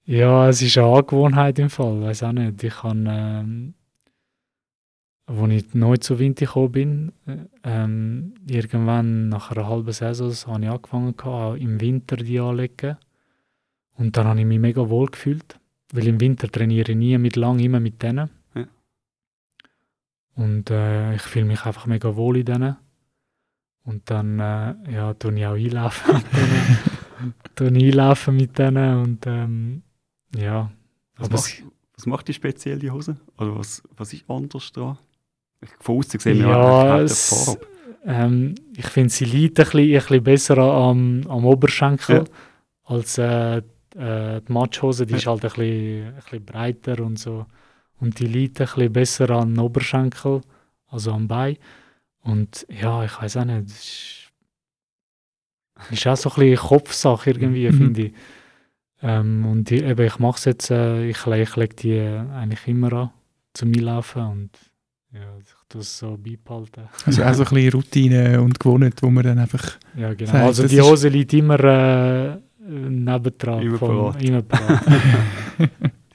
Ja, 0.06 0.49
es 0.49 0.62
ist 0.62 0.78
eine 0.78 0.88
Angewohnheit 0.88 1.60
im 1.60 1.70
Fall, 1.70 2.02
weiß 2.02 2.24
auch 2.24 2.32
nicht. 2.32 2.64
Ich 2.64 2.84
habe, 2.84 3.04
ähm, 3.08 3.74
als 5.28 5.52
ich 5.52 5.74
neu 5.74 5.97
zu 5.97 6.18
Winter 6.18 6.45
gekommen 6.45 6.72
bin, 6.72 7.12
äh, 7.28 7.38
ähm, 7.64 8.34
irgendwann 8.47 9.30
nach 9.30 9.52
einer 9.52 9.68
halben 9.68 9.91
Saison 9.91 10.32
so 10.32 10.52
habe 10.52 10.64
ich 10.64 10.70
angefangen, 10.70 11.20
auch 11.20 11.54
im 11.54 11.80
Winter 11.80 12.18
die 12.18 12.39
anzulegen. 12.39 12.97
Und 13.95 14.18
dann 14.18 14.28
habe 14.28 14.39
ich 14.39 14.45
mich 14.45 14.60
mega 14.60 14.89
wohl 14.89 15.08
gefühlt, 15.08 15.60
weil 15.93 16.08
im 16.08 16.20
Winter 16.20 16.47
trainiere 16.49 16.91
ich 16.91 16.97
nie 16.97 17.18
mit 17.20 17.36
lang, 17.36 17.60
immer 17.60 17.80
mit 17.80 18.02
denen. 18.02 18.32
Ja. 18.56 18.66
Und 20.36 20.72
äh, 20.72 21.14
ich 21.14 21.22
fühle 21.22 21.45
mich 21.45 21.64
einfach 21.66 21.86
mega 21.86 22.16
wohl 22.16 22.38
in 22.38 22.45
denen. 22.45 22.78
Und 23.84 24.10
dann 24.10 24.39
äh, 24.39 24.74
ja, 24.91 25.14
tue 25.14 25.38
ich 25.38 25.45
auch 25.45 25.54
einlaufen 25.54 26.24
tue 27.56 27.70
ich 27.78 27.93
einlaufen 27.93 28.36
mit 28.36 28.58
denen 28.58 29.02
und 29.04 29.28
ähm, 29.28 29.84
ja. 30.36 30.72
Was, 31.18 31.48
es- 31.48 31.64
was 31.96 32.06
macht 32.08 32.28
die 32.28 32.34
speziell, 32.34 32.80
die 32.80 32.90
Hose? 32.90 33.18
Oder 33.38 33.58
was, 33.58 33.84
was 33.96 34.12
ist 34.14 34.24
anders 34.28 34.72
dran? 34.72 34.98
Ich, 35.62 35.70
von 35.80 35.98
außen 36.00 36.20
sehen 36.20 36.40
wir 36.40 36.48
Ja, 36.50 36.86
ja, 36.98 37.02
es-. 37.02 37.58
Ähm, 38.04 38.56
ich 38.76 38.88
finde, 38.88 39.10
sie 39.14 39.26
liegt 39.26 39.60
ein 39.60 39.66
bisschen, 39.66 39.80
ein 39.82 39.94
bisschen 40.00 40.24
besser 40.24 40.58
am, 40.58 41.22
am 41.28 41.46
Oberschenkel 41.46 42.16
Ja. 42.18 42.24
als 42.86 43.18
äh, 43.20 43.58
äh, 43.58 44.42
die 44.42 44.52
Matschhose. 44.52 45.06
Die 45.06 45.14
ist 45.16 45.28
halt 45.28 45.44
ein 45.44 45.50
bisschen, 45.50 46.08
ein 46.08 46.16
bisschen 46.16 46.46
breiter 46.46 47.00
und 47.02 47.20
so. 47.20 47.46
Und 48.00 48.18
die 48.20 48.26
liegt 48.26 48.60
ein 48.60 48.66
bisschen 48.66 48.92
besser 48.94 49.28
den 49.28 49.60
Oberschenkel, 49.60 50.42
also 50.88 51.12
am 51.12 51.28
Bein. 51.28 51.58
Und 52.24 52.66
ja, 52.70 53.04
ich 53.06 53.22
weiß 53.22 53.38
auch 53.38 53.46
nicht. 53.46 53.68
Das 53.68 53.86
ist, 55.92 55.92
ist 55.92 56.08
auch 56.08 56.18
so 56.18 56.30
ein 56.32 56.36
bisschen 56.36 56.68
Kopfsache 56.68 57.30
irgendwie, 57.32 57.70
Mhm. 57.70 57.78
finde 57.78 58.02
ich. 58.08 58.14
Ähm, 59.04 59.45
und 59.45 59.70
die, 59.70 59.78
eben, 59.84 60.06
ich 60.06 60.20
mache 60.20 60.38
es 60.38 60.45
jetzt, 60.45 60.70
äh, 60.72 61.08
ich, 61.10 61.26
ich 61.26 61.56
lege 61.56 61.76
die 61.76 61.91
äh, 61.91 62.20
eigentlich 62.20 62.68
immer 62.68 62.93
an 62.93 63.10
zum 63.54 63.72
Einlaufen 63.74 64.22
und 64.24 64.49
ja, 65.14 65.38
ich 65.39 65.47
tue 65.68 65.82
es 65.82 65.97
so 65.97 66.18
beibehalten. 66.18 66.84
also 67.06 67.24
auch 67.24 67.34
so 67.34 67.43
ein 67.43 67.49
bisschen 67.49 67.74
Routine 67.74 68.41
und 68.41 68.60
Gewohnheit, 68.60 69.02
wo 69.02 69.10
man 69.10 69.24
dann 69.24 69.39
einfach 69.39 69.78
Ja, 69.95 70.14
genau. 70.14 70.32
Sagt, 70.32 70.45
also 70.45 70.62
das 70.64 70.72
die 70.72 70.82
Hose 70.82 71.10
liegt 71.10 71.34
immer 71.34 71.60
äh, 71.60 72.38
nebendran. 72.66 73.62
Immer 73.64 73.78
parat. 73.78 74.24
Immer 74.24 74.41
parat. 74.43 74.86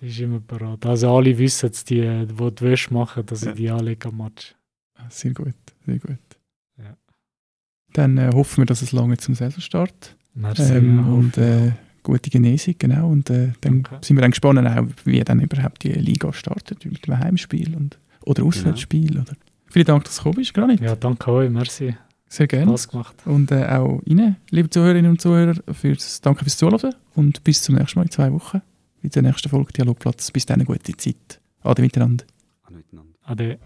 die 0.01 0.07
ist 0.07 0.21
immer 0.21 0.41
parat. 0.41 0.87
Also 0.87 1.15
alle 1.15 1.37
wissen 1.37 1.71
es, 1.71 1.85
die, 1.85 2.01
die 2.01 2.27
die 2.55 2.61
Wäsche 2.65 2.95
machen, 2.95 3.27
dass 3.27 3.43
Ja. 3.45 3.51
ich 3.51 3.57
die 3.57 3.71
anlege 3.71 4.09
am 4.09 4.17
Match. 4.17 4.55
Sehr 5.11 5.33
gut, 5.35 5.55
sehr 5.85 5.99
gut. 5.99 6.19
Ja. 6.79 6.97
Dann 7.93 8.17
äh, 8.17 8.31
hoffen 8.33 8.59
wir, 8.63 8.67
dass 8.67 8.81
es 8.81 8.93
lange 8.93 9.19
zum 9.19 9.35
Saisonstart 9.35 10.17
Merci. 10.35 10.63
ähm, 10.73 11.13
und 11.13 11.37
äh, 11.37 11.73
gute 12.07 12.31
Genesung, 12.31 12.75
genau. 12.79 13.09
Und 13.11 13.31
äh, 13.31 13.53
dann 13.61 13.83
Danke. 13.83 13.99
sind 14.03 14.17
wir 14.17 14.23
dann 14.23 14.31
gespannt, 14.31 14.59
auch, 14.61 14.87
wie 15.05 15.21
dann 15.21 15.41
überhaupt 15.41 15.83
die 15.83 15.93
Liga 15.93 16.33
startet, 16.33 16.85
mit 16.85 17.07
dem 17.07 17.19
Heimspiel 17.19 17.75
und, 17.77 17.99
oder 18.25 18.45
Auswärtsspiel. 18.45 19.19
Oder. 19.19 19.35
Vielen 19.67 19.87
Dank, 19.87 20.05
dass 20.05 20.17
du 20.17 20.21
gekommen 20.21 20.37
bist, 20.37 20.55
Granit. 20.55 20.81
ja, 20.81 20.97
danke 20.97 21.31
euch, 21.31 21.51
merci. 21.51 21.97
Sehr 22.29 22.47
gerne. 22.47 22.67
Spaß 22.67 22.89
gemacht. 22.89 23.15
Und 23.25 23.51
äh, 23.53 23.67
auch 23.67 24.01
Ihnen, 24.05 24.37
liebe 24.51 24.71
Zuhörerinnen 24.71 25.11
und 25.11 25.21
Zuhörer, 25.21 25.55
fürs, 25.73 26.21
danke 26.21 26.45
fürs 26.45 26.57
Zuhören 26.57 26.95
und 27.15 27.45
bis 27.45 27.63
zum 27.63 27.77
nächsten 27.77 27.99
Mal 27.99 28.05
in 28.05 28.11
zwei 28.11 28.33
Wochen. 28.33 28.63
Mit 29.03 29.15
der 29.15 29.23
nächsten 29.23 29.49
Folge 29.49 29.73
Dialogplatz. 29.73 30.31
Bis 30.31 30.47
dann, 30.47 30.57
eine 30.57 30.65
gute 30.65 30.97
Zeit. 30.97 31.41
Ade 31.63 31.83
miteinander. 31.83 32.25
Miteinander. 32.71 33.15
Ade. 33.23 33.59